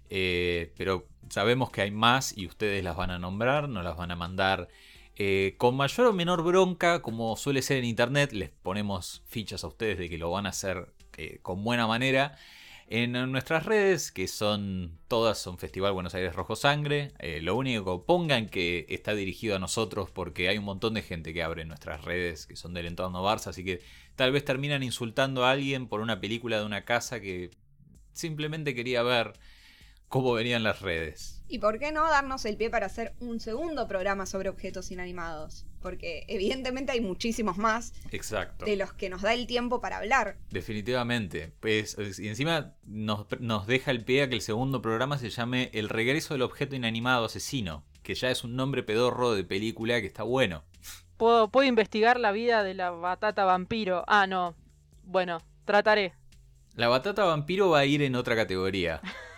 Eh, 0.09 0.73
pero 0.77 1.07
sabemos 1.29 1.71
que 1.71 1.81
hay 1.81 1.91
más 1.91 2.37
y 2.37 2.45
ustedes 2.45 2.83
las 2.83 2.95
van 2.95 3.11
a 3.11 3.19
nombrar, 3.19 3.69
nos 3.69 3.83
las 3.83 3.97
van 3.97 4.11
a 4.11 4.15
mandar 4.15 4.67
eh, 5.15 5.55
con 5.57 5.75
mayor 5.75 6.07
o 6.07 6.13
menor 6.13 6.43
bronca, 6.43 7.01
como 7.01 7.35
suele 7.37 7.61
ser 7.61 7.77
en 7.77 7.85
internet. 7.85 8.31
Les 8.31 8.49
ponemos 8.49 9.23
fichas 9.27 9.63
a 9.63 9.67
ustedes 9.67 9.97
de 9.97 10.09
que 10.09 10.17
lo 10.17 10.31
van 10.31 10.45
a 10.45 10.49
hacer 10.49 10.93
eh, 11.17 11.39
con 11.41 11.63
buena 11.63 11.87
manera. 11.87 12.37
En 12.87 13.13
nuestras 13.31 13.65
redes, 13.65 14.11
que 14.11 14.27
son 14.27 14.99
todas, 15.07 15.39
son 15.39 15.57
Festival 15.57 15.93
Buenos 15.93 16.13
Aires 16.13 16.35
Rojo 16.35 16.55
Sangre. 16.55 17.13
lo 17.41 17.55
único 17.55 17.99
que 17.99 18.05
pongan 18.05 18.47
que 18.47 18.85
está 18.89 19.15
dirigido 19.15 19.55
a 19.55 19.59
nosotros 19.59 20.11
porque 20.11 20.49
hay 20.49 20.59
un 20.59 20.65
montón 20.65 20.93
de 20.93 21.01
gente 21.01 21.33
que 21.33 21.41
abre 21.41 21.65
nuestras 21.65 22.05
redes 22.05 22.45
que 22.45 22.55
son 22.55 22.75
del 22.75 22.85
entorno 22.85 23.23
Barça, 23.25 23.47
así 23.47 23.65
que 23.65 23.81
tal 24.15 24.31
vez 24.31 24.45
terminan 24.45 24.83
insultando 24.83 25.45
a 25.45 25.51
alguien 25.51 25.87
por 25.87 25.99
una 25.99 26.21
película 26.21 26.59
de 26.59 26.65
una 26.65 26.85
casa 26.85 27.19
que 27.19 27.49
simplemente 28.13 28.75
quería 28.75 29.01
ver 29.01 29.33
cómo 30.09 30.33
venían 30.33 30.63
las 30.63 30.81
redes. 30.81 31.43
¿Y 31.47 31.59
por 31.59 31.77
qué 31.77 31.91
no 31.91 32.09
darnos 32.09 32.45
el 32.45 32.57
pie 32.57 32.69
para 32.69 32.87
hacer 32.87 33.13
un 33.19 33.39
segundo 33.39 33.87
programa 33.87 34.25
sobre 34.25 34.49
objetos 34.49 34.91
inanimados? 34.91 35.65
Porque 35.81 36.25
evidentemente 36.27 36.91
hay 36.91 37.01
muchísimos 37.01 37.57
más 37.57 37.93
Exacto. 38.11 38.65
de 38.65 38.75
los 38.75 38.93
que 38.93 39.09
nos 39.09 39.21
da 39.21 39.33
el 39.33 39.45
tiempo 39.45 39.79
para 39.79 39.97
hablar. 39.97 40.37
Definitivamente. 40.49 41.53
Pues, 41.59 41.97
y 42.19 42.27
encima 42.27 42.73
nos, 42.83 43.27
nos 43.39 43.67
deja 43.67 43.91
el 43.91 44.03
pie 44.03 44.23
a 44.23 44.29
que 44.29 44.35
el 44.35 44.41
segundo 44.41 44.81
programa 44.81 45.19
se 45.19 45.29
llame 45.29 45.69
El 45.73 45.89
regreso 45.89 46.33
del 46.33 46.41
objeto 46.41 46.75
inanimado 46.75 47.25
asesino, 47.25 47.83
que 48.01 48.15
ya 48.15 48.31
es 48.31 48.43
un 48.43 48.55
nombre 48.55 48.81
pedorro 48.81 49.33
de 49.33 49.43
película 49.43 50.01
que 50.01 50.07
está 50.07 50.23
bueno. 50.23 50.63
¿Puedo, 51.17 51.49
puedo 51.49 51.67
investigar 51.67 52.19
la 52.19 52.31
vida 52.31 52.63
de 52.63 52.73
la 52.73 52.89
batata 52.91 53.45
vampiro. 53.45 54.03
Ah, 54.07 54.27
no. 54.27 54.55
Bueno, 55.03 55.41
trataré. 55.63 56.13
La 56.75 56.87
batata 56.87 57.23
vampiro 57.23 57.69
va 57.69 57.79
a 57.79 57.85
ir 57.85 58.01
en 58.01 58.15
otra 58.15 58.35
categoría. 58.35 59.01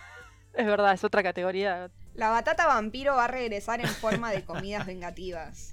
Es 0.58 0.66
verdad, 0.66 0.92
es 0.92 1.04
otra 1.04 1.22
categoría. 1.22 1.90
La 2.14 2.30
batata 2.30 2.66
vampiro 2.66 3.14
va 3.14 3.26
a 3.26 3.28
regresar 3.28 3.80
en 3.80 3.86
forma 3.86 4.32
de 4.32 4.44
comidas 4.44 4.86
vengativas. 4.86 5.72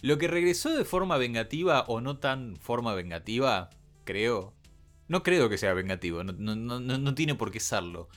Lo 0.00 0.16
que 0.16 0.26
regresó 0.26 0.70
de 0.70 0.86
forma 0.86 1.18
vengativa 1.18 1.82
o 1.86 2.00
no 2.00 2.16
tan 2.18 2.56
forma 2.56 2.94
vengativa, 2.94 3.68
creo. 4.04 4.54
No 5.06 5.22
creo 5.22 5.50
que 5.50 5.58
sea 5.58 5.74
vengativo, 5.74 6.24
no, 6.24 6.32
no- 6.32 6.80
no- 6.80 6.98
no 6.98 7.14
tiene 7.14 7.34
por 7.34 7.50
qué 7.50 7.60
serlo. 7.60 8.08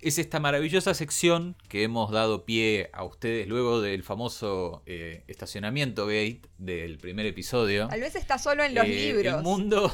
Es 0.00 0.18
esta 0.18 0.38
maravillosa 0.38 0.94
sección 0.94 1.56
que 1.68 1.82
hemos 1.82 2.12
dado 2.12 2.44
pie 2.44 2.90
a 2.92 3.02
ustedes 3.04 3.48
luego 3.48 3.80
del 3.80 4.02
famoso 4.04 4.82
eh, 4.86 5.24
estacionamiento 5.26 6.06
gate 6.06 6.42
del 6.58 6.98
primer 6.98 7.26
episodio. 7.26 7.88
Tal 7.88 8.00
vez 8.00 8.14
está 8.14 8.38
solo 8.38 8.62
en 8.62 8.74
los 8.76 8.84
Eh, 8.84 9.12
libros. 9.12 9.34
El 9.38 9.42
mundo. 9.42 9.90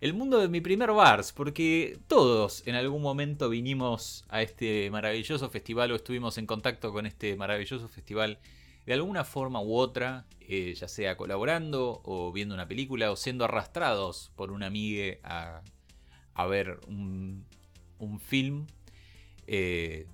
El 0.00 0.14
mundo 0.14 0.38
de 0.38 0.48
mi 0.48 0.60
primer 0.60 0.92
Bars, 0.92 1.32
porque 1.32 1.98
todos 2.08 2.66
en 2.66 2.74
algún 2.74 3.02
momento 3.02 3.48
vinimos 3.48 4.24
a 4.28 4.42
este 4.42 4.90
maravilloso 4.90 5.50
festival 5.50 5.92
o 5.92 5.96
estuvimos 5.96 6.38
en 6.38 6.46
contacto 6.46 6.92
con 6.92 7.06
este 7.06 7.36
maravilloso 7.36 7.88
festival 7.88 8.38
de 8.86 8.94
alguna 8.94 9.24
forma 9.24 9.60
u 9.60 9.76
otra, 9.76 10.26
eh, 10.40 10.74
ya 10.74 10.88
sea 10.88 11.16
colaborando 11.16 12.00
o 12.04 12.32
viendo 12.32 12.54
una 12.54 12.68
película 12.68 13.10
o 13.10 13.16
siendo 13.16 13.44
arrastrados 13.44 14.30
por 14.36 14.50
una 14.52 14.66
amiga 14.66 15.62
a, 16.34 16.46
ver 16.46 16.80
un, 16.86 17.44
un 17.98 18.20
film 18.20 18.66
eh, 19.46 20.06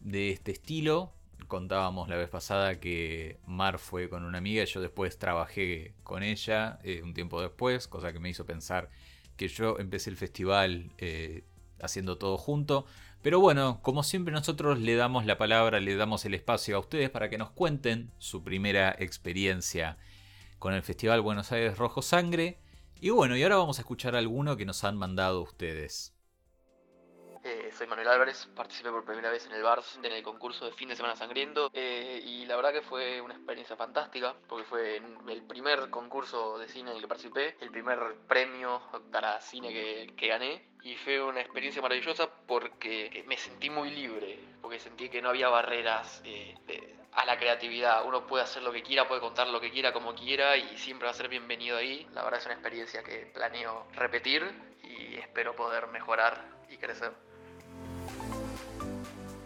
de 0.00 0.30
este 0.30 0.52
estilo. 0.52 1.12
Contábamos 1.48 2.08
la 2.08 2.16
vez 2.16 2.30
pasada 2.30 2.80
que 2.80 3.38
Mar 3.46 3.78
fue 3.78 4.08
con 4.08 4.24
una 4.24 4.38
amiga, 4.38 4.64
yo 4.64 4.80
después 4.80 5.18
trabajé 5.18 5.94
con 6.02 6.22
ella 6.22 6.78
eh, 6.82 7.02
un 7.02 7.12
tiempo 7.12 7.40
después, 7.40 7.86
cosa 7.86 8.12
que 8.12 8.18
me 8.18 8.30
hizo 8.30 8.46
pensar 8.46 8.88
que 9.36 9.48
yo 9.48 9.78
empecé 9.78 10.10
el 10.10 10.16
festival 10.16 10.90
haciendo 11.80 12.18
todo 12.18 12.38
junto. 12.38 12.86
Pero 13.22 13.40
bueno, 13.40 13.80
como 13.82 14.02
siempre 14.02 14.32
nosotros 14.32 14.78
le 14.80 14.96
damos 14.96 15.24
la 15.24 15.38
palabra, 15.38 15.80
le 15.80 15.96
damos 15.96 16.24
el 16.26 16.34
espacio 16.34 16.76
a 16.76 16.80
ustedes 16.80 17.08
para 17.10 17.30
que 17.30 17.38
nos 17.38 17.50
cuenten 17.50 18.10
su 18.18 18.44
primera 18.44 18.94
experiencia 18.98 19.96
con 20.58 20.74
el 20.74 20.82
Festival 20.82 21.22
Buenos 21.22 21.50
Aires 21.52 21.78
Rojo 21.78 22.02
Sangre. 22.02 22.58
Y 23.00 23.10
bueno, 23.10 23.36
y 23.36 23.42
ahora 23.42 23.56
vamos 23.56 23.78
a 23.78 23.82
escuchar 23.82 24.14
alguno 24.14 24.56
que 24.56 24.66
nos 24.66 24.84
han 24.84 24.96
mandado 24.96 25.42
ustedes. 25.42 26.13
Eh, 27.64 27.72
soy 27.72 27.86
Manuel 27.86 28.08
Álvarez, 28.08 28.46
participé 28.54 28.90
por 28.90 29.06
primera 29.06 29.30
vez 29.30 29.46
en 29.46 29.52
el 29.52 29.62
BARS, 29.62 29.96
en 29.96 30.04
el 30.04 30.22
concurso 30.22 30.66
de 30.66 30.72
fin 30.72 30.90
de 30.90 30.96
semana 30.96 31.16
sangriento, 31.16 31.70
eh, 31.72 32.20
y 32.22 32.44
la 32.44 32.56
verdad 32.56 32.74
que 32.74 32.82
fue 32.82 33.22
una 33.22 33.32
experiencia 33.32 33.74
fantástica, 33.74 34.34
porque 34.46 34.64
fue 34.64 34.96
el 34.96 35.42
primer 35.44 35.88
concurso 35.88 36.58
de 36.58 36.68
cine 36.68 36.90
en 36.90 36.96
el 36.96 37.02
que 37.02 37.08
participé, 37.08 37.56
el 37.60 37.70
primer 37.70 38.16
premio 38.28 38.82
para 39.10 39.40
cine 39.40 39.72
que, 40.14 40.28
gané, 40.28 40.68
y 40.82 40.94
fue 40.96 41.22
una 41.22 41.40
experiencia 41.40 41.80
maravillosa 41.80 42.28
porque 42.46 43.24
me 43.26 43.38
sentí 43.38 43.70
muy 43.70 43.88
libre, 43.88 44.38
porque 44.60 44.78
sentí 44.78 45.08
que 45.08 45.22
no 45.22 45.30
había 45.30 45.48
barreras 45.48 46.20
eh, 46.26 46.54
a 47.12 47.24
la 47.24 47.38
creatividad. 47.38 48.04
Uno 48.04 48.26
puede 48.26 48.44
hacer 48.44 48.62
lo 48.62 48.72
que 48.72 48.82
quiera, 48.82 49.08
puede 49.08 49.22
contar 49.22 49.48
lo 49.48 49.58
que 49.58 49.70
quiera, 49.70 49.90
como 49.90 50.14
quiera, 50.14 50.58
y 50.58 50.76
siempre 50.76 51.06
va 51.06 51.12
a 51.12 51.14
ser 51.14 51.28
bienvenido 51.28 51.78
ahí. 51.78 52.06
La 52.12 52.24
verdad 52.24 52.40
es 52.40 52.44
una 52.44 52.56
experiencia 52.56 53.02
que 53.02 53.30
planeo 53.32 53.86
repetir 53.92 54.42
y 54.82 55.16
espero 55.16 55.56
poder 55.56 55.86
mejorar 55.86 56.44
y 56.68 56.76
crecer. 56.76 57.33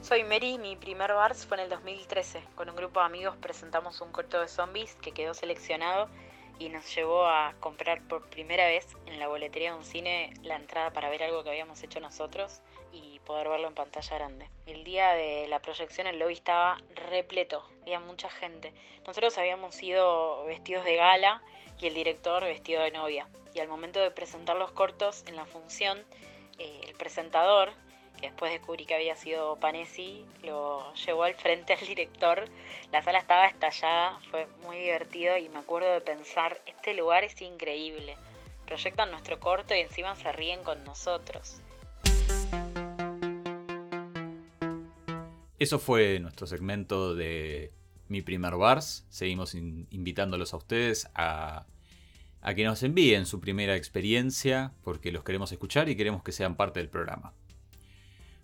Soy 0.09 0.25
Mary, 0.25 0.57
mi 0.57 0.75
primer 0.75 1.13
Bars 1.13 1.45
fue 1.45 1.59
en 1.59 1.65
el 1.65 1.69
2013. 1.69 2.43
Con 2.55 2.71
un 2.71 2.77
grupo 2.77 2.99
de 2.99 3.05
amigos 3.05 3.37
presentamos 3.37 4.01
un 4.01 4.11
corto 4.11 4.41
de 4.41 4.49
zombies 4.49 4.95
que 5.03 5.13
quedó 5.13 5.35
seleccionado 5.35 6.09
y 6.59 6.71
nos 6.71 6.95
llevó 6.95 7.27
a 7.27 7.55
comprar 7.61 8.01
por 8.09 8.27
primera 8.31 8.65
vez 8.65 8.87
en 9.05 9.19
la 9.19 9.29
boletería 9.29 9.73
de 9.73 9.77
un 9.77 9.85
cine 9.85 10.33
la 10.43 10.57
entrada 10.57 10.95
para 10.95 11.11
ver 11.11 11.25
algo 11.25 11.45
que 11.45 11.51
habíamos 11.51 11.83
hecho 11.83 12.01
nosotros 12.01 12.63
y 12.91 13.19
poder 13.27 13.51
verlo 13.51 13.69
en 13.69 13.75
pantalla 13.75 14.17
grande. 14.17 14.49
El 14.65 14.83
día 14.83 15.11
de 15.11 15.47
la 15.47 15.61
proyección 15.61 16.07
el 16.07 16.19
lobby 16.19 16.33
estaba 16.33 16.79
repleto, 17.11 17.63
había 17.83 18.01
mucha 18.01 18.31
gente. 18.31 18.73
Nosotros 19.07 19.37
habíamos 19.37 19.83
ido 19.83 20.43
vestidos 20.47 20.87
de 20.87 20.97
gala 20.97 21.43
y 21.79 21.87
el 21.87 21.93
director 21.93 22.43
vestido 22.45 22.83
de 22.83 22.93
novia. 22.93 23.29
Y 23.53 23.61
al 23.61 23.69
momento 23.69 24.01
de 24.01 24.11
presentar 24.11 24.57
los 24.57 24.73
cortos 24.73 25.23
en 25.27 25.37
la 25.37 25.45
función, 25.45 26.03
eh, 26.59 26.81
el 26.87 26.95
presentador 26.95 27.75
que 28.19 28.27
después 28.27 28.53
descubrí 28.53 28.85
que 28.85 28.95
había 28.95 29.17
sido 29.17 29.57
Panesi, 29.57 30.25
lo 30.43 30.93
llevó 30.95 31.25
al 31.25 31.35
frente 31.35 31.73
al 31.73 31.87
director. 31.87 32.45
La 32.93 33.03
sala 33.03 33.19
estaba 33.19 33.47
estallada, 33.47 34.19
fue 34.31 34.47
muy 34.65 34.77
divertido 34.79 35.39
y 35.39 35.49
me 35.49 35.61
acuerdo 35.61 35.93
de 35.93 36.01
pensar, 36.01 36.61
este 36.67 36.95
lugar 36.95 37.25
es 37.25 37.41
increíble. 37.41 38.17
Proyectan 38.67 39.11
nuestro 39.11 39.39
corto 39.41 39.75
y 39.75 39.79
encima 39.79 40.15
se 40.17 40.31
ríen 40.33 40.63
con 40.63 40.83
nosotros. 40.85 41.61
Eso 45.59 45.79
fue 45.79 46.21
nuestro 46.21 46.47
segmento 46.47 47.15
de 47.15 47.73
Mi 48.09 48.23
Primer 48.23 48.57
Bars. 48.57 49.07
Seguimos 49.09 49.55
invitándolos 49.55 50.55
a 50.55 50.57
ustedes 50.57 51.09
a, 51.15 51.67
a 52.43 52.55
que 52.55 52.65
nos 52.65 52.83
envíen 52.83 53.27
su 53.27 53.41
primera 53.41 53.75
experiencia 53.77 54.73
porque 54.83 55.13
los 55.13 55.25
queremos 55.25 55.51
escuchar 55.51 55.89
y 55.89 55.97
queremos 55.97 56.23
que 56.23 56.33
sean 56.33 56.57
parte 56.57 56.81
del 56.81 56.89
programa. 56.89 57.33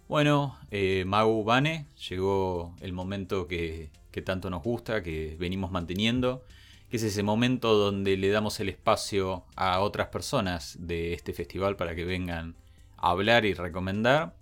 Bueno, 0.07 0.59
eh, 0.71 1.05
Magu 1.07 1.45
Bane, 1.45 1.87
llegó 2.09 2.75
el 2.81 2.93
momento 2.93 3.49
que, 3.49 3.91
tanto 4.25 4.51
nos 4.51 4.63
gusta, 4.63 5.03
que 5.03 5.37
venimos 5.41 5.71
manteniendo, 5.71 6.45
que 6.91 6.99
es 6.99 7.03
ese 7.03 7.23
momento 7.23 7.75
donde 7.75 8.19
le 8.19 8.29
damos 8.29 8.61
el 8.61 8.69
espacio 8.69 9.45
a 9.57 9.81
otras 9.81 10.09
personas 10.09 10.77
de 10.79 11.15
este 11.15 11.33
festival 11.33 11.77
para 11.77 11.95
que 11.95 12.05
vengan 12.05 12.55
a 12.99 13.11
hablar 13.11 13.47
y 13.47 13.55
recomendar. 13.55 14.37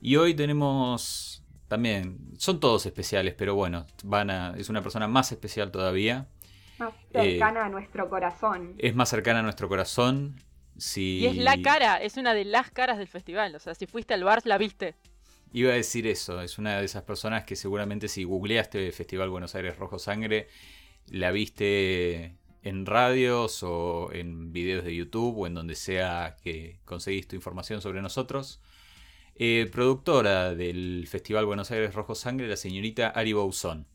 Y 0.00 0.14
hoy 0.14 0.34
tenemos 0.34 1.42
también, 1.66 2.18
son 2.38 2.60
todos 2.60 2.86
especiales, 2.86 3.34
pero 3.36 3.56
bueno, 3.56 3.86
van 4.04 4.30
es 4.58 4.68
una 4.68 4.80
persona 4.80 5.08
más 5.08 5.32
especial 5.32 5.72
todavía. 5.72 6.28
Más 6.78 6.94
cercana 7.12 7.66
a 7.66 7.68
nuestro 7.68 8.08
corazón. 8.08 8.74
Es 8.78 8.94
más 8.94 9.08
cercana 9.08 9.40
a 9.40 9.42
nuestro 9.42 9.68
corazón. 9.68 10.36
Y 10.96 11.26
es 11.26 11.36
la 11.36 11.60
cara, 11.60 11.96
es 11.96 12.16
una 12.16 12.34
de 12.34 12.44
las 12.44 12.70
caras 12.70 12.98
del 12.98 13.08
festival. 13.08 13.54
O 13.54 13.58
sea, 13.58 13.74
si 13.74 13.86
fuiste 13.86 14.14
al 14.14 14.24
bar, 14.24 14.40
la 14.44 14.58
viste. 14.58 14.94
Iba 15.52 15.72
a 15.72 15.74
decir 15.74 16.06
eso, 16.06 16.40
es 16.40 16.58
una 16.58 16.78
de 16.78 16.84
esas 16.84 17.02
personas 17.02 17.44
que 17.44 17.56
seguramente 17.56 18.08
si 18.08 18.22
googleaste 18.24 18.92
Festival 18.92 19.30
Buenos 19.30 19.54
Aires 19.56 19.76
Rojo 19.76 19.98
Sangre, 19.98 20.48
la 21.08 21.32
viste 21.32 22.36
en 22.62 22.86
radios 22.86 23.62
o 23.62 24.10
en 24.12 24.52
videos 24.52 24.84
de 24.84 24.94
YouTube 24.94 25.38
o 25.38 25.46
en 25.46 25.54
donde 25.54 25.74
sea 25.74 26.36
que 26.42 26.78
conseguís 26.84 27.26
tu 27.26 27.34
información 27.34 27.82
sobre 27.82 28.00
nosotros. 28.00 28.60
Eh, 29.34 29.68
productora 29.72 30.54
del 30.54 31.06
Festival 31.08 31.46
Buenos 31.46 31.70
Aires 31.72 31.94
Rojo 31.94 32.14
Sangre, 32.14 32.46
la 32.46 32.56
señorita 32.56 33.08
Ari 33.08 33.32
Bouzón. 33.32 33.86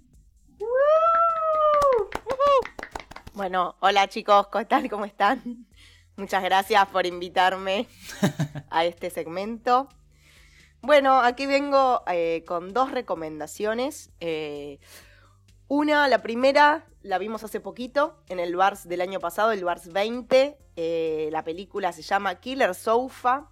Bueno, 3.33 3.75
hola 3.79 4.07
chicos, 4.07 4.47
¿qué 4.51 4.65
tal? 4.65 4.89
¿Cómo 4.89 5.05
están? 5.05 5.67
Muchas 6.18 6.43
gracias 6.43 6.88
por 6.88 7.05
invitarme 7.05 7.88
a 8.70 8.86
este 8.86 9.09
segmento. 9.09 9.89
Bueno, 10.82 11.20
aquí 11.20 11.45
vengo 11.45 12.03
eh, 12.07 12.45
con 12.47 12.72
dos 12.72 12.91
recomendaciones. 12.91 14.11
Eh, 14.22 14.80
una, 15.68 16.07
la 16.07 16.22
primera, 16.22 16.86
la 17.01 17.18
vimos 17.18 17.43
hace 17.43 17.59
poquito 17.59 18.18
en 18.30 18.39
el 18.39 18.55
Bars 18.55 18.88
del 18.88 19.01
año 19.01 19.20
pasado, 19.20 19.51
el 19.51 19.66
Bars 19.66 19.91
20. 19.91 20.57
Eh, 20.78 21.30
la 21.34 21.43
película 21.43 21.91
se 21.91 22.01
llama 22.01 22.36
Killer 22.36 22.76
Sofa. 22.76 23.49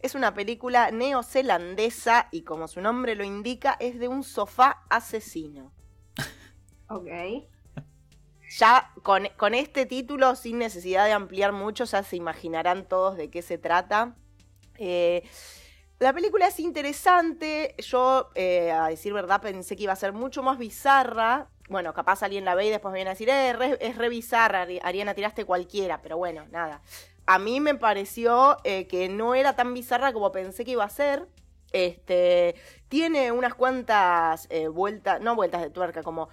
Es 0.00 0.14
una 0.14 0.34
película 0.34 0.90
neozelandesa 0.90 2.28
y 2.30 2.42
como 2.42 2.68
su 2.68 2.82
nombre 2.82 3.14
lo 3.14 3.24
indica, 3.24 3.78
es 3.80 3.98
de 3.98 4.08
un 4.08 4.24
sofá 4.24 4.82
asesino. 4.90 5.72
Ok 6.90 7.08
ya 8.58 8.92
con, 9.02 9.54
este 9.54 9.86
título, 9.86 10.36
sin 10.36 10.58
necesidad 10.58 11.06
de 11.06 11.12
ampliar 11.12 11.52
mucho, 11.52 11.84
ya 11.84 12.02
se 12.02 12.16
imaginarán 12.16 12.86
todos 12.86 13.16
de 13.16 13.30
qué 13.30 13.42
se 13.42 13.58
trata. 13.58 14.14
Eh, 14.78 15.22
la 15.98 16.12
película 16.12 16.46
es 16.46 16.60
interesante. 16.60 17.74
Yo, 17.78 18.30
eh, 18.34 18.70
a 18.70 18.88
decir 18.88 19.12
verdad, 19.12 19.40
pensé 19.40 19.76
que 19.76 19.84
iba 19.84 19.92
a 19.92 19.96
ser 19.96 20.12
mucho 20.12 20.42
más 20.42 20.58
bizarra. 20.58 21.48
Bueno, 21.68 21.94
capaz 21.94 22.22
alguien 22.22 22.44
la 22.44 22.54
ve 22.54 22.66
y 22.66 22.70
después 22.70 22.94
viene 22.94 23.10
a 23.10 23.14
decir, 23.14 23.28
eh, 23.28 23.78
es 23.80 23.96
re 23.96 24.08
bizarra, 24.08 24.66
Ariana, 24.82 25.14
tiraste 25.14 25.44
cualquiera. 25.44 26.02
Pero 26.02 26.16
bueno, 26.16 26.46
nada. 26.50 26.82
A 27.26 27.38
mí 27.38 27.58
me 27.58 27.74
pareció 27.74 28.58
eh, 28.64 28.86
que 28.86 29.08
no 29.08 29.34
era 29.34 29.56
tan 29.56 29.72
bizarra 29.72 30.12
como 30.12 30.30
pensé 30.30 30.64
que 30.64 30.72
iba 30.72 30.84
a 30.84 30.90
ser. 30.90 31.26
Este, 31.72 32.54
tiene 32.88 33.32
unas 33.32 33.54
cuantas 33.54 34.48
vueltas, 34.72 35.20
no 35.20 35.34
vueltas 35.34 35.60
de 35.60 35.70
tuerca, 35.70 36.04
como 36.04 36.28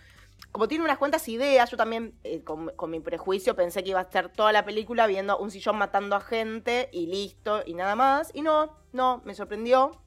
como 0.51 0.67
tiene 0.67 0.83
unas 0.83 0.97
cuantas 0.97 1.27
ideas, 1.29 1.69
yo 1.71 1.77
también 1.77 2.13
eh, 2.23 2.43
con, 2.43 2.71
mi 2.89 2.99
prejuicio 2.99 3.55
pensé 3.55 3.83
que 3.83 3.91
iba 3.91 3.99
a 3.99 4.03
estar 4.03 4.29
toda 4.29 4.51
la 4.51 4.65
película 4.65 5.07
viendo 5.07 5.37
un 5.37 5.49
sillón 5.49 5.77
matando 5.77 6.15
a 6.15 6.21
gente 6.21 6.89
y 6.91 7.07
listo 7.07 7.63
y 7.65 7.73
nada 7.73 7.95
más. 7.95 8.31
Y 8.33 8.41
no, 8.41 8.77
no, 8.91 9.21
me 9.23 9.33
sorprendió. 9.33 10.01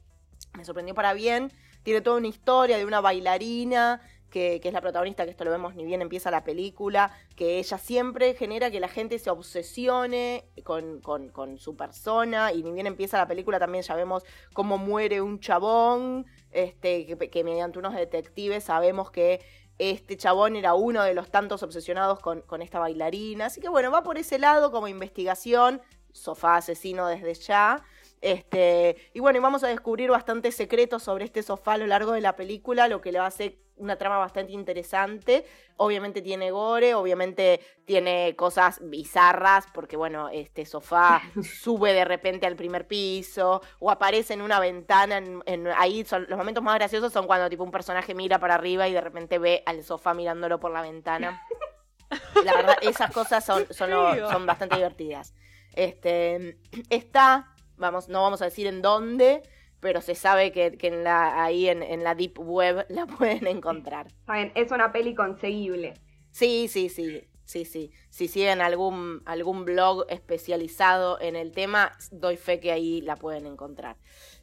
Me 0.55 0.63
sorprendió 0.63 0.93
para 0.93 1.13
bien. 1.13 1.51
Tiene 1.83 2.01
toda 2.01 2.17
una 2.17 2.27
historia 2.27 2.77
de 2.77 2.85
una 2.85 3.01
bailarina 3.01 4.01
que, 4.29 4.59
es 4.61 4.73
la 4.73 4.81
protagonista, 4.81 5.23
que 5.23 5.31
esto 5.31 5.45
lo 5.45 5.51
vemos 5.51 5.75
ni 5.75 5.85
bien 5.85 6.01
empieza 6.01 6.29
la 6.29 6.43
película, 6.43 7.11
que 7.37 7.57
ella 7.57 7.77
siempre 7.77 8.33
genera 8.33 8.69
que 8.69 8.81
la 8.81 8.89
gente 8.89 9.17
se 9.17 9.29
obsesione 9.29 10.49
con, 10.63 11.57
su 11.57 11.77
persona 11.77 12.51
y 12.51 12.61
ni 12.61 12.73
bien 12.73 12.85
empieza 12.85 13.17
la 13.17 13.27
película 13.27 13.59
también 13.59 13.85
ya 13.85 13.95
vemos 13.95 14.25
cómo 14.51 14.77
muere 14.77 15.21
un 15.21 15.39
chabón, 15.39 16.25
este, 16.51 17.05
que 17.05 17.43
mediante 17.45 17.79
unos 17.79 17.93
detectives 17.93 18.65
sabemos 18.65 19.09
que 19.09 19.39
este 19.77 20.17
chabón 20.17 20.55
era 20.55 20.73
uno 20.73 21.03
de 21.03 21.13
los 21.13 21.29
tantos 21.29 21.63
obsesionados 21.63 22.19
con, 22.19 22.61
esta 22.61 22.79
bailarina. 22.79 23.47
Así 23.47 23.61
que 23.61 23.69
bueno, 23.69 23.91
va 23.91 24.03
por 24.03 24.17
ese 24.17 24.39
lado 24.39 24.71
como 24.71 24.87
investigación, 24.87 25.81
sofá 26.11 26.57
asesino 26.57 27.07
desde 27.07 27.33
ya. 27.33 27.83
Este, 28.21 28.95
y 29.13 29.19
bueno, 29.19 29.41
vamos 29.41 29.63
a 29.63 29.67
descubrir 29.67 30.09
bastantes 30.09 30.55
secretos 30.55 31.03
sobre 31.03 31.25
este 31.25 31.43
sofá 31.43 31.73
a 31.73 31.77
lo 31.77 31.87
largo 31.87 32.13
de 32.13 32.21
la 32.21 32.35
película, 32.35 32.87
lo 32.87 33.01
que 33.01 33.11
le 33.11 33.19
hace 33.19 33.59
una 33.77 33.97
trama 33.97 34.17
bastante 34.17 34.53
interesante. 34.53 35.45
Obviamente 35.77 36.21
tiene 36.21 36.51
gore, 36.51 36.93
obviamente 36.93 37.59
tiene 37.85 38.35
cosas 38.35 38.79
bizarras, 38.81 39.67
porque 39.73 39.97
bueno, 39.97 40.29
este 40.29 40.65
sofá 40.65 41.21
sube 41.61 41.93
de 41.93 42.05
repente 42.05 42.45
al 42.45 42.55
primer 42.55 42.87
piso, 42.87 43.61
o 43.79 43.91
aparece 43.91 44.33
en 44.33 44.41
una 44.41 44.59
ventana, 44.59 45.17
en, 45.17 45.67
ahí 45.75 46.05
son, 46.05 46.25
los 46.29 46.37
momentos 46.37 46.63
más 46.63 46.75
graciosos 46.75 47.11
son 47.11 47.27
cuando 47.27 47.49
tipo 47.49 47.63
un 47.63 47.71
personaje 47.71 48.13
mira 48.13 48.39
para 48.39 48.55
arriba 48.55 48.87
y 48.87 48.93
de 48.93 49.01
repente 49.01 49.39
ve 49.39 49.63
al 49.65 49.83
sofá 49.83 50.13
mirándolo 50.13 50.59
por 50.59 50.71
la 50.71 50.81
ventana. 50.81 51.41
La 52.45 52.53
verdad, 52.53 52.77
esas 52.81 53.11
cosas 53.11 53.43
son, 53.43 53.65
son, 53.71 53.89
son 53.89 54.45
bastante 54.45 54.75
divertidas. 54.75 55.33
Este, 55.73 56.59
está, 56.89 57.53
vamos, 57.77 58.07
no 58.07 58.21
vamos 58.21 58.41
a 58.41 58.45
decir 58.45 58.67
en 58.67 58.81
dónde, 58.81 59.41
pero 59.79 60.01
se 60.01 60.15
sabe 60.15 60.51
que, 60.51 60.77
en 60.81 61.03
la, 61.03 61.43
ahí 61.43 61.67
en, 61.69 62.03
la 62.03 62.15
Deep 62.15 62.39
Web 62.39 62.85
la 62.89 63.05
pueden 63.17 63.47
encontrar. 63.47 64.07
es 64.55 64.71
una 64.71 64.91
peli 64.91 65.15
conseguible. 65.15 65.93
Sí, 66.31 66.67
sí, 66.67 66.89
sí. 66.89 67.23
Sí, 67.45 67.63
sí. 67.63 67.91
Si 68.09 68.27
siguen 68.27 68.59
algún, 68.59 69.21
algún 69.25 69.65
blog 69.65 70.05
especializado 70.09 71.21
en 71.21 71.35
el 71.35 71.51
tema, 71.51 71.91
doy 72.11 72.37
fe 72.37 72.59
que 72.59 72.71
ahí 72.71 73.01
la 73.01 73.15
pueden 73.15 73.45
encontrar. 73.45 73.97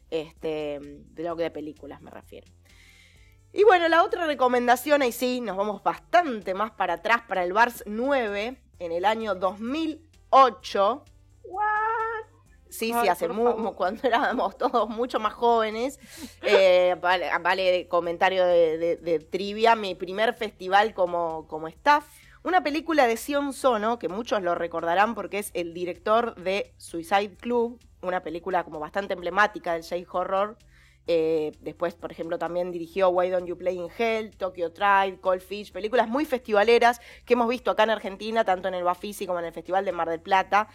Este 0.09 0.79
blog 0.79 1.37
de 1.37 1.51
películas 1.51 2.01
me 2.01 2.11
refiero. 2.11 2.47
Y 3.51 3.63
bueno, 3.65 3.87
la 3.87 4.03
otra 4.03 4.25
recomendación, 4.25 5.01
ahí 5.01 5.11
sí, 5.11 5.41
nos 5.41 5.57
vamos 5.57 5.83
bastante 5.83 6.53
más 6.55 6.71
para 6.71 6.95
atrás, 6.95 7.21
para 7.27 7.43
el 7.43 7.53
Vars 7.53 7.83
9, 7.85 8.57
en 8.79 8.91
el 8.91 9.05
año 9.05 9.35
2008. 9.35 11.03
Sí, 12.73 12.91
sí, 12.91 13.07
hace 13.07 13.27
cuando 13.75 14.01
éramos 14.07 14.57
todos 14.57 14.89
mucho 14.89 15.19
más 15.19 15.33
jóvenes. 15.33 15.99
Eh, 16.41 16.95
vale, 17.01 17.87
comentario 17.87 18.43
de, 18.45 19.27
trivia, 19.29 19.75
mi 19.75 19.93
primer 19.93 20.33
festival 20.33 20.95
como, 20.95 21.47
como 21.47 21.67
staff. 21.67 22.03
Una 22.41 22.63
película 22.63 23.05
de 23.05 23.15
Sion 23.15 23.53
Sono, 23.53 23.99
que 23.99 24.09
muchos 24.09 24.41
lo 24.41 24.55
recordarán 24.55 25.13
porque 25.13 25.37
es 25.37 25.51
el 25.53 25.73
director 25.73 26.35
de 26.35 26.73
Suicide 26.77 27.37
Club, 27.37 27.79
una 28.01 28.21
película 28.21 28.63
como 28.63 28.79
bastante 28.79 29.13
emblemática 29.13 29.73
del 29.73 29.83
J-Horror. 29.83 30.57
Eh, 31.05 31.51
después, 31.59 31.93
por 31.93 32.11
ejemplo, 32.11 32.39
también 32.39 32.71
dirigió 32.71 33.09
Why 33.09 33.29
Don't 33.29 33.47
You 33.47 33.57
Play 33.57 33.77
in 33.77 33.87
Hell, 33.95 34.35
Tokyo 34.35 34.71
Tribe, 34.71 35.19
Cold 35.21 35.41
Fish, 35.41 35.71
películas 35.71 36.07
muy 36.07 36.25
festivaleras 36.25 37.01
que 37.23 37.33
hemos 37.33 37.47
visto 37.47 37.69
acá 37.69 37.83
en 37.83 37.91
Argentina, 37.91 38.43
tanto 38.43 38.67
en 38.67 38.73
el 38.73 38.83
Bafisi 38.83 39.27
como 39.27 39.39
en 39.39 39.45
el 39.45 39.53
Festival 39.53 39.85
de 39.85 39.91
Mar 39.91 40.09
del 40.09 40.21
Plata. 40.21 40.69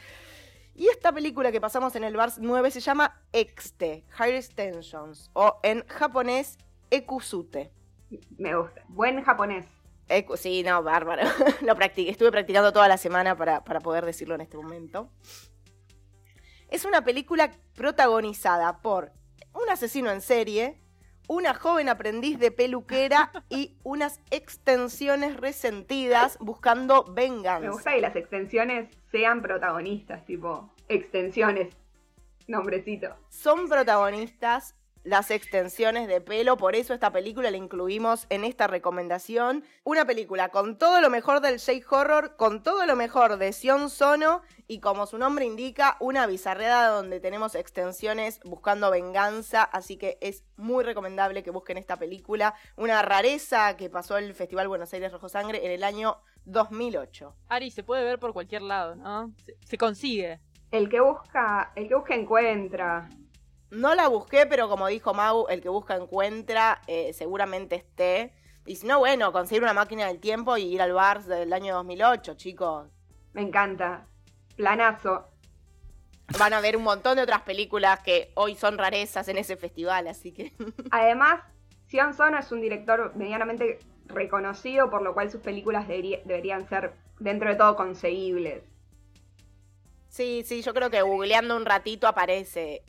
Y 0.78 0.86
esta 0.86 1.10
película 1.10 1.50
que 1.50 1.60
pasamos 1.60 1.96
en 1.96 2.04
el 2.04 2.14
Bars 2.14 2.38
9 2.38 2.70
se 2.70 2.78
llama 2.78 3.20
Exte, 3.32 4.04
Higher 4.16 4.46
Tensions, 4.46 5.28
o 5.32 5.58
en 5.64 5.84
japonés 5.88 6.56
Ekusute. 6.88 7.72
Me 8.38 8.54
gusta. 8.54 8.84
Buen 8.86 9.24
japonés. 9.24 9.66
sí, 10.36 10.62
no, 10.62 10.80
bárbaro. 10.84 11.28
Lo 11.62 11.74
practiqué. 11.74 12.12
Estuve 12.12 12.30
practicando 12.30 12.72
toda 12.72 12.86
la 12.86 12.96
semana 12.96 13.36
para, 13.36 13.64
para 13.64 13.80
poder 13.80 14.06
decirlo 14.06 14.36
en 14.36 14.42
este 14.42 14.56
momento. 14.56 15.10
Es 16.68 16.84
una 16.84 17.02
película 17.02 17.50
protagonizada 17.74 18.80
por 18.80 19.10
un 19.54 19.68
asesino 19.70 20.12
en 20.12 20.20
serie, 20.20 20.80
una 21.28 21.54
joven 21.54 21.88
aprendiz 21.88 22.38
de 22.40 22.50
peluquera 22.50 23.30
y 23.48 23.76
unas 23.84 24.20
extensiones 24.30 25.36
resentidas 25.36 26.38
buscando 26.40 27.04
venganza. 27.04 27.60
Me 27.60 27.70
gusta 27.70 27.92
que 27.92 28.00
las 28.00 28.16
extensiones 28.16 28.90
sean 29.12 29.40
protagonistas, 29.42 30.24
tipo 30.24 30.72
extensiones, 30.88 31.68
nombrecito. 32.48 33.14
Son 33.28 33.68
protagonistas 33.68 34.74
las 35.04 35.30
extensiones 35.30 36.08
de 36.08 36.20
pelo, 36.20 36.56
por 36.56 36.74
eso 36.74 36.94
esta 36.94 37.12
película 37.12 37.50
la 37.50 37.56
incluimos 37.56 38.26
en 38.30 38.44
esta 38.44 38.66
recomendación. 38.66 39.64
Una 39.84 40.04
película 40.04 40.50
con 40.50 40.78
todo 40.78 41.00
lo 41.00 41.10
mejor 41.10 41.40
del 41.40 41.58
J-Horror, 41.58 42.36
con 42.36 42.62
todo 42.62 42.86
lo 42.86 42.96
mejor 42.96 43.38
de 43.38 43.52
Sion 43.52 43.90
Sono 43.90 44.42
y 44.66 44.80
como 44.80 45.06
su 45.06 45.18
nombre 45.18 45.46
indica, 45.46 45.96
una 45.98 46.26
bizarreada 46.26 46.88
donde 46.88 47.20
tenemos 47.20 47.54
extensiones 47.54 48.40
buscando 48.44 48.90
venganza, 48.90 49.62
así 49.62 49.96
que 49.96 50.18
es 50.20 50.44
muy 50.56 50.84
recomendable 50.84 51.42
que 51.42 51.50
busquen 51.50 51.78
esta 51.78 51.96
película, 51.96 52.54
una 52.76 53.00
rareza 53.02 53.76
que 53.76 53.88
pasó 53.88 54.18
el 54.18 54.34
Festival 54.34 54.68
Buenos 54.68 54.92
Aires 54.92 55.10
Rojo 55.10 55.28
Sangre 55.28 55.64
en 55.64 55.72
el 55.72 55.84
año 55.84 56.18
2008. 56.44 57.34
Ari, 57.48 57.70
se 57.70 57.82
puede 57.82 58.04
ver 58.04 58.18
por 58.18 58.32
cualquier 58.32 58.62
lado, 58.62 58.94
¿no? 58.96 59.32
Se, 59.64 59.78
consigue. 59.78 60.40
El 60.70 60.88
que 60.88 61.00
busca, 61.00 61.72
el 61.74 61.88
que 61.88 61.94
busca 61.94 62.14
encuentra. 62.14 63.08
No 63.70 63.94
la 63.94 64.08
busqué, 64.08 64.46
pero 64.46 64.68
como 64.68 64.86
dijo 64.86 65.12
Mau, 65.12 65.46
el 65.48 65.60
que 65.60 65.68
busca 65.68 65.96
encuentra, 65.96 66.80
eh, 66.86 67.12
seguramente 67.12 67.76
esté. 67.76 68.32
Y 68.66 68.76
si 68.76 68.86
no, 68.86 68.98
bueno, 68.98 69.32
conseguir 69.32 69.62
una 69.62 69.74
máquina 69.74 70.06
del 70.06 70.20
tiempo 70.20 70.56
y 70.56 70.62
ir 70.62 70.82
al 70.82 70.92
bar 70.92 71.22
del 71.24 71.52
año 71.52 71.74
2008, 71.74 72.34
chicos. 72.34 72.88
Me 73.32 73.42
encanta. 73.42 74.06
Planazo. 74.56 75.28
Van 76.38 76.52
a 76.52 76.60
ver 76.60 76.76
un 76.76 76.82
montón 76.82 77.16
de 77.16 77.22
otras 77.22 77.42
películas 77.42 78.00
que 78.00 78.32
hoy 78.34 78.54
son 78.54 78.76
rarezas 78.76 79.28
en 79.28 79.38
ese 79.38 79.56
festival, 79.56 80.08
así 80.08 80.32
que. 80.32 80.52
Además, 80.90 81.40
Sion 81.86 82.12
Sono 82.12 82.38
es 82.38 82.52
un 82.52 82.60
director 82.60 83.14
medianamente 83.16 83.78
reconocido, 84.06 84.90
por 84.90 85.02
lo 85.02 85.14
cual 85.14 85.30
sus 85.30 85.40
películas 85.40 85.88
deberían 85.88 86.68
ser, 86.68 86.92
dentro 87.18 87.48
de 87.48 87.56
todo, 87.56 87.76
conseguibles. 87.76 88.62
Sí, 90.08 90.42
sí, 90.44 90.62
yo 90.62 90.72
creo 90.74 90.90
que 90.90 91.02
googleando 91.02 91.56
un 91.56 91.66
ratito 91.66 92.06
aparece. 92.06 92.82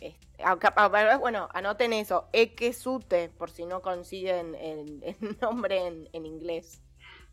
Bueno, 1.19 1.49
anoten 1.53 1.93
eso, 1.93 2.29
Ekesute, 2.31 3.29
por 3.29 3.51
si 3.51 3.65
no 3.65 3.81
consiguen 3.81 4.55
el, 4.55 5.15
nombre 5.41 6.07
en, 6.13 6.25
inglés. 6.25 6.81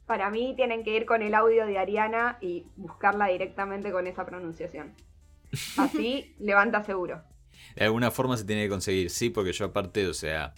Para 0.06 0.30
mí 0.30 0.54
tienen 0.56 0.84
que 0.84 0.94
ir 0.94 1.06
con 1.06 1.22
el 1.22 1.34
audio 1.34 1.66
de 1.66 1.78
Ariana 1.78 2.38
y 2.40 2.66
buscarla 2.76 3.26
directamente 3.28 3.92
con 3.92 4.06
esa 4.06 4.26
pronunciación. 4.26 4.94
Así 5.78 6.34
levanta 6.38 6.84
seguro. 6.84 7.22
De 7.74 7.84
alguna 7.84 8.10
forma 8.10 8.36
se 8.36 8.44
tiene 8.44 8.64
que 8.64 8.68
conseguir, 8.68 9.10
sí, 9.10 9.30
porque 9.30 9.52
yo 9.52 9.66
aparte, 9.66 10.06
o 10.06 10.14
sea, 10.14 10.54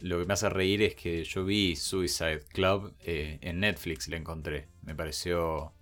lo 0.00 0.18
que 0.18 0.26
me 0.26 0.34
hace 0.34 0.48
reír 0.48 0.82
es 0.82 0.94
que 0.94 1.24
yo 1.24 1.44
vi 1.44 1.76
Suicide 1.76 2.40
Club 2.52 2.94
eh, 3.00 3.38
en 3.42 3.60
Netflix, 3.60 4.08
la 4.08 4.16
encontré. 4.16 4.68
Me 4.82 4.94
pareció 4.94 5.74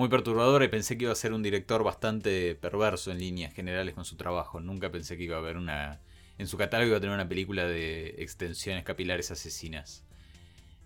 muy 0.00 0.08
perturbadora 0.08 0.64
y 0.64 0.68
pensé 0.68 0.96
que 0.96 1.04
iba 1.04 1.12
a 1.12 1.16
ser 1.16 1.34
un 1.34 1.42
director 1.42 1.84
bastante 1.84 2.54
perverso 2.54 3.10
en 3.10 3.18
líneas 3.18 3.52
generales 3.52 3.94
con 3.94 4.06
su 4.06 4.16
trabajo. 4.16 4.58
Nunca 4.58 4.90
pensé 4.90 5.18
que 5.18 5.24
iba 5.24 5.36
a 5.36 5.40
haber 5.40 5.58
una... 5.58 6.00
En 6.38 6.46
su 6.46 6.56
catálogo 6.56 6.88
iba 6.88 6.96
a 6.96 7.00
tener 7.00 7.14
una 7.14 7.28
película 7.28 7.66
de 7.66 8.14
extensiones 8.16 8.82
capilares 8.82 9.30
asesinas. 9.30 10.06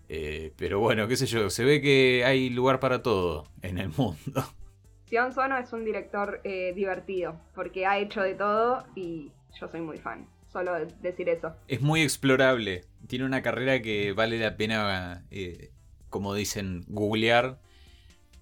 Eh, 0.09 0.51
pero 0.57 0.81
bueno, 0.81 1.07
qué 1.07 1.15
sé 1.15 1.27
yo, 1.27 1.49
se 1.49 1.63
ve 1.63 1.79
que 1.79 2.25
hay 2.25 2.49
lugar 2.49 2.81
para 2.81 3.01
todo 3.01 3.45
en 3.61 3.77
el 3.77 3.87
mundo. 3.87 4.43
Sion 5.05 5.33
Sono 5.33 5.57
es 5.57 5.71
un 5.71 5.85
director 5.85 6.41
eh, 6.43 6.73
divertido, 6.75 7.39
porque 7.53 7.85
ha 7.85 7.97
hecho 7.97 8.21
de 8.21 8.35
todo 8.35 8.85
y 8.95 9.31
yo 9.57 9.69
soy 9.69 9.79
muy 9.79 9.97
fan. 9.97 10.27
Solo 10.51 10.73
decir 11.01 11.29
eso. 11.29 11.55
Es 11.69 11.79
muy 11.79 12.01
explorable. 12.01 12.83
Tiene 13.07 13.23
una 13.23 13.41
carrera 13.41 13.81
que 13.81 14.11
vale 14.11 14.37
la 14.39 14.57
pena, 14.57 15.23
eh, 15.31 15.71
como 16.09 16.33
dicen, 16.33 16.83
googlear 16.89 17.59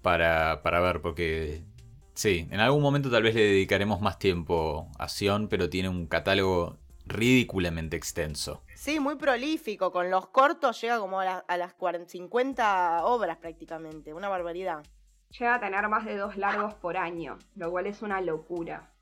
para, 0.04 0.60
para 0.62 0.80
ver, 0.80 1.00
porque 1.00 1.64
sí, 2.12 2.46
en 2.50 2.60
algún 2.60 2.82
momento 2.82 3.10
tal 3.10 3.22
vez 3.22 3.34
le 3.34 3.40
dedicaremos 3.40 4.02
más 4.02 4.18
tiempo 4.18 4.86
a 4.98 5.08
Sion, 5.08 5.48
pero 5.48 5.70
tiene 5.70 5.88
un 5.88 6.06
catálogo 6.06 6.76
ridículamente 7.06 7.96
extenso. 7.96 8.62
Sí, 8.74 9.00
muy 9.00 9.16
prolífico. 9.16 9.90
Con 9.90 10.10
los 10.10 10.26
cortos 10.28 10.78
llega 10.82 10.98
como 11.00 11.20
a, 11.20 11.42
las 11.56 11.74
50 12.06 13.06
obras 13.06 13.38
prácticamente. 13.38 14.12
Una 14.12 14.28
barbaridad. 14.28 14.84
Llega 15.30 15.54
a 15.54 15.60
tener 15.60 15.88
más 15.88 16.04
de 16.04 16.18
dos 16.18 16.36
largos 16.36 16.74
por 16.74 16.98
año, 16.98 17.38
lo 17.56 17.70
cual 17.70 17.86
es 17.86 18.02
una 18.02 18.20
locura. 18.20 18.92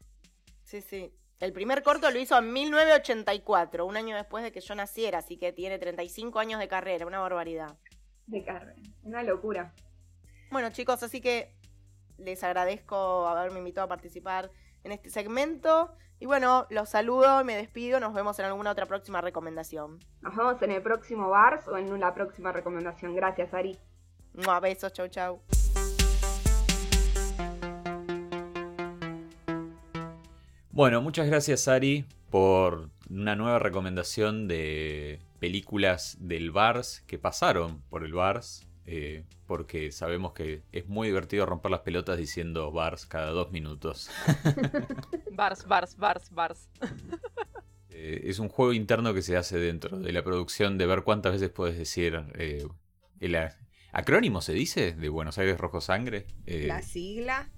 Sí, 0.62 0.80
sí. 0.82 1.12
El 1.40 1.52
primer 1.52 1.82
corto 1.82 2.08
lo 2.12 2.20
hizo 2.20 2.38
en 2.38 2.52
1984, 2.52 3.84
un 3.84 3.96
año 3.96 4.14
después 4.14 4.44
de 4.44 4.52
que 4.52 4.60
yo 4.60 4.76
naciera, 4.76 5.18
así 5.18 5.36
que 5.36 5.52
tiene 5.52 5.80
35 5.80 6.38
años 6.38 6.60
de 6.60 6.68
carrera, 6.68 7.08
una 7.08 7.18
barbaridad. 7.18 7.76
De 8.28 8.44
carrera, 8.44 8.80
una 9.02 9.24
locura. 9.24 9.74
Bueno, 10.52 10.68
chicos, 10.68 11.02
así 11.02 11.22
que 11.22 11.54
les 12.18 12.44
agradezco 12.44 13.26
haberme 13.26 13.60
invitado 13.60 13.86
a 13.86 13.88
participar 13.88 14.50
en 14.84 14.92
este 14.92 15.08
segmento. 15.08 15.96
Y 16.20 16.26
bueno, 16.26 16.66
los 16.68 16.90
saludo, 16.90 17.40
y 17.40 17.44
me 17.44 17.56
despido, 17.56 18.00
nos 18.00 18.12
vemos 18.12 18.38
en 18.38 18.44
alguna 18.44 18.70
otra 18.70 18.84
próxima 18.84 19.22
recomendación. 19.22 19.98
Nos 20.20 20.36
vemos 20.36 20.60
en 20.60 20.72
el 20.72 20.82
próximo 20.82 21.30
Bars 21.30 21.66
o 21.68 21.78
en 21.78 21.90
una 21.90 22.12
próxima 22.12 22.52
recomendación. 22.52 23.16
Gracias, 23.16 23.54
Ari. 23.54 23.78
Un 24.34 24.44
besos, 24.60 24.92
chau, 24.92 25.08
chau. 25.08 25.40
Bueno, 30.70 31.00
muchas 31.00 31.28
gracias, 31.28 31.66
Ari, 31.66 32.04
por 32.30 32.90
una 33.08 33.36
nueva 33.36 33.58
recomendación 33.58 34.48
de 34.48 35.18
películas 35.38 36.18
del 36.20 36.50
Bars 36.50 37.02
que 37.06 37.18
pasaron 37.18 37.80
por 37.88 38.04
el 38.04 38.12
Bars. 38.12 38.66
Eh, 38.84 39.24
porque 39.46 39.92
sabemos 39.92 40.32
que 40.32 40.62
es 40.72 40.88
muy 40.88 41.08
divertido 41.08 41.46
romper 41.46 41.70
las 41.70 41.80
pelotas 41.80 42.18
diciendo 42.18 42.72
bars 42.72 43.06
cada 43.06 43.30
dos 43.30 43.52
minutos. 43.52 44.10
bars, 45.32 45.66
bars, 45.66 45.96
bars, 45.96 46.30
bars. 46.30 46.68
Eh, 47.94 48.30
es 48.30 48.38
un 48.38 48.48
juego 48.48 48.72
interno 48.72 49.12
que 49.12 49.20
se 49.22 49.36
hace 49.36 49.58
dentro 49.58 49.98
de 49.98 50.12
la 50.12 50.24
producción 50.24 50.78
de 50.78 50.86
ver 50.86 51.02
cuántas 51.02 51.32
veces 51.32 51.50
puedes 51.50 51.76
decir 51.76 52.24
eh, 52.34 52.66
el 53.20 53.36
acrónimo, 53.92 54.40
¿se 54.40 54.54
dice? 54.54 54.94
De 54.94 55.08
Buenos 55.10 55.38
Aires 55.38 55.58
Rojo 55.58 55.80
Sangre. 55.80 56.26
Eh, 56.46 56.66
La 56.66 56.82
sigla. 56.82 57.50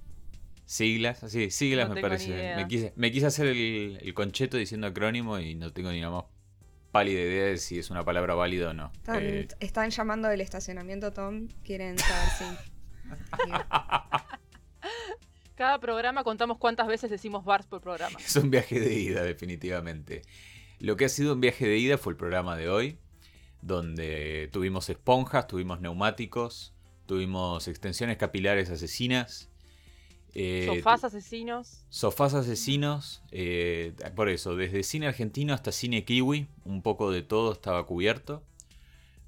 Siglas, 0.66 1.22
así, 1.22 1.50
siglas 1.50 1.88
No 1.88 1.94
me 1.94 2.00
parece. 2.00 2.56
Me 2.56 2.66
quise, 2.66 2.92
me 2.96 3.12
quise 3.12 3.26
hacer 3.26 3.46
el, 3.46 3.98
el 4.02 4.14
concheto 4.14 4.56
diciendo 4.56 4.86
acrónimo 4.86 5.38
y 5.38 5.54
no 5.54 5.72
tengo 5.72 5.92
ni 5.92 6.00
la 6.00 6.10
más 6.10 6.24
pálida 6.94 7.20
idea 7.22 7.46
de 7.46 7.56
si 7.56 7.76
es 7.76 7.90
una 7.90 8.04
palabra 8.04 8.36
válida 8.36 8.70
o 8.70 8.72
no. 8.72 8.92
Están, 8.94 9.20
Eh, 9.20 9.48
están 9.58 9.90
llamando 9.90 10.28
del 10.28 10.40
estacionamiento, 10.40 11.12
Tom. 11.12 11.48
Quieren 11.64 11.98
saber 11.98 12.28
si. 12.38 12.44
Cada 15.56 15.80
programa 15.80 16.22
contamos 16.22 16.58
cuántas 16.58 16.86
veces 16.86 17.10
decimos 17.10 17.44
bars 17.44 17.66
por 17.66 17.80
programa. 17.80 18.16
Es 18.20 18.36
un 18.36 18.48
viaje 18.48 18.78
de 18.78 18.94
ida, 18.94 19.24
definitivamente. 19.24 20.22
Lo 20.78 20.94
que 20.94 21.06
ha 21.06 21.08
sido 21.08 21.32
un 21.32 21.40
viaje 21.40 21.66
de 21.66 21.78
ida 21.78 21.98
fue 21.98 22.12
el 22.12 22.16
programa 22.16 22.56
de 22.56 22.68
hoy, 22.68 23.00
donde 23.60 24.48
tuvimos 24.52 24.88
esponjas, 24.88 25.48
tuvimos 25.48 25.80
neumáticos, 25.80 26.76
tuvimos 27.06 27.66
extensiones 27.66 28.18
capilares 28.18 28.70
asesinas. 28.70 29.50
Eh, 30.34 30.66
Sofás 30.66 31.04
asesinos. 31.04 31.84
Sofás 31.88 32.34
asesinos, 32.34 33.22
eh, 33.30 33.94
por 34.16 34.28
eso, 34.28 34.56
desde 34.56 34.82
cine 34.82 35.06
argentino 35.06 35.54
hasta 35.54 35.70
cine 35.70 36.04
kiwi, 36.04 36.48
un 36.64 36.82
poco 36.82 37.10
de 37.10 37.22
todo 37.22 37.52
estaba 37.52 37.86
cubierto. 37.86 38.42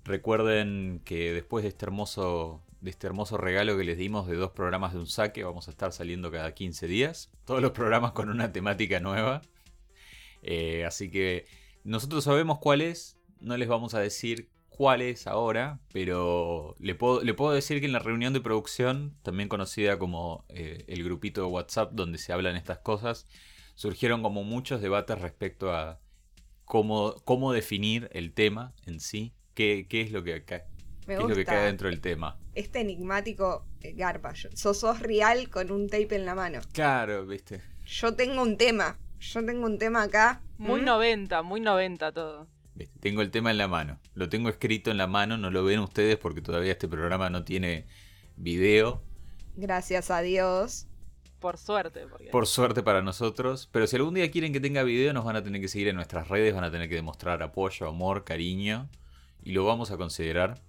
Recuerden 0.05 1.01
que 1.05 1.33
después 1.33 1.63
de 1.63 1.69
este 1.69 1.85
hermoso, 1.85 2.63
de 2.81 2.91
este 2.91 3.07
hermoso 3.07 3.37
regalo 3.37 3.77
que 3.77 3.85
les 3.85 3.99
dimos 3.99 4.27
de 4.27 4.37
dos 4.37 4.51
programas 4.51 4.93
de 4.93 4.99
un 4.99 5.07
saque, 5.07 5.45
vamos 5.45 5.69
a 5.69 5.71
estar 5.71 5.93
saliendo 5.93 6.31
cada 6.31 6.55
15 6.55 6.87
días. 6.89 7.31
Todos 7.45 7.63
los 7.63 7.73
programas 7.73 8.13
con 8.13 8.29
una 8.29 8.53
temática 8.53 9.01
nueva. 9.01 9.43
Eh, 10.43 10.85
así 10.85 11.11
que 11.11 11.47
nosotros 11.85 12.25
sabemos 12.25 12.59
cuál 12.59 12.81
es, 12.81 13.17
no 13.41 13.57
les 13.57 13.69
vamos 13.69 13.95
a 13.95 14.01
decir 14.01 14.49
cuál 14.77 15.01
es 15.03 15.27
ahora, 15.27 15.81
pero 15.93 16.75
le 16.79 16.95
puedo, 16.95 17.23
le 17.23 17.35
puedo 17.35 17.53
decir 17.53 17.81
que 17.81 17.87
en 17.87 17.93
la 17.93 17.99
reunión 17.99 18.33
de 18.33 18.41
producción, 18.41 19.17
también 19.23 19.49
conocida 19.49 19.99
como 19.99 20.45
eh, 20.49 20.85
el 20.89 21.03
grupito 21.05 21.41
de 21.41 21.47
WhatsApp 21.49 21.93
donde 21.93 22.19
se 22.19 22.33
hablan 22.33 22.57
estas 22.57 22.79
cosas, 22.79 23.27
surgieron 23.75 24.23
como 24.23 24.43
muchos 24.45 24.81
debates 24.81 25.21
respecto 25.21 25.73
a 25.75 25.99
cómo, 26.65 27.15
cómo 27.25 27.53
definir 27.53 28.09
el 28.13 28.33
tema 28.33 28.75
en 28.87 29.01
sí, 29.01 29.33
qué, 29.55 29.87
qué 29.89 30.01
es 30.03 30.11
lo 30.13 30.23
que, 30.25 30.45
ca- 30.45 30.65
Me 31.07 31.17
qué 31.17 31.23
es 31.23 31.29
lo 31.29 31.35
que 31.35 31.45
cae 31.45 31.67
dentro 31.67 31.89
del 31.89 32.01
tema. 32.01 32.39
este 32.55 32.81
enigmático 32.81 33.67
eh, 33.83 33.93
garpa. 33.95 34.35
Sos, 34.55 34.79
sos 34.79 35.01
real 35.01 35.49
con 35.51 35.71
un 35.71 35.89
tape 35.89 36.17
en 36.17 36.27
la 36.27 36.35
mano. 36.35 36.61
Claro, 36.73 37.25
viste. 37.27 37.61
Yo 37.87 38.15
tengo 38.15 38.43
un 38.43 38.57
tema. 38.57 38.99
Yo 39.21 39.45
tengo 39.45 39.65
un 39.67 39.79
tema 39.79 40.03
acá. 40.03 40.43
Muy 40.59 40.81
¿Mm? 40.83 40.85
90, 40.85 41.43
muy 41.43 41.61
90 41.61 42.13
todo. 42.13 42.49
Tengo 43.01 43.23
el 43.23 43.31
tema 43.31 43.51
en 43.51 43.59
la 43.59 43.69
mano. 43.69 43.99
Lo 44.15 44.29
tengo 44.29 44.49
escrito 44.49 44.91
en 44.91 44.99
la 44.99 45.07
mano, 45.07 45.39
no 45.39 45.51
lo 45.51 45.65
ven 45.65 45.81
ustedes 45.81 46.17
porque 46.17 46.43
todavía 46.43 46.73
este 46.73 46.89
programa 46.89 47.31
no 47.31 47.45
tiene 47.45 47.87
video. 48.37 49.03
Gracias 49.57 50.11
a 50.11 50.21
Dios. 50.21 50.87
Por 51.41 51.59
suerte. 51.59 52.07
Porque... 52.07 52.29
Por 52.31 52.47
suerte 52.47 52.83
para 52.83 53.03
nosotros. 53.03 53.69
Pero 53.73 53.87
si 53.87 53.97
algún 53.97 54.15
día 54.15 54.31
quieren 54.31 54.53
que 54.53 54.61
tenga 54.61 54.83
video, 54.83 55.13
nos 55.13 55.25
van 55.25 55.37
a 55.37 55.43
tener 55.43 55.61
que 55.61 55.69
seguir 55.69 55.89
en 55.89 55.97
nuestras 55.97 56.29
redes, 56.29 56.55
van 56.55 56.65
a 56.65 56.71
tener 56.71 56.89
que 56.89 56.95
demostrar 56.97 57.43
apoyo, 57.43 57.89
amor, 57.89 58.25
cariño. 58.25 58.89
Y 59.43 59.53
lo 59.53 59.65
vamos 59.65 59.91
a 59.91 59.97
considerar. 59.97 60.61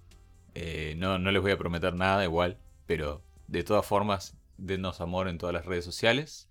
Eh, 0.54 0.94
no, 0.96 1.18
no 1.18 1.30
les 1.30 1.42
voy 1.42 1.52
a 1.52 1.58
prometer 1.58 1.94
nada 1.94 2.24
igual. 2.24 2.58
Pero 2.86 3.22
de 3.46 3.64
todas 3.64 3.84
formas, 3.84 4.36
denos 4.56 5.00
amor 5.00 5.28
en 5.28 5.38
todas 5.38 5.54
las 5.54 5.66
redes 5.66 5.84
sociales. 5.84 6.48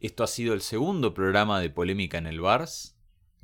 Esto 0.00 0.22
ha 0.22 0.28
sido 0.28 0.54
el 0.54 0.60
segundo 0.60 1.14
programa 1.14 1.60
de 1.60 1.70
Polémica 1.70 2.18
en 2.18 2.26
el 2.26 2.40
Bars. 2.40 2.97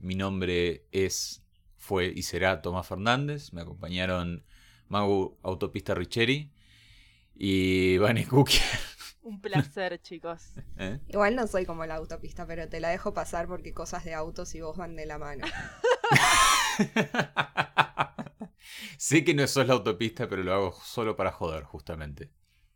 Mi 0.04 0.16
nombre 0.16 0.86
es, 0.92 1.42
fue 1.78 2.12
y 2.14 2.24
será 2.24 2.60
Tomás 2.60 2.86
Fernández. 2.86 3.54
Me 3.54 3.62
acompañaron 3.62 4.44
Magu 4.86 5.38
Autopista 5.42 5.94
Richeri 5.94 6.52
y 7.34 7.96
Vane 7.98 8.26
Cookie. 8.26 8.58
Un 9.22 9.40
placer, 9.40 9.98
chicos. 10.02 10.52
¿Eh? 10.78 11.00
Igual 11.08 11.34
no 11.34 11.46
soy 11.46 11.64
como 11.64 11.86
la 11.86 11.94
autopista, 11.94 12.46
pero 12.46 12.68
te 12.68 12.80
la 12.80 12.90
dejo 12.90 13.14
pasar 13.14 13.46
porque 13.46 13.72
cosas 13.72 14.04
de 14.04 14.12
autos 14.12 14.54
y 14.54 14.60
vos 14.60 14.76
van 14.76 14.94
de 14.94 15.06
la 15.06 15.16
mano. 15.16 15.46
sé 18.98 19.24
que 19.24 19.32
no 19.32 19.46
sos 19.46 19.66
la 19.66 19.72
autopista, 19.72 20.28
pero 20.28 20.42
lo 20.42 20.52
hago 20.52 20.72
solo 20.82 21.16
para 21.16 21.32
joder, 21.32 21.64
justamente. 21.64 22.30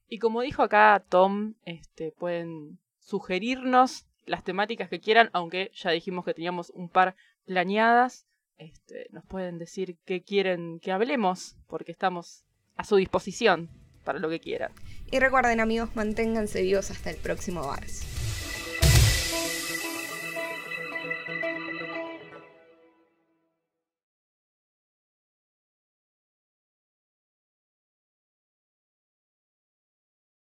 Y 0.08 0.18
como 0.18 0.40
dijo 0.40 0.62
acá 0.62 1.04
Tom, 1.06 1.56
este, 1.66 2.10
pueden 2.10 2.78
sugerirnos 3.00 4.07
las 4.28 4.44
temáticas 4.44 4.88
que 4.88 5.00
quieran, 5.00 5.30
aunque 5.32 5.70
ya 5.74 5.90
dijimos 5.90 6.24
que 6.24 6.34
teníamos 6.34 6.70
un 6.70 6.88
par 6.88 7.16
planeadas. 7.44 8.26
Este, 8.58 9.06
nos 9.10 9.24
pueden 9.24 9.58
decir 9.58 9.96
qué 10.04 10.22
quieren 10.22 10.80
que 10.80 10.90
hablemos, 10.90 11.56
porque 11.68 11.92
estamos 11.92 12.44
a 12.76 12.84
su 12.84 12.96
disposición 12.96 13.70
para 14.04 14.18
lo 14.18 14.28
que 14.28 14.40
quieran. 14.40 14.72
Y 15.10 15.20
recuerden 15.20 15.60
amigos, 15.60 15.94
manténganse 15.94 16.62
vivos 16.62 16.90
hasta 16.90 17.10
el 17.10 17.16
próximo 17.16 17.66
Bars. 17.66 18.17